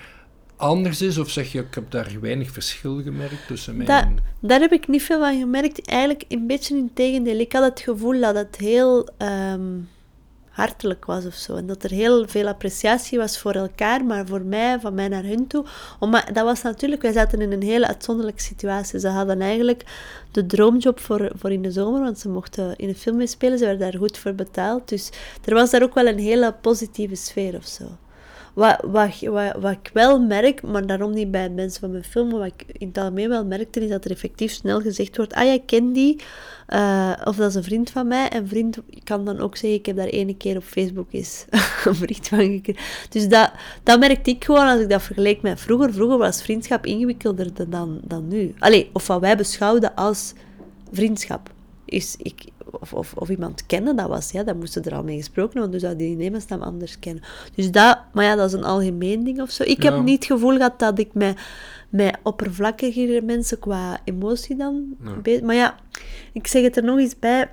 anders 0.56 1.02
is? 1.02 1.18
Of 1.18 1.30
zeg 1.30 1.52
je, 1.52 1.60
ik 1.60 1.76
heb 1.76 1.92
daar 1.92 2.18
weinig 2.22 2.52
verschil 2.52 3.02
gemerkt 3.02 3.48
tussen 3.48 3.78
mij 3.78 3.86
en... 3.86 4.18
Daar 4.42 4.60
heb 4.60 4.72
ik 4.72 4.88
niet 4.88 5.04
veel 5.04 5.20
van 5.20 5.40
gemerkt. 5.40 5.88
Eigenlijk 5.88 6.26
een 6.28 6.48
beetje 6.48 6.78
in 6.78 6.92
tegendeel. 6.94 7.40
Ik 7.40 7.54
had 7.54 7.64
het 7.64 7.80
gevoel 7.80 8.22
dat 8.22 8.36
het 8.36 8.56
heel... 8.56 9.10
Ehm, 9.18 9.72
hartelijk 10.56 11.06
was 11.06 11.26
of 11.26 11.34
zo. 11.34 11.56
En 11.56 11.68
dat 11.68 11.84
er 11.84 11.90
heel 11.90 12.28
veel 12.28 12.48
appreciatie 12.48 13.18
was 13.18 13.40
voor 13.40 13.52
elkaar, 13.52 14.06
maar 14.06 14.26
voor 14.26 14.42
mij, 14.42 14.80
van 14.80 14.94
mij 14.94 15.08
naar 15.08 15.24
hun 15.24 15.48
toe. 15.48 15.66
Omdat, 16.00 16.24
dat 16.34 16.44
was 16.44 16.62
natuurlijk, 16.62 17.02
wij 17.02 17.12
zaten 17.12 17.42
in 17.42 17.52
een 17.52 17.64
hele 17.64 17.88
uitzonderlijke 17.88 18.42
situatie. 18.42 19.00
Ze 19.00 19.08
hadden 19.08 19.42
eigenlijk 19.42 19.84
de 20.32 20.46
droomjob 20.46 21.00
voor, 21.00 21.32
voor 21.36 21.52
in 21.52 21.62
de 21.62 21.72
zomer, 21.72 22.02
want 22.02 22.20
ze 22.20 22.30
mochten 22.30 22.76
in 22.76 22.90
een 22.90 22.96
film 22.96 23.18
meespelen, 23.18 23.58
ze 23.58 23.66
werden 23.66 23.92
daar 23.92 24.00
goed 24.00 24.18
voor 24.18 24.34
betaald. 24.34 24.90
Dus 24.90 25.10
er 25.46 25.54
was 25.54 25.72
daar 25.72 25.84
ook 25.84 25.94
wel 25.94 26.08
een 26.08 26.20
hele 26.20 26.54
positieve 26.62 27.16
sfeer 27.16 27.56
of 27.56 27.66
zo. 27.66 27.86
Wat, 28.56 28.82
wat, 28.84 29.20
wat, 29.60 29.72
ik 29.72 29.90
wel 29.94 30.20
merk, 30.20 30.62
maar 30.62 30.88
daarom 30.88 31.14
niet 31.14 31.32
bij 31.32 31.50
mensen 31.50 31.80
van 31.80 31.92
mijn 31.92 32.04
film, 32.04 32.30
maar 32.30 32.40
wat 32.40 32.48
ik 32.48 32.66
in 32.78 32.88
het 32.88 32.98
algemeen 32.98 33.30
wel 33.30 33.46
merkte, 33.46 33.80
is 33.80 33.90
dat 33.90 34.06
er 34.06 34.12
effectief 34.12 34.52
snel 34.52 34.82
gezegd 34.82 35.18
wordt, 35.18 35.34
ah, 35.34 35.44
jij 35.44 35.64
kent 35.66 35.94
die, 35.96 36.22
uh, 36.70 37.12
of 37.24 37.36
dat 37.36 37.50
is 37.50 37.56
een 37.56 37.64
vriend 37.64 37.90
van 37.90 38.08
mij. 38.08 38.30
En 38.30 38.48
vriend 38.48 38.78
kan 39.04 39.26
dan 39.26 39.40
ook 39.40 39.58
zeggen, 39.58 39.80
ik 39.80 39.86
heb 39.86 39.96
daar 39.96 40.08
ene 40.08 40.38
keer 40.38 40.58
op 40.58 40.64
Facebook 40.64 41.08
eens 41.12 41.46
een 41.86 42.00
bericht 42.00 42.28
van 42.28 42.40
gekregen. 42.40 42.84
Dus 43.10 43.28
dat, 43.28 43.52
dat 43.84 44.00
merkte 44.00 44.30
ik 44.30 44.44
gewoon 44.44 44.68
als 44.68 44.82
ik 44.82 44.90
dat 44.90 45.02
vergeleek 45.02 45.42
met 45.42 45.62
vroeger. 45.62 45.94
Vroeger 45.94 46.18
was 46.18 46.42
vriendschap 46.42 46.86
ingewikkelder 46.86 47.70
dan, 47.70 48.00
dan 48.04 48.28
nu. 48.28 48.54
Allee, 48.60 48.90
of 48.94 49.08
wat 49.08 49.20
wij 49.20 49.38
beschouwden 49.38 49.96
als 49.96 50.34
vriendschap. 50.92 51.54
Is 51.86 52.16
ik, 52.18 52.44
of, 52.80 52.94
of, 52.94 53.14
of 53.14 53.30
iemand 53.30 53.66
kennen, 53.66 53.96
dat 53.96 54.08
was, 54.08 54.32
ja, 54.32 54.44
dan 54.44 54.58
moesten 54.58 54.84
er 54.84 54.96
al 54.96 55.04
mee 55.04 55.18
gesproken 55.18 55.54
worden, 55.54 55.72
dus 55.72 55.82
zou 55.82 55.96
die 55.96 56.32
naam 56.48 56.62
anders 56.62 57.00
kennen. 57.00 57.24
Dus 57.56 57.72
dat, 57.72 58.00
maar 58.14 58.26
ja, 58.26 58.36
dat 58.36 58.48
is 58.48 58.54
een 58.54 58.64
algemeen 58.64 59.24
ding 59.24 59.42
of 59.42 59.50
zo. 59.50 59.64
Ik 59.64 59.84
heb 59.84 60.04
niet 60.04 60.16
het 60.16 60.32
gevoel 60.32 60.56
gehad 60.56 60.80
dat 60.80 61.00
ik 61.00 61.14
met, 61.14 61.40
met 61.90 62.18
oppervlakkigere 62.24 63.22
mensen 63.22 63.60
qua 63.60 64.00
emotie 64.04 64.56
dan... 64.56 64.96
Maar 65.44 65.56
ja, 65.56 65.76
ik 66.34 66.48
zeg 66.48 66.64
het 66.64 66.78
er 66.78 66.84
nog 66.84 66.98
eens 66.98 67.20
bij, 67.20 67.50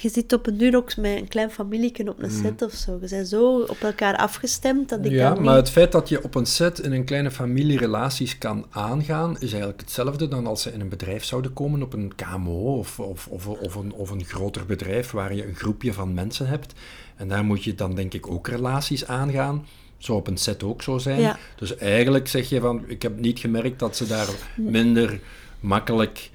je 0.00 0.08
zit 0.08 0.32
op 0.32 0.46
een 0.46 0.76
ook 0.76 0.96
met 0.96 1.16
een 1.16 1.28
klein 1.28 1.50
familie 1.50 2.08
op 2.08 2.22
een 2.22 2.30
Mm. 2.32 2.42
set 2.42 2.62
of 2.62 2.72
zo. 2.72 2.98
Je 3.00 3.08
bent 3.08 3.28
zo 3.28 3.60
op 3.60 3.80
elkaar 3.80 4.16
afgestemd 4.16 4.88
dat 4.88 5.04
ik 5.04 5.10
Ja, 5.12 5.30
maar 5.34 5.40
niet... 5.40 5.50
het 5.52 5.70
feit 5.70 5.92
dat 5.92 6.08
je 6.08 6.22
op 6.22 6.34
een 6.34 6.46
set 6.46 6.78
in 6.78 6.92
een 6.92 7.04
kleine 7.04 7.30
familie 7.30 7.78
relaties 7.78 8.38
kan 8.38 8.66
aangaan, 8.70 9.34
is 9.34 9.50
eigenlijk 9.50 9.80
hetzelfde 9.80 10.28
dan 10.28 10.46
als 10.46 10.62
ze 10.62 10.72
in 10.72 10.80
een 10.80 10.88
bedrijf 10.88 11.24
zouden 11.24 11.52
komen, 11.52 11.82
op 11.82 11.92
een 11.92 12.12
KMO 12.14 12.78
of, 12.78 13.00
of, 13.00 13.26
of, 13.26 13.46
of, 13.46 13.74
een, 13.74 13.92
of 13.92 14.10
een 14.10 14.24
groter 14.24 14.66
bedrijf 14.66 15.10
waar 15.10 15.34
je 15.34 15.46
een 15.46 15.54
groepje 15.54 15.92
van 15.92 16.14
mensen 16.14 16.46
hebt. 16.46 16.72
En 17.16 17.28
daar 17.28 17.44
moet 17.44 17.64
je 17.64 17.74
dan 17.74 17.94
denk 17.94 18.14
ik 18.14 18.30
ook 18.30 18.48
relaties 18.48 19.06
aangaan. 19.06 19.66
Zou 19.98 20.18
op 20.18 20.26
een 20.26 20.36
set 20.36 20.62
ook 20.62 20.82
zo 20.82 20.98
zijn. 20.98 21.20
Ja. 21.20 21.38
Dus 21.56 21.76
eigenlijk 21.76 22.28
zeg 22.28 22.48
je 22.48 22.60
van, 22.60 22.84
ik 22.86 23.02
heb 23.02 23.18
niet 23.18 23.38
gemerkt 23.38 23.78
dat 23.78 23.96
ze 23.96 24.06
daar 24.06 24.28
minder 24.56 25.20
makkelijk 25.60 26.30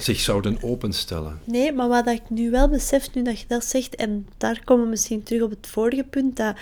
zich 0.00 0.20
zouden 0.20 0.62
openstellen. 0.62 1.40
Nee, 1.44 1.72
maar 1.72 1.88
wat 1.88 2.06
ik 2.06 2.22
nu 2.28 2.50
wel 2.50 2.68
besef, 2.68 3.14
nu 3.14 3.22
dat 3.22 3.40
je 3.40 3.46
dat 3.48 3.64
zegt, 3.64 3.94
en 3.94 4.26
daar 4.36 4.60
komen 4.64 4.84
we 4.84 4.90
misschien 4.90 5.22
terug 5.22 5.42
op 5.42 5.50
het 5.50 5.66
vorige 5.66 6.04
punt, 6.04 6.36
dat 6.36 6.56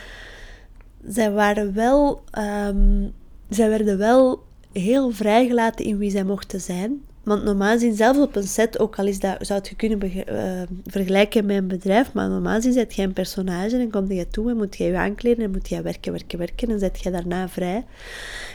zij 1.07 1.31
waren 1.31 1.75
wel, 1.75 2.23
ehm, 2.31 3.09
zij 3.49 3.69
werden 3.69 3.99
wel 3.99 4.45
heel 4.73 5.11
vrijgelaten 5.11 5.85
in 5.85 5.99
wie 5.99 6.11
zij 6.11 6.25
mochten 6.25 6.61
zijn. 6.61 7.03
Want 7.25 7.45
normaal 7.45 7.73
gezien, 7.73 7.97
zelfs 7.97 8.19
op 8.19 8.37
een 8.37 8.47
set, 8.47 8.79
ook 8.79 8.99
al 8.99 9.07
is 9.07 9.21
dat, 9.21 9.37
zou 9.41 9.59
het 9.59 9.69
je 9.69 9.77
kunnen 9.77 10.01
eh, 10.01 10.63
vergelijken 10.87 11.47
met 11.47 11.57
een 11.57 11.67
bedrijf, 11.67 12.13
maar 12.13 12.29
normaal 12.29 12.55
gezien 12.55 12.73
zet 12.73 12.95
jij 12.95 13.05
een 13.05 13.13
personage 13.13 13.77
en 13.77 13.91
kom 13.91 14.13
je 14.13 14.29
toe 14.29 14.51
en 14.51 14.57
moet 14.57 14.77
jij 14.77 14.87
je 14.87 14.97
aankleden 14.97 15.45
en 15.45 15.51
moet 15.51 15.69
jij 15.69 15.83
werken, 15.83 16.13
werken, 16.13 16.39
werken 16.39 16.71
en 16.71 16.79
zet 16.79 17.03
je 17.03 17.11
daarna 17.11 17.49
vrij. 17.49 17.85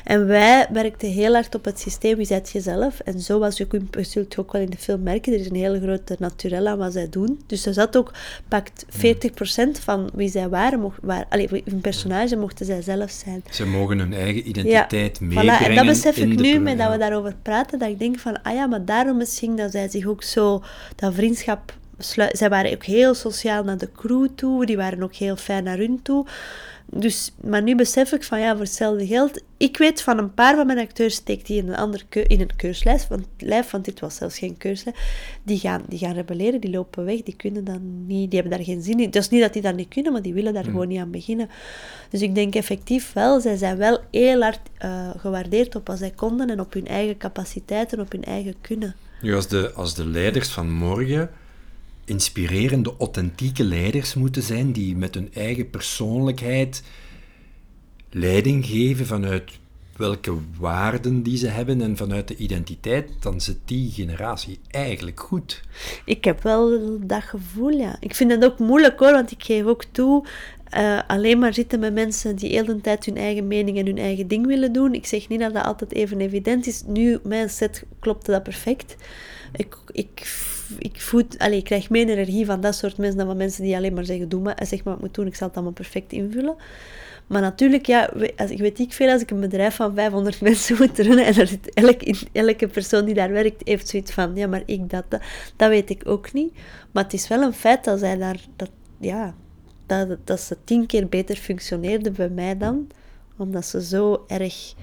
En 0.03 0.27
wij 0.27 0.67
werkten 0.71 1.09
heel 1.09 1.33
hard 1.33 1.55
op 1.55 1.65
het 1.65 1.79
systeem, 1.79 2.17
wie 2.17 2.25
zet 2.25 2.49
je 2.49 2.61
zelf? 2.61 2.99
En 2.99 3.19
zo 3.19 3.39
was 3.39 3.57
je 3.57 3.63
ook, 3.63 3.81
je 3.91 4.03
zult 4.03 4.37
ook 4.37 4.51
wel 4.51 4.61
in 4.61 4.69
de 4.69 4.77
film 4.77 5.03
merken, 5.03 5.33
er 5.33 5.39
is 5.39 5.49
een 5.49 5.55
hele 5.55 5.81
grote 5.81 6.15
naturel 6.19 6.67
aan 6.67 6.77
wat 6.77 6.93
zij 6.93 7.09
doen. 7.09 7.41
Dus 7.47 7.65
er 7.65 7.73
zat 7.73 7.97
ook, 7.97 8.13
pakt 8.47 8.85
40% 8.85 8.89
van 9.81 10.09
wie 10.13 10.29
zij 10.29 10.49
waren, 10.49 10.79
mocht, 10.79 10.97
waar, 11.01 11.25
hun 11.29 11.81
personage 11.81 12.35
mochten 12.35 12.65
zij 12.65 12.81
zelf 12.81 13.11
zijn. 13.11 13.43
Ze 13.49 13.65
mogen 13.65 13.99
hun 13.99 14.13
eigen 14.13 14.49
identiteit 14.49 15.17
Voilà, 15.17 15.23
meebrengen. 15.23 15.59
en 15.59 15.75
dat 15.75 15.85
besef 15.85 16.17
ik 16.17 16.39
nu, 16.39 16.59
met 16.59 16.77
dat 16.77 16.87
ja. 16.87 16.91
we 16.91 16.97
daarover 16.97 17.35
praten, 17.41 17.79
dat 17.79 17.89
ik 17.89 17.99
denk 17.99 18.19
van, 18.19 18.41
ah 18.43 18.53
ja, 18.53 18.58
maar 18.67 18.85
daarom 18.85 19.17
misschien 19.17 19.55
dat 19.55 19.71
zij 19.71 19.89
zich 19.89 20.05
ook 20.05 20.23
zo, 20.23 20.63
dat 20.95 21.13
vriendschap, 21.13 21.73
zij 22.31 22.49
waren 22.49 22.73
ook 22.73 22.83
heel 22.83 23.13
sociaal 23.13 23.63
naar 23.63 23.77
de 23.77 23.91
crew 23.91 24.27
toe, 24.35 24.65
die 24.65 24.77
waren 24.77 25.03
ook 25.03 25.15
heel 25.15 25.35
fijn 25.35 25.63
naar 25.63 25.77
hun 25.77 26.01
toe. 26.01 26.25
Dus, 26.91 27.33
maar 27.41 27.63
nu 27.63 27.75
besef 27.75 28.11
ik 28.11 28.23
van, 28.23 28.39
ja, 28.39 28.51
voor 28.51 28.59
hetzelfde 28.59 29.07
geld, 29.07 29.41
ik 29.57 29.77
weet 29.77 30.01
van 30.01 30.17
een 30.17 30.33
paar 30.33 30.55
van 30.55 30.65
mijn 30.65 30.79
acteurs, 30.79 31.15
steekt 31.15 31.47
die 31.47 31.61
in 31.61 31.67
een, 31.67 31.75
ander 31.75 32.05
keu- 32.09 32.25
in 32.27 32.41
een 32.41 32.55
keurslijf, 32.55 33.07
want, 33.07 33.25
lijf, 33.37 33.71
want 33.71 33.85
dit 33.85 33.99
was 33.99 34.15
zelfs 34.15 34.37
geen 34.37 34.57
keurslijf, 34.57 34.95
die 35.43 35.59
gaan, 35.59 35.81
die 35.87 35.99
gaan 35.99 36.13
rebelleren, 36.13 36.61
die 36.61 36.71
lopen 36.71 37.05
weg, 37.05 37.21
die 37.23 37.35
kunnen 37.35 37.63
dan 37.63 38.05
niet, 38.05 38.31
die 38.31 38.39
hebben 38.39 38.57
daar 38.57 38.67
geen 38.67 38.81
zin 38.81 38.99
in. 38.99 39.11
Is 39.11 39.29
niet 39.29 39.41
dat 39.41 39.53
die 39.53 39.61
dat 39.61 39.75
niet 39.75 39.87
kunnen, 39.87 40.11
maar 40.11 40.21
die 40.21 40.33
willen 40.33 40.53
daar 40.53 40.63
gewoon 40.63 40.87
niet 40.87 40.99
aan 40.99 41.11
beginnen. 41.11 41.49
Dus 42.09 42.21
ik 42.21 42.35
denk 42.35 42.55
effectief 42.55 43.13
wel, 43.13 43.39
zij 43.39 43.55
zijn 43.55 43.77
wel 43.77 43.99
heel 44.11 44.41
hard 44.41 44.59
eh, 44.77 45.09
gewaardeerd 45.17 45.75
op 45.75 45.87
wat 45.87 45.97
zij 45.97 46.11
konden 46.11 46.49
en 46.49 46.59
op 46.59 46.73
hun 46.73 46.87
eigen 46.87 47.17
capaciteiten, 47.17 47.99
op 47.99 48.11
hun 48.11 48.23
eigen 48.23 48.55
kunnen. 48.61 48.95
Nu, 49.21 49.35
als 49.35 49.47
de, 49.47 49.71
als 49.75 49.95
de 49.95 50.05
leiders 50.05 50.49
van 50.49 50.71
morgen 50.71 51.29
inspirerende, 52.09 52.93
authentieke 52.97 53.63
leiders 53.63 54.13
moeten 54.13 54.43
zijn, 54.43 54.71
die 54.71 54.95
met 54.95 55.13
hun 55.13 55.33
eigen 55.33 55.69
persoonlijkheid 55.69 56.83
leiding 58.09 58.65
geven 58.65 59.05
vanuit 59.05 59.59
welke 59.99 60.33
waarden 60.59 61.23
die 61.23 61.37
ze 61.37 61.47
hebben 61.47 61.81
en 61.81 61.97
vanuit 61.97 62.27
de 62.27 62.35
identiteit, 62.35 63.09
dan 63.19 63.41
zit 63.41 63.57
die 63.65 63.91
generatie 63.91 64.59
eigenlijk 64.67 65.19
goed. 65.19 65.61
Ik 66.05 66.23
heb 66.23 66.43
wel 66.43 66.79
dat 67.01 67.23
gevoel, 67.23 67.69
ja. 67.69 67.97
Ik 67.99 68.15
vind 68.15 68.31
het 68.31 68.45
ook 68.45 68.59
moeilijk 68.59 68.99
hoor, 68.99 69.11
want 69.11 69.31
ik 69.31 69.43
geef 69.43 69.65
ook 69.65 69.83
toe, 69.83 70.25
eh, 70.69 70.99
alleen 71.07 71.39
maar 71.39 71.53
zitten 71.53 71.79
met 71.79 71.93
mensen 71.93 72.35
die 72.35 72.49
heel 72.49 72.65
de 72.65 72.81
tijd 72.81 73.05
hun 73.05 73.17
eigen 73.17 73.47
mening 73.47 73.77
en 73.77 73.85
hun 73.85 73.97
eigen 73.97 74.27
ding 74.27 74.45
willen 74.45 74.73
doen. 74.73 74.93
Ik 74.93 75.05
zeg 75.05 75.27
niet 75.27 75.39
dat 75.39 75.53
dat 75.53 75.65
altijd 75.65 75.93
even 75.93 76.21
evident 76.21 76.67
is. 76.67 76.83
Nu, 76.87 77.19
mijn 77.23 77.49
set 77.49 77.83
klopte 77.99 78.31
dat 78.31 78.43
perfect. 78.43 78.95
Ik, 79.55 79.77
ik, 79.91 80.27
ik, 80.77 81.01
voed, 81.01 81.37
allee, 81.39 81.57
ik 81.57 81.63
krijg 81.63 81.89
meer 81.89 82.09
energie 82.09 82.45
van 82.45 82.61
dat 82.61 82.75
soort 82.75 82.97
mensen 82.97 83.17
dan 83.17 83.27
van 83.27 83.37
mensen 83.37 83.63
die 83.63 83.75
alleen 83.75 83.93
maar 83.93 84.05
zeggen, 84.05 84.29
doe 84.29 84.41
maar, 84.41 84.55
en 84.55 84.67
zeg 84.67 84.83
maar 84.83 84.93
wat 84.93 84.95
ik 84.95 85.07
moet 85.07 85.15
doen, 85.15 85.27
ik 85.27 85.35
zal 85.35 85.47
het 85.47 85.55
allemaal 85.55 85.73
perfect 85.73 86.11
invullen. 86.11 86.55
Maar 87.27 87.41
natuurlijk, 87.41 87.85
ja, 87.85 88.11
als, 88.35 88.49
ik 88.51 88.57
weet 88.57 88.79
ik 88.79 88.93
veel 88.93 89.11
als 89.11 89.21
ik 89.21 89.31
een 89.31 89.39
bedrijf 89.39 89.75
van 89.75 89.95
500 89.95 90.41
mensen 90.49 90.75
moet 90.79 90.99
runnen 90.99 91.25
en 91.25 91.35
er 91.35 91.59
elke 92.31 92.67
persoon 92.67 93.05
die 93.05 93.13
daar 93.13 93.31
werkt 93.31 93.67
heeft 93.67 93.87
zoiets 93.87 94.11
van, 94.11 94.35
ja, 94.35 94.47
maar 94.47 94.63
ik 94.65 94.89
dat, 94.89 95.03
dat, 95.07 95.21
dat 95.55 95.69
weet 95.69 95.89
ik 95.89 96.01
ook 96.05 96.33
niet. 96.33 96.53
Maar 96.91 97.03
het 97.03 97.13
is 97.13 97.27
wel 97.27 97.41
een 97.41 97.53
feit 97.53 97.83
dat 97.83 97.99
zij 97.99 98.17
daar, 98.17 98.39
dat, 98.55 98.69
ja, 98.99 99.35
dat, 99.85 100.17
dat 100.23 100.39
ze 100.39 100.57
tien 100.63 100.85
keer 100.85 101.07
beter 101.07 101.35
functioneerde 101.35 102.11
bij 102.11 102.29
mij 102.29 102.57
dan, 102.57 102.87
omdat 103.37 103.65
ze 103.65 103.83
zo 103.83 104.23
erg, 104.27 104.73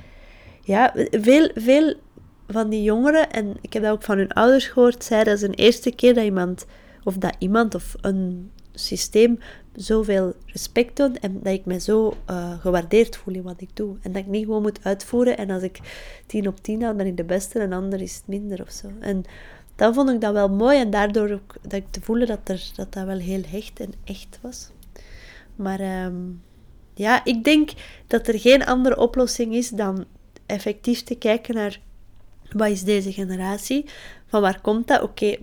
ja, 0.63 0.95
veel, 1.11 1.51
veel 1.55 1.95
van 2.49 2.69
die 2.69 2.83
jongeren, 2.83 3.31
en 3.31 3.57
ik 3.61 3.73
heb 3.73 3.83
dat 3.83 3.93
ook 3.93 4.03
van 4.03 4.19
hun 4.19 4.33
ouders 4.33 4.67
gehoord, 4.67 5.05
zeiden 5.05 5.33
dat 5.33 5.43
is 5.43 5.49
een 5.49 5.65
eerste 5.65 5.95
keer 5.95 6.15
dat 6.15 6.25
iemand, 6.25 6.67
of 7.05 7.15
dat 7.15 7.37
iemand 7.39 7.75
of 7.75 7.95
een 8.01 8.51
systeem 8.73 9.39
zoveel 9.73 10.35
respect 10.47 10.95
toont 10.95 11.19
en 11.19 11.41
dat 11.43 11.53
ik 11.53 11.65
me 11.65 11.81
zo 11.81 12.17
eh, 12.27 12.61
gewaardeerd 12.61 13.17
voel 13.17 13.35
in 13.35 13.43
wat 13.43 13.61
ik 13.61 13.77
doe. 13.77 13.97
En 14.03 14.13
dat 14.13 14.23
ik 14.23 14.29
niet 14.29 14.45
gewoon 14.45 14.63
moet 14.63 14.79
uitvoeren 14.83 15.37
en 15.37 15.51
als 15.51 15.63
ik 15.63 15.79
tien 16.27 16.49
op 16.49 16.61
tien 16.61 16.83
hou, 16.83 16.97
ben 16.97 17.07
ik 17.07 17.17
de 17.17 17.25
beste 17.25 17.59
en 17.59 17.73
ander 17.73 18.01
is 18.01 18.15
het 18.15 18.27
minder 18.27 18.63
of 18.63 18.71
zo. 18.71 18.91
En 19.01 19.25
dan 19.77 19.95
vond 19.95 20.11
ik 20.11 20.21
dat 20.21 20.33
wel 20.33 20.49
mooi 20.49 20.79
en 20.79 20.91
daardoor 20.91 21.31
ook 21.31 21.55
dat 21.63 21.73
ik 21.73 21.91
te 21.91 22.01
voelen 22.01 22.27
dat, 22.27 22.49
er, 22.49 22.71
dat 22.75 22.93
dat 22.93 23.05
wel 23.05 23.19
heel 23.19 23.43
hecht 23.49 23.81
en 23.81 23.93
echt 24.05 24.39
was. 24.43 24.71
Maar 25.57 25.81
ehm, 25.81 26.15
ja, 26.95 27.25
ik 27.25 27.45
denk 27.45 27.71
dat 28.07 28.29
er 28.29 28.39
geen 28.39 28.65
andere 28.65 28.99
oplossing 28.99 29.55
is 29.55 29.69
dan 29.69 30.05
effectief 30.47 31.03
te 31.03 31.15
kijken 31.15 31.55
naar 31.55 31.81
wat 32.57 32.69
is 32.69 32.83
deze 32.83 33.13
generatie? 33.13 33.85
Van 34.27 34.41
waar 34.41 34.61
komt 34.61 34.89
dat? 34.89 35.03
Oké, 35.03 35.37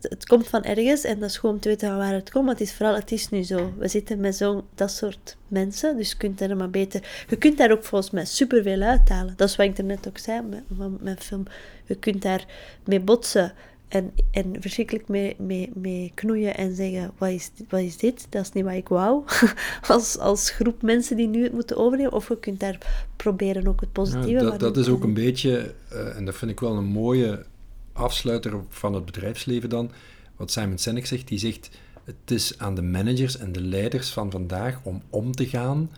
het 0.00 0.26
komt 0.26 0.48
van 0.48 0.64
ergens 0.64 1.04
en 1.04 1.18
dat 1.20 1.30
is 1.30 1.38
gewoon 1.38 1.58
te 1.58 1.68
weten 1.68 1.88
van 1.88 1.96
waar 1.96 2.12
het 2.12 2.30
komt. 2.30 2.44
Maar 2.44 2.54
het 2.54 2.62
is 2.62 2.74
vooral, 2.74 2.94
het 2.94 3.12
is 3.12 3.28
nu 3.28 3.42
zo. 3.42 3.72
We 3.78 3.88
zitten 3.88 4.20
met 4.20 4.36
zo'n 4.36 4.62
dat 4.74 4.90
soort 4.90 5.36
mensen, 5.48 5.96
dus 5.96 6.10
je 6.10 6.16
kunt 6.16 6.40
er 6.40 6.56
maar 6.56 6.70
beter... 6.70 7.24
Je 7.28 7.36
kunt 7.36 7.58
daar 7.58 7.70
ook 7.70 7.84
volgens 7.84 8.10
mij 8.10 8.24
superveel 8.24 8.80
uithalen. 8.80 9.34
Dat 9.36 9.48
is 9.48 9.56
wat 9.56 9.66
ik 9.66 9.78
er 9.78 9.84
net 9.84 10.08
ook 10.08 10.18
zei 10.18 10.42
van 10.76 10.98
mijn 11.00 11.20
film. 11.20 11.44
Je 11.84 11.94
kunt 11.94 12.22
daar 12.22 12.44
mee 12.84 13.00
botsen 13.00 13.52
en, 13.88 14.12
en 14.30 14.56
verschrikkelijk 14.60 15.08
mee, 15.08 15.36
mee, 15.38 15.70
mee 15.74 16.12
knoeien 16.14 16.56
en 16.56 16.74
zeggen, 16.74 17.12
wat 17.18 17.28
is, 17.28 17.50
dit- 17.56 17.70
wat 17.70 17.80
is 17.80 17.96
dit? 17.96 18.26
Dat 18.28 18.42
is 18.42 18.52
niet 18.52 18.64
wat 18.64 18.72
ik 18.74 18.88
wou. 18.88 19.22
als, 19.88 20.18
als 20.18 20.50
groep 20.50 20.82
mensen 20.82 21.16
die 21.16 21.28
nu 21.28 21.42
het 21.42 21.52
moeten 21.52 21.76
overnemen. 21.76 22.12
Of 22.12 22.28
je 22.28 22.38
kunt 22.38 22.60
daar 22.60 22.78
proberen 23.16 23.66
ook 23.66 23.80
het 23.80 23.92
positieve 23.92 24.30
Ja, 24.30 24.50
dat, 24.50 24.60
dat 24.60 24.76
is 24.76 24.88
ook 24.88 25.04
een 25.04 25.14
beetje, 25.14 25.74
eh, 25.88 26.16
en 26.16 26.24
dat 26.24 26.34
vind 26.36 26.50
ik 26.50 26.60
wel 26.60 26.76
een 26.76 26.84
mooie 26.84 27.44
afsluiter 27.92 28.54
van 28.68 28.94
het 28.94 29.04
bedrijfsleven 29.04 29.68
dan, 29.68 29.90
wat 30.36 30.50
Simon 30.50 30.78
Sinek 30.78 31.06
zegt. 31.06 31.28
Die 31.28 31.38
zegt, 31.38 31.70
het 32.04 32.30
is 32.30 32.58
aan 32.58 32.74
de 32.74 32.82
managers 32.82 33.38
en 33.38 33.52
de 33.52 33.60
leiders 33.60 34.10
van 34.10 34.30
vandaag 34.30 34.80
om 34.82 35.02
om 35.10 35.32
te 35.32 35.46
gaan 35.46 35.90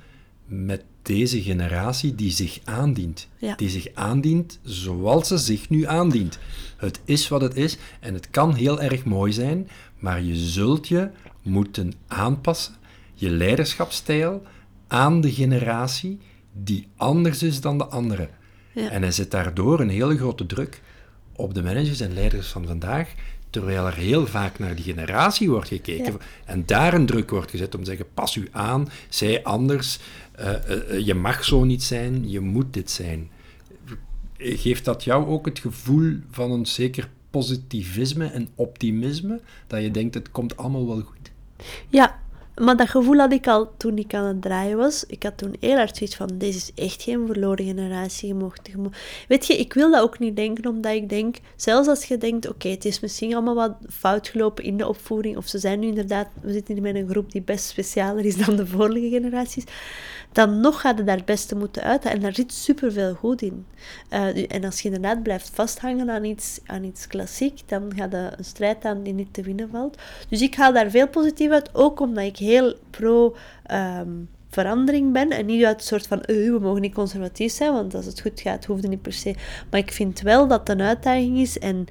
met 0.48 0.84
deze 1.02 1.42
generatie 1.42 2.14
die 2.14 2.30
zich 2.30 2.58
aandient. 2.64 3.28
Ja. 3.38 3.54
Die 3.54 3.68
zich 3.68 3.88
aandient 3.94 4.58
zoals 4.62 5.28
ze 5.28 5.38
zich 5.38 5.68
nu 5.68 5.87
aandient. 5.87 6.38
Het 6.76 7.00
is 7.04 7.28
wat 7.28 7.40
het 7.40 7.56
is 7.56 7.76
en 8.00 8.14
het 8.14 8.30
kan 8.30 8.54
heel 8.54 8.80
erg 8.80 9.04
mooi 9.04 9.32
zijn, 9.32 9.68
maar 9.98 10.22
je 10.22 10.37
zult 10.37 10.88
je 10.88 11.11
moeten 11.42 11.92
aanpassen, 12.06 12.74
je 13.14 13.30
leiderschapsstijl, 13.30 14.42
aan 14.87 15.20
de 15.20 15.32
generatie 15.32 16.18
die 16.52 16.88
anders 16.96 17.42
is 17.42 17.61
dan 17.61 17.78
de 17.78 17.87
andere. 17.87 18.28
Ja. 18.72 18.90
En 18.90 19.02
hij 19.02 19.12
zet 19.12 19.30
daardoor 19.30 19.80
een 19.80 19.88
hele 19.88 20.16
grote 20.16 20.46
druk 20.46 20.82
op 21.32 21.54
de 21.54 21.62
managers 21.62 22.00
en 22.00 22.14
leiders 22.14 22.48
van 22.48 22.66
vandaag, 22.66 23.14
terwijl 23.50 23.87
er 23.87 23.94
heel 23.94 24.26
vaak 24.26 24.58
naar 24.58 24.74
die 24.74 24.84
generatie 24.84 25.50
wordt 25.50 25.68
gekeken 25.68 26.12
Ja. 26.12 26.18
en 26.44 26.62
daar 26.66 26.94
een 26.94 27.06
druk 27.06 27.30
wordt 27.30 27.50
gezet 27.50 27.74
om 27.74 27.80
te 27.80 27.87
zeggen, 27.90 28.06
pas 28.14 28.37
u 28.37 28.48
aan, 28.50 28.88
zij 29.08 29.44
anders, 29.44 29.98
eh, 30.32 30.70
eh, 30.70 31.06
je 31.06 31.14
mag 31.14 31.44
zo 31.44 31.64
niet 31.64 31.82
zijn, 31.82 32.30
je 32.30 32.40
moet 32.40 32.72
dit 32.72 32.90
zijn. 32.90 33.30
Geeft 34.38 34.84
dat 34.84 35.04
jou 35.04 35.26
ook 35.26 35.46
het 35.46 35.58
gevoel 35.58 36.16
van 36.30 36.50
een 36.50 36.66
zeker 36.66 37.08
positivisme 37.30 38.26
en 38.26 38.48
optimisme, 38.54 39.40
dat 39.66 39.82
je 39.82 39.90
denkt, 39.90 40.14
het 40.14 40.30
komt 40.30 40.56
allemaal 40.56 40.87
wel 40.87 41.00
goed? 41.00 41.30
Ja, 41.88 42.18
Maar 42.61 42.77
dat 42.77 42.88
gevoel 42.88 43.16
had 43.16 43.33
ik 43.33 43.47
al 43.47 43.71
toen 43.77 43.99
ik 43.99 44.14
aan 44.14 44.25
het 44.25 44.42
draaien 44.42 44.77
was. 44.77 45.05
Ik 45.07 45.23
had 45.23 45.38
toen 45.38 45.55
heel 45.61 45.77
hard 45.77 45.97
zoiets 45.97 46.16
van, 46.16 46.31
deze 46.35 46.59
is 46.59 46.85
echt 46.85 47.03
geen 47.03 47.27
verloren 47.27 47.64
generatie. 47.64 48.29
Je 48.29 48.35
mocht, 48.35 48.68
Weet 49.29 49.46
je, 49.46 49.56
ik 49.56 49.73
wil 49.73 49.90
dat 49.90 50.02
ook 50.02 50.19
niet 50.19 50.37
denken, 50.37 50.71
omdat 50.71 50.92
ik 50.92 51.09
denk, 51.09 51.37
zelfs 51.56 51.88
als 51.88 52.04
je 52.04 52.19
denkt, 52.19 52.48
oké, 52.48 52.69
het 52.69 52.85
is 52.85 53.00
misschien 53.00 53.35
allemaal 53.35 53.54
wat 53.54 53.77
fout 53.90 54.29
gelopen 54.29 54.65
in 54.65 54.77
de 54.77 54.88
opvoeding, 54.88 55.37
of 55.37 55.46
ze 55.46 55.59
zijn 55.59 55.79
nu 55.79 55.87
inderdaad, 55.87 56.29
we 56.42 56.52
zitten 56.52 56.75
hier 56.75 56.83
met 56.83 56.94
een 56.94 57.09
groep 57.09 57.33
die 57.33 57.42
best 57.42 57.65
specialer 57.65 58.25
is 58.25 58.37
dan 58.37 58.56
de 58.56 58.67
vorige 58.67 59.09
generaties, 59.09 59.65
dan 60.33 60.60
nog 60.60 60.81
gaat 60.81 60.98
het 60.98 61.06
daar 61.06 61.16
het 61.16 61.24
beste 61.24 61.56
moeten 61.56 61.83
uithalen. 61.83 62.16
En 62.16 62.22
daar 62.22 62.35
zit 62.35 62.52
superveel 62.52 63.14
goed 63.14 63.42
in. 63.42 63.66
Uh, 64.10 64.52
en 64.52 64.64
als 64.64 64.81
je 64.81 64.88
inderdaad 64.88 65.22
blijft 65.22 65.50
vasthangen 65.54 66.10
aan 66.10 66.24
iets, 66.24 66.60
aan 66.66 66.85
iets 66.85 67.06
klassiek, 67.06 67.60
dan 67.66 67.92
gaat 67.96 68.12
je 68.12 68.31
een 68.37 68.44
strijd 68.44 68.85
aan 68.85 69.02
die 69.02 69.12
niet 69.12 69.35
te 69.35 69.42
winnen 69.42 69.68
valt. 69.70 69.98
Dus 70.29 70.42
ik 70.42 70.54
haal 70.54 70.72
daar 70.72 70.90
veel 70.90 71.08
positief 71.08 71.50
uit, 71.50 71.74
ook 71.74 72.00
omdat 72.00 72.24
ik 72.24 72.37
heel 72.37 72.74
pro 72.90 73.37
um, 73.72 74.29
verandering 74.48 75.12
ben. 75.12 75.31
En 75.31 75.46
niet 75.46 75.64
uit 75.64 75.81
een 75.81 75.87
soort 75.87 76.06
van, 76.06 76.22
uh, 76.26 76.52
we 76.52 76.58
mogen 76.60 76.81
niet 76.81 76.94
conservatief 76.94 77.52
zijn, 77.52 77.72
want 77.72 77.94
als 77.94 78.06
het 78.06 78.20
goed 78.20 78.40
gaat, 78.40 78.64
hoeft 78.64 78.83
het 78.83 78.90
niet 78.90 79.02
per 79.02 79.12
se. 79.12 79.35
Maar 79.70 79.81
ik 79.81 79.92
vind 79.92 80.20
wel 80.20 80.48
dat 80.48 80.60
het 80.60 80.68
een 80.68 80.83
uitdaging 80.83 81.38
is. 81.38 81.58
En 81.58 81.87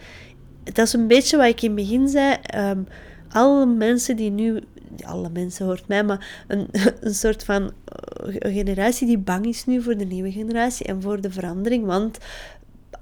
dat 0.63 0.85
is 0.85 0.93
een 0.93 1.07
beetje 1.07 1.37
wat 1.37 1.45
ik 1.45 1.61
in 1.61 1.67
het 1.67 1.79
begin 1.79 2.07
zei. 2.07 2.37
Um, 2.55 2.87
alle 3.29 3.65
mensen 3.65 4.15
die 4.15 4.31
nu 4.31 4.63
alle 5.05 5.29
mensen 5.29 5.65
hoort 5.65 5.87
mij, 5.87 6.03
maar 6.03 6.43
een, 6.47 6.67
een 7.01 7.15
soort 7.15 7.43
van 7.43 7.71
een 8.13 8.53
generatie 8.53 9.07
die 9.07 9.17
bang 9.17 9.45
is 9.45 9.65
nu 9.65 9.81
voor 9.81 9.97
de 9.97 10.05
nieuwe 10.05 10.31
generatie 10.31 10.85
en 10.85 11.01
voor 11.01 11.21
de 11.21 11.31
verandering. 11.31 11.85
Want 11.85 12.17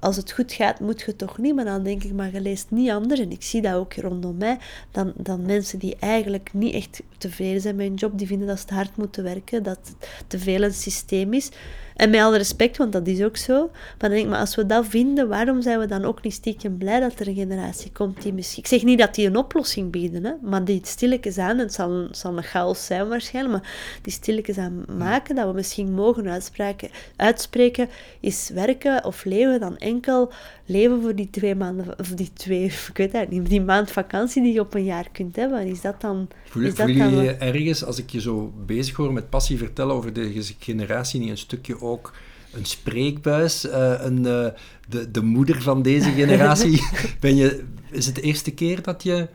als 0.00 0.16
het 0.16 0.32
goed 0.32 0.52
gaat, 0.52 0.80
moet 0.80 1.00
je 1.00 1.16
toch 1.16 1.38
niet. 1.38 1.54
Maar 1.54 1.64
dan 1.64 1.82
denk 1.82 2.04
ik, 2.04 2.12
maar 2.12 2.32
je 2.32 2.40
leest 2.40 2.70
niet 2.70 2.90
anders. 2.90 3.20
En 3.20 3.30
ik 3.30 3.42
zie 3.42 3.62
dat 3.62 3.74
ook 3.74 3.94
rondom 3.94 4.36
mij. 4.36 4.58
Dan, 4.90 5.12
dan 5.16 5.46
mensen 5.46 5.78
die 5.78 5.96
eigenlijk 6.00 6.50
niet 6.52 6.74
echt 6.74 7.02
tevreden 7.18 7.60
zijn 7.60 7.76
met 7.76 7.86
hun 7.86 7.94
job. 7.94 8.18
Die 8.18 8.26
vinden 8.26 8.46
dat 8.46 8.64
ze 8.68 8.74
hard 8.74 8.96
moeten 8.96 9.22
werken. 9.22 9.62
Dat 9.62 9.78
het 9.82 10.08
te 10.26 10.38
veel 10.38 10.62
een 10.62 10.74
systeem 10.74 11.32
is. 11.32 11.50
En 11.96 12.10
met 12.10 12.20
alle 12.20 12.36
respect, 12.36 12.76
want 12.76 12.92
dat 12.92 13.06
is 13.06 13.22
ook 13.22 13.36
zo. 13.36 13.70
Maar 13.72 13.94
dan 13.98 14.10
denk 14.10 14.22
ik, 14.22 14.30
maar 14.30 14.40
als 14.40 14.54
we 14.54 14.66
dat 14.66 14.86
vinden, 14.86 15.28
waarom 15.28 15.62
zijn 15.62 15.78
we 15.78 15.86
dan 15.86 16.04
ook 16.04 16.22
niet 16.22 16.32
stiekem 16.32 16.78
blij 16.78 17.00
dat 17.00 17.20
er 17.20 17.28
een 17.28 17.34
generatie 17.34 17.92
komt 17.92 18.22
die 18.22 18.32
misschien... 18.32 18.62
Ik 18.62 18.68
zeg 18.68 18.82
niet 18.82 18.98
dat 18.98 19.14
die 19.14 19.26
een 19.26 19.36
oplossing 19.36 19.90
bieden, 19.90 20.24
hè, 20.24 20.32
maar 20.42 20.64
die 20.64 20.80
stilletjes 20.82 21.38
aan, 21.38 21.58
het 21.58 21.72
zal, 21.72 21.92
het 21.92 22.16
zal 22.16 22.36
een 22.36 22.42
chaos 22.42 22.86
zijn 22.86 23.08
waarschijnlijk, 23.08 23.54
maar 23.62 23.98
die 24.02 24.12
stilletjes 24.12 24.58
aan 24.58 24.84
maken, 24.96 25.34
dat 25.34 25.46
we 25.46 25.52
misschien 25.52 25.92
mogen 25.92 26.28
uitspreken, 26.28 26.90
uitspreken, 27.16 27.88
is 28.20 28.50
werken 28.54 29.04
of 29.04 29.24
leven 29.24 29.60
dan 29.60 29.78
enkel 29.78 30.32
leven 30.66 31.02
voor 31.02 31.14
die 31.14 31.30
twee 31.30 31.54
maanden, 31.54 31.98
of 31.98 32.08
die 32.08 32.30
twee, 32.32 32.64
ik 32.88 32.96
weet 32.96 33.12
het 33.12 33.30
niet, 33.30 33.48
die 33.48 33.60
maand 33.60 33.90
vakantie 33.90 34.42
die 34.42 34.52
je 34.52 34.60
op 34.60 34.74
een 34.74 34.84
jaar 34.84 35.08
kunt 35.12 35.36
hebben. 35.36 35.66
Is 35.66 35.80
dat 35.80 36.00
dan... 36.00 36.28
Voel, 36.48 36.62
is 36.62 36.74
voel 36.74 36.88
je 36.88 37.04
je 37.04 37.32
ergens, 37.32 37.84
als 37.84 37.98
ik 37.98 38.10
je 38.10 38.20
zo 38.20 38.52
bezig 38.66 38.96
hoor 38.96 39.12
met 39.12 39.30
passie 39.30 39.58
vertellen 39.58 39.94
over 39.94 40.12
de 40.12 40.54
generatie, 40.58 41.20
niet 41.20 41.30
een 41.30 41.38
stukje 41.38 41.80
ook 41.80 42.12
een 42.52 42.64
spreekbuis, 42.64 43.64
uh, 43.64 43.94
een, 43.98 44.18
uh, 44.18 44.46
de, 44.88 45.10
de 45.10 45.22
moeder 45.22 45.62
van 45.62 45.82
deze 45.82 46.10
generatie. 46.20 46.82
ben 47.20 47.36
je, 47.36 47.64
is 47.90 48.06
het 48.06 48.14
de 48.14 48.20
eerste 48.20 48.50
keer 48.50 48.82
dat 48.82 49.02
je 49.02 49.28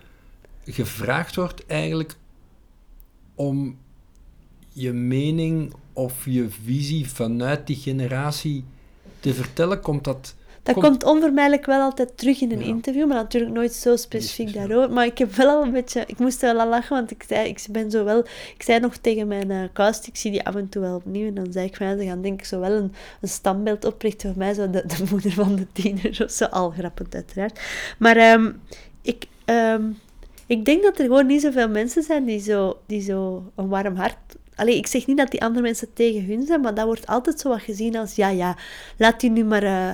gevraagd 0.66 1.36
wordt 1.36 1.66
eigenlijk 1.66 2.16
om 3.36 3.78
je 4.70 4.92
mening 4.92 5.74
of 5.94 6.26
je 6.26 6.48
visie 6.64 7.10
vanuit 7.10 7.68
die 7.68 7.76
generatie 7.76 8.64
te 9.20 9.34
vertellen? 9.34 9.80
Komt 9.80 10.04
dat 10.04 10.36
dat 10.64 10.74
komt, 10.74 10.88
komt 10.88 11.04
onvermijdelijk 11.04 11.66
wel 11.66 11.82
altijd 11.82 12.18
terug 12.18 12.42
in 12.42 12.52
een 12.52 12.60
ja. 12.60 12.66
interview, 12.66 13.08
maar 13.08 13.16
natuurlijk 13.16 13.54
nooit 13.54 13.74
zo 13.74 13.96
specifiek 13.96 14.54
daarover. 14.54 14.92
Maar 14.92 15.06
ik 15.06 15.18
heb 15.18 15.36
wel 15.36 15.50
al 15.50 15.64
een 15.64 15.72
beetje... 15.72 16.04
Ik 16.08 16.20
moest 16.20 16.42
wel 16.42 16.60
al 16.60 16.68
lachen, 16.68 16.96
want 16.96 17.12
ik 17.12 17.24
zei, 17.28 17.48
ik 17.48 17.66
ben 17.72 17.92
zo 17.92 18.04
wel... 18.04 18.20
Ik 18.56 18.64
zei 18.64 18.80
nog 18.80 18.96
tegen 18.96 19.28
mijn 19.28 19.50
uh, 19.50 19.64
cast, 19.74 20.08
ik 20.08 20.16
zie 20.16 20.32
die 20.32 20.46
af 20.46 20.56
en 20.56 20.70
toe 20.70 20.82
wel 20.82 20.96
opnieuw, 20.96 21.28
en 21.28 21.34
dan 21.34 21.52
zei 21.52 21.66
ik 21.66 21.76
van, 21.76 21.88
ja, 21.88 21.98
ze 21.98 22.06
gaan 22.06 22.22
denk 22.22 22.40
ik 22.40 22.46
zo 22.46 22.60
wel 22.60 22.72
een, 22.72 22.94
een 23.22 23.30
standbeeld 23.30 23.86
oprichten 23.86 24.30
voor 24.30 24.38
mij, 24.38 24.54
zo 24.54 24.70
de, 24.70 24.86
de 24.86 25.04
moeder 25.12 25.32
van 25.32 25.56
de 25.56 25.68
tiener, 25.72 26.22
of 26.24 26.32
zo. 26.32 26.46
Al 26.46 26.70
grappend, 26.70 27.16
uiteraard. 27.16 27.60
Maar 27.98 28.34
um, 28.34 28.62
ik... 29.02 29.26
Um, 29.46 29.98
ik 30.48 30.66
denk 30.66 30.84
dat 30.84 30.98
er 30.98 31.06
gewoon 31.06 31.26
niet 31.26 31.42
zoveel 31.42 31.70
mensen 31.70 32.04
zijn 32.04 32.26
die 32.26 32.40
zo, 32.40 32.80
die 32.86 33.02
zo 33.02 33.44
een 33.56 33.68
warm 33.68 33.96
hart 33.96 34.18
Allee, 34.56 34.78
ik 34.78 34.88
zeg 34.88 35.08
niet 35.08 35.18
dat 35.18 35.32
die 35.32 35.42
andere 35.42 35.62
mensen 35.62 35.94
tegen 35.94 36.26
hun 36.26 36.46
zijn, 36.46 36.62
maar 36.62 36.74
dat 36.74 36.86
wordt 36.86 37.08
altijd 37.08 37.40
zo 37.40 37.50
wat 37.50 37.62
gezien 37.62 37.96
als, 37.96 38.16
ja, 38.16 38.30
ja, 38.30 38.58
laat 38.98 39.20
die 39.20 39.30
nu 39.30 39.44
maar... 39.44 39.64
Uh, 39.64 39.92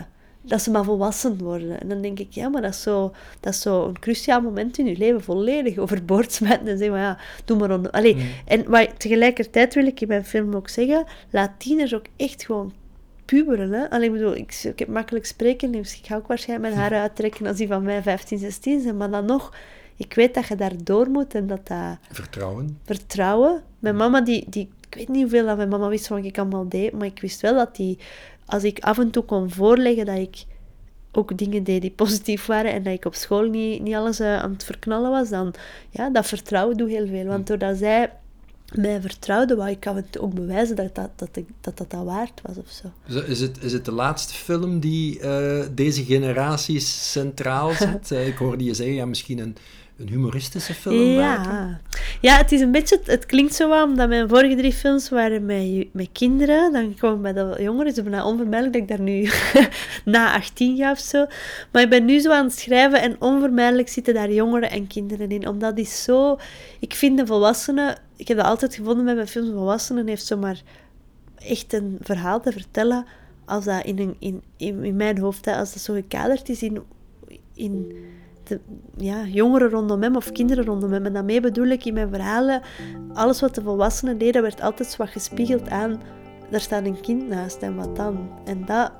dat 0.47 0.61
ze 0.61 0.71
maar 0.71 0.83
volwassen 0.83 1.37
worden. 1.37 1.79
En 1.79 1.87
dan 1.87 2.01
denk 2.01 2.19
ik, 2.19 2.31
ja, 2.31 2.49
maar 2.49 2.61
dat 2.61 2.73
is 2.73 2.81
zo, 2.81 3.13
dat 3.39 3.53
is 3.53 3.61
zo 3.61 3.87
een 3.87 3.99
cruciaal 3.99 4.41
moment 4.41 4.77
in 4.77 4.85
je 4.85 4.97
leven, 4.97 5.23
volledig 5.23 5.77
overboord 5.77 6.31
smijten 6.31 6.67
en 6.67 6.77
zeggen, 6.77 6.95
maar 6.95 7.05
ja, 7.05 7.17
doe 7.45 7.57
maar. 7.57 7.89
Allee, 7.89 8.15
mm. 8.15 8.21
En 8.45 8.65
maar 8.67 8.97
tegelijkertijd 8.97 9.73
wil 9.73 9.85
ik 9.85 10.01
in 10.01 10.07
mijn 10.07 10.25
film 10.25 10.55
ook 10.55 10.69
zeggen, 10.69 11.05
laat 11.29 11.51
tieners 11.57 11.95
ook 11.95 12.05
echt 12.15 12.45
gewoon 12.45 12.73
puberen. 13.25 13.71
Hè? 13.71 13.89
Allee, 13.89 14.07
ik 14.07 14.13
bedoel, 14.13 14.35
ik, 14.35 14.59
ik 14.63 14.79
heb 14.79 14.87
makkelijk 14.87 15.25
spreken, 15.25 15.71
dus 15.71 15.97
ik 15.97 16.05
ga 16.05 16.15
ook 16.15 16.27
waarschijnlijk 16.27 16.69
mijn 16.69 16.81
haren 16.83 17.01
uittrekken 17.01 17.47
als 17.47 17.57
die 17.57 17.67
van 17.67 17.83
mij 17.83 18.01
15, 18.01 18.37
16 18.37 18.81
zijn, 18.81 18.97
maar 18.97 19.09
dan 19.09 19.25
nog, 19.25 19.55
ik 19.95 20.13
weet 20.13 20.33
dat 20.33 20.47
je 20.47 20.55
daar 20.55 20.83
door 20.83 21.09
moet 21.09 21.35
en 21.35 21.47
dat 21.47 21.67
dat... 21.67 21.97
Vertrouwen. 22.11 22.79
Vertrouwen. 22.85 23.63
Mijn 23.79 23.95
mama, 23.95 24.21
die, 24.21 24.45
die, 24.49 24.69
ik 24.89 24.95
weet 24.95 25.07
niet 25.07 25.21
hoeveel 25.21 25.45
dat 25.45 25.57
mijn 25.57 25.69
mama 25.69 25.87
wist 25.87 26.07
wat 26.07 26.25
ik 26.25 26.37
allemaal 26.37 26.69
deed, 26.69 26.91
maar 26.91 27.07
ik 27.07 27.21
wist 27.21 27.41
wel 27.41 27.55
dat 27.55 27.75
die 27.75 27.97
als 28.47 28.63
ik 28.63 28.79
af 28.79 28.97
en 28.97 29.11
toe 29.11 29.23
kon 29.23 29.49
voorleggen 29.51 30.05
dat 30.05 30.17
ik 30.17 30.45
ook 31.11 31.37
dingen 31.37 31.63
deed 31.63 31.81
die 31.81 31.91
positief 31.91 32.45
waren 32.45 32.71
en 32.71 32.83
dat 32.83 32.93
ik 32.93 33.05
op 33.05 33.15
school 33.15 33.49
niet, 33.49 33.81
niet 33.81 33.95
alles 33.95 34.19
uh, 34.19 34.37
aan 34.37 34.51
het 34.51 34.63
verknallen 34.63 35.11
was, 35.11 35.29
dan 35.29 35.53
ja, 35.89 36.09
dat 36.09 36.27
vertrouwen 36.27 36.77
doet 36.77 36.89
heel 36.89 37.07
veel. 37.07 37.25
Want 37.25 37.47
doordat 37.47 37.77
zij 37.77 38.11
mij 38.75 39.01
vertrouwde, 39.01 39.55
wou 39.55 39.69
ik 39.69 39.87
af 39.87 39.95
en 39.95 40.09
toe 40.09 40.21
ook 40.21 40.33
bewijzen 40.33 40.75
dat 40.75 40.95
dat, 40.95 41.09
dat, 41.15 41.29
dat, 41.33 41.43
dat, 41.61 41.77
dat, 41.77 41.91
dat 41.91 42.03
waard 42.03 42.41
was 42.43 42.57
of 42.57 42.69
zo. 42.69 43.15
Is 43.27 43.39
het, 43.39 43.63
is 43.63 43.73
het 43.73 43.85
de 43.85 43.91
laatste 43.91 44.33
film 44.33 44.79
die 44.79 45.19
uh, 45.19 45.65
deze 45.71 46.03
generaties 46.03 47.11
centraal 47.11 47.71
zet? 47.83 48.11
ik 48.11 48.37
hoorde 48.37 48.63
je 48.63 48.73
zeggen, 48.73 48.95
ja, 48.95 49.05
misschien 49.05 49.39
een, 49.39 49.55
een 49.97 50.09
humoristische 50.09 50.73
film 50.73 50.95
ja. 50.95 51.37
maken? 51.37 51.81
Ja, 52.21 52.37
het 52.37 52.51
is 52.51 52.61
een 52.61 52.71
beetje... 52.71 52.99
Het 53.03 53.25
klinkt 53.25 53.53
zo 53.53 53.69
wel, 53.69 53.83
omdat 53.83 54.09
mijn 54.09 54.29
vorige 54.29 54.55
drie 54.55 54.73
films 54.73 55.09
waren 55.09 55.45
met, 55.45 55.87
met 55.93 56.09
kinderen. 56.11 56.73
Dan 56.73 56.83
ik 56.83 57.21
bij 57.21 57.33
de 57.33 57.55
jongeren. 57.59 57.87
Het 57.87 57.97
is 57.97 58.03
bijna 58.03 58.25
onvermijdelijk 58.25 58.73
dat 58.73 58.81
ik 58.81 58.87
daar 58.87 59.07
nu 59.07 59.29
na 60.13 60.33
18 60.33 60.77
ga 60.77 60.91
of 60.91 60.99
zo. 60.99 61.25
Maar 61.71 61.81
ik 61.81 61.89
ben 61.89 62.05
nu 62.05 62.19
zo 62.19 62.31
aan 62.31 62.45
het 62.45 62.59
schrijven 62.59 63.01
en 63.01 63.15
onvermijdelijk 63.21 63.89
zitten 63.89 64.13
daar 64.13 64.31
jongeren 64.31 64.69
en 64.71 64.87
kinderen 64.87 65.29
in. 65.29 65.47
Omdat 65.47 65.77
is 65.77 66.03
zo... 66.03 66.37
Ik 66.79 66.93
vind 66.93 67.17
de 67.17 67.25
volwassenen... 67.25 67.97
Ik 68.15 68.27
heb 68.27 68.37
dat 68.37 68.45
altijd 68.45 68.75
gevonden 68.75 69.05
met 69.05 69.15
mijn 69.15 69.27
films. 69.27 69.49
Volwassenen 69.49 70.07
heeft 70.07 70.25
zomaar 70.25 70.61
echt 71.35 71.73
een 71.73 71.97
verhaal 72.01 72.41
te 72.41 72.51
vertellen 72.51 73.05
als 73.45 73.65
dat 73.65 73.85
in, 73.85 73.99
een, 73.99 74.15
in, 74.19 74.41
in, 74.57 74.83
in 74.83 74.95
mijn 74.95 75.17
hoofd, 75.17 75.45
hè, 75.45 75.55
als 75.55 75.73
dat 75.73 75.81
zo 75.81 75.93
gekaderd 75.93 76.49
is 76.49 76.63
in... 76.63 76.81
in 77.53 77.91
de 78.47 78.59
ja, 78.97 79.23
jongeren 79.25 79.69
rondom 79.69 80.01
hem 80.01 80.15
of 80.15 80.31
kinderen 80.31 80.65
rondom 80.65 80.91
hem. 80.91 81.05
En 81.05 81.13
daarmee 81.13 81.41
bedoel 81.41 81.67
ik 81.67 81.85
in 81.85 81.93
mijn 81.93 82.09
verhalen, 82.09 82.61
alles 83.13 83.41
wat 83.41 83.55
de 83.55 83.61
volwassenen 83.61 84.17
deden, 84.17 84.41
werd 84.41 84.61
altijd 84.61 84.95
wat 84.95 85.09
gespiegeld 85.09 85.69
aan, 85.69 86.01
daar 86.49 86.59
staat 86.59 86.85
een 86.85 87.01
kind 87.01 87.27
naast 87.27 87.57
en 87.57 87.75
wat 87.75 87.95
dan? 87.95 88.29
En 88.45 88.65
dat... 88.65 88.91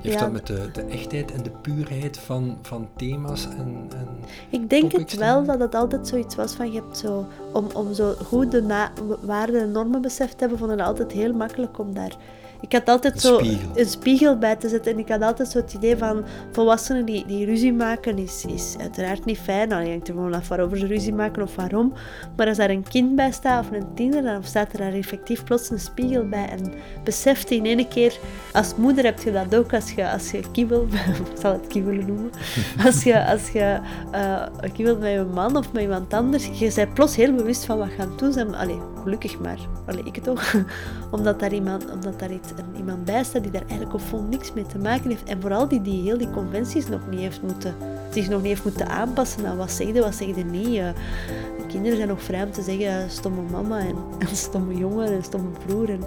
Heeft 0.00 0.18
ja, 0.18 0.24
dat 0.24 0.32
met 0.32 0.46
de, 0.46 0.68
de 0.72 0.82
echtheid 0.82 1.32
en 1.32 1.42
de 1.42 1.50
puurheid 1.50 2.18
van, 2.18 2.58
van 2.62 2.88
thema's 2.96 3.44
en, 3.44 3.88
en 3.90 4.08
Ik 4.50 4.70
denk 4.70 4.92
het 4.92 5.16
wel, 5.16 5.44
dat 5.44 5.58
het 5.58 5.74
altijd 5.74 6.08
zoiets 6.08 6.34
was 6.34 6.54
van, 6.54 6.72
je 6.72 6.80
hebt 6.80 6.98
zo... 6.98 7.26
Om, 7.52 7.66
om 7.74 7.94
zo 7.94 8.14
goed 8.24 8.50
de 8.50 8.88
waarden 9.20 9.60
en 9.60 9.70
normen 9.70 10.02
beseft 10.02 10.32
te 10.32 10.38
hebben, 10.38 10.58
vond 10.58 10.72
ik 10.72 10.78
het 10.78 10.86
altijd 10.86 11.12
heel 11.12 11.32
makkelijk 11.32 11.78
om 11.78 11.94
daar 11.94 12.16
ik 12.60 12.72
had 12.72 12.88
altijd 12.88 13.14
een 13.14 13.20
zo 13.20 13.38
spiegel. 13.38 13.70
een 13.74 13.86
spiegel 13.86 14.38
bij 14.38 14.56
te 14.56 14.68
zetten. 14.68 14.92
En 14.92 14.98
ik 14.98 15.08
had 15.08 15.22
altijd 15.22 15.48
zo 15.48 15.58
het 15.58 15.72
idee 15.74 15.96
van 15.96 16.24
volwassenen 16.52 17.04
die, 17.04 17.26
die 17.26 17.44
ruzie 17.44 17.72
maken, 17.72 18.18
is, 18.18 18.44
is 18.44 18.74
uiteraard 18.80 19.24
niet 19.24 19.38
fijn. 19.38 19.68
Dan 19.68 19.86
hangt 19.86 20.08
er 20.08 20.14
gewoon 20.14 20.34
af 20.34 20.48
waarover 20.48 20.78
ze 20.78 20.86
ruzie 20.86 21.14
maken 21.14 21.42
of 21.42 21.54
waarom. 21.54 21.92
Maar 22.36 22.46
als 22.46 22.56
daar 22.56 22.70
een 22.70 22.88
kind 22.88 23.16
bij 23.16 23.32
staat 23.32 23.64
of 23.64 23.70
een 23.70 23.94
tiener, 23.94 24.22
dan 24.22 24.44
staat 24.44 24.72
er 24.72 24.78
daar 24.78 24.92
effectief 24.92 25.44
plots 25.44 25.70
een 25.70 25.80
spiegel 25.80 26.28
bij. 26.28 26.48
En 26.48 26.72
beseft 27.04 27.50
in 27.50 27.66
één 27.66 27.88
keer, 27.88 28.18
als 28.52 28.74
moeder 28.76 29.04
heb 29.04 29.22
je 29.22 29.32
dat 29.32 29.54
ook 29.54 29.74
als 29.74 29.92
je, 29.92 30.10
als 30.10 30.30
je 30.30 30.40
kibbelt, 30.52 30.92
ik 31.32 31.40
zal 31.40 31.52
het 31.52 31.66
kibbelen 31.66 32.06
noemen, 32.06 32.30
als 32.86 33.02
je, 33.02 33.26
als 33.26 33.48
je 33.48 33.78
uh, 34.14 34.42
kibbelt 34.72 35.00
met 35.00 35.12
je 35.12 35.26
man 35.34 35.56
of 35.56 35.72
met 35.72 35.82
iemand 35.82 36.12
anders, 36.12 36.48
je 36.58 36.72
bent 36.74 36.94
plots 36.94 37.16
heel 37.16 37.34
bewust 37.34 37.64
van 37.64 37.78
wat 37.78 37.88
gaan 37.96 38.12
doen. 38.16 38.54
Allee, 38.54 38.95
gelukkig 39.06 39.38
maar. 39.40 39.58
Allee, 39.84 40.02
ik 40.04 40.16
toch. 40.22 40.54
omdat 41.16 41.40
daar 41.40 41.52
iemand, 41.52 41.90
omdat 41.92 42.18
daar 42.18 42.32
iets 42.32 42.50
een, 42.50 42.76
iemand 42.76 43.04
bij 43.04 43.24
staat 43.24 43.42
die 43.42 43.52
daar 43.52 43.64
eigenlijk 43.68 43.94
op 43.94 44.00
vol 44.00 44.22
niks 44.22 44.52
mee 44.52 44.66
te 44.66 44.78
maken 44.78 45.10
heeft. 45.10 45.24
En 45.24 45.40
vooral 45.40 45.68
die, 45.68 45.82
die 45.82 46.02
heel 46.02 46.18
die 46.18 46.30
conventies 46.30 46.88
nog 46.88 47.00
niet 47.10 47.20
heeft 47.20 47.42
moeten, 47.42 47.74
zich 48.10 48.28
nog 48.28 48.38
niet 48.38 48.48
heeft 48.48 48.64
moeten 48.64 48.88
aanpassen 48.88 49.46
aan 49.46 49.56
wat 49.56 49.70
zegde, 49.70 50.00
wat 50.00 50.14
zegde 50.14 50.42
niet. 50.42 50.66
Uh, 50.66 50.88
de 51.56 51.66
kinderen 51.68 51.96
zijn 51.96 52.08
nog 52.08 52.22
vrij 52.22 52.42
om 52.42 52.50
te 52.50 52.62
zeggen 52.62 53.10
stomme 53.10 53.42
mama 53.50 53.78
en, 53.78 53.96
en 54.28 54.36
stomme 54.36 54.74
jongen 54.74 55.12
en 55.12 55.24
stomme 55.24 55.50
broer. 55.66 55.90
En, 55.90 56.02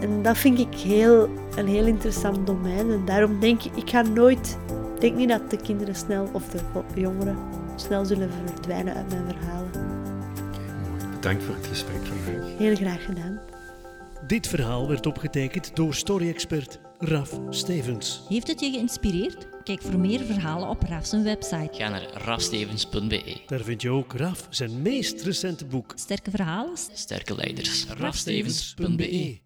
en 0.00 0.22
dat 0.22 0.38
vind 0.38 0.58
ik 0.58 0.74
heel, 0.74 1.28
een 1.56 1.68
heel 1.68 1.86
interessant 1.86 2.46
domein. 2.46 2.90
En 2.90 3.04
daarom 3.04 3.40
denk 3.40 3.62
ik, 3.62 3.76
ik 3.76 3.90
ga 3.90 4.02
nooit, 4.02 4.58
ik 4.94 5.00
denk 5.00 5.16
niet 5.16 5.28
dat 5.28 5.50
de 5.50 5.56
kinderen 5.56 5.94
snel, 5.94 6.28
of 6.32 6.48
de 6.48 6.60
jongeren, 7.00 7.36
snel 7.76 8.04
zullen 8.04 8.30
verdwijnen 8.44 8.94
uit 8.94 9.08
mijn 9.08 9.24
verhalen. 9.26 9.85
Bedankt 11.16 11.44
voor 11.44 11.54
het 11.54 11.66
gesprek 11.66 12.06
vandaag. 12.06 12.58
Heel 12.58 12.74
graag 12.74 13.04
gedaan. 13.04 13.40
Dit 14.26 14.46
verhaal 14.46 14.88
werd 14.88 15.06
opgetekend 15.06 15.76
door 15.76 15.94
story-expert 15.94 16.78
Raf 16.98 17.40
Stevens. 17.50 18.22
Heeft 18.28 18.46
het 18.46 18.60
je 18.60 18.70
geïnspireerd? 18.70 19.46
Kijk 19.64 19.82
voor 19.82 19.98
meer 19.98 20.20
verhalen 20.20 20.68
op 20.68 20.82
Raf's 20.82 21.10
website. 21.10 21.68
Ga 21.72 21.88
naar 21.88 22.10
rafstevens.be. 22.12 23.36
Daar 23.46 23.60
vind 23.60 23.82
je 23.82 23.90
ook 23.90 24.12
Raf 24.12 24.46
zijn 24.50 24.82
meest 24.82 25.22
recente 25.22 25.64
boek. 25.64 25.92
Sterke 25.94 26.30
verhalen? 26.30 26.76
Sterke 26.92 27.34
leiders. 27.34 27.86
rafstevens.be. 27.86 29.38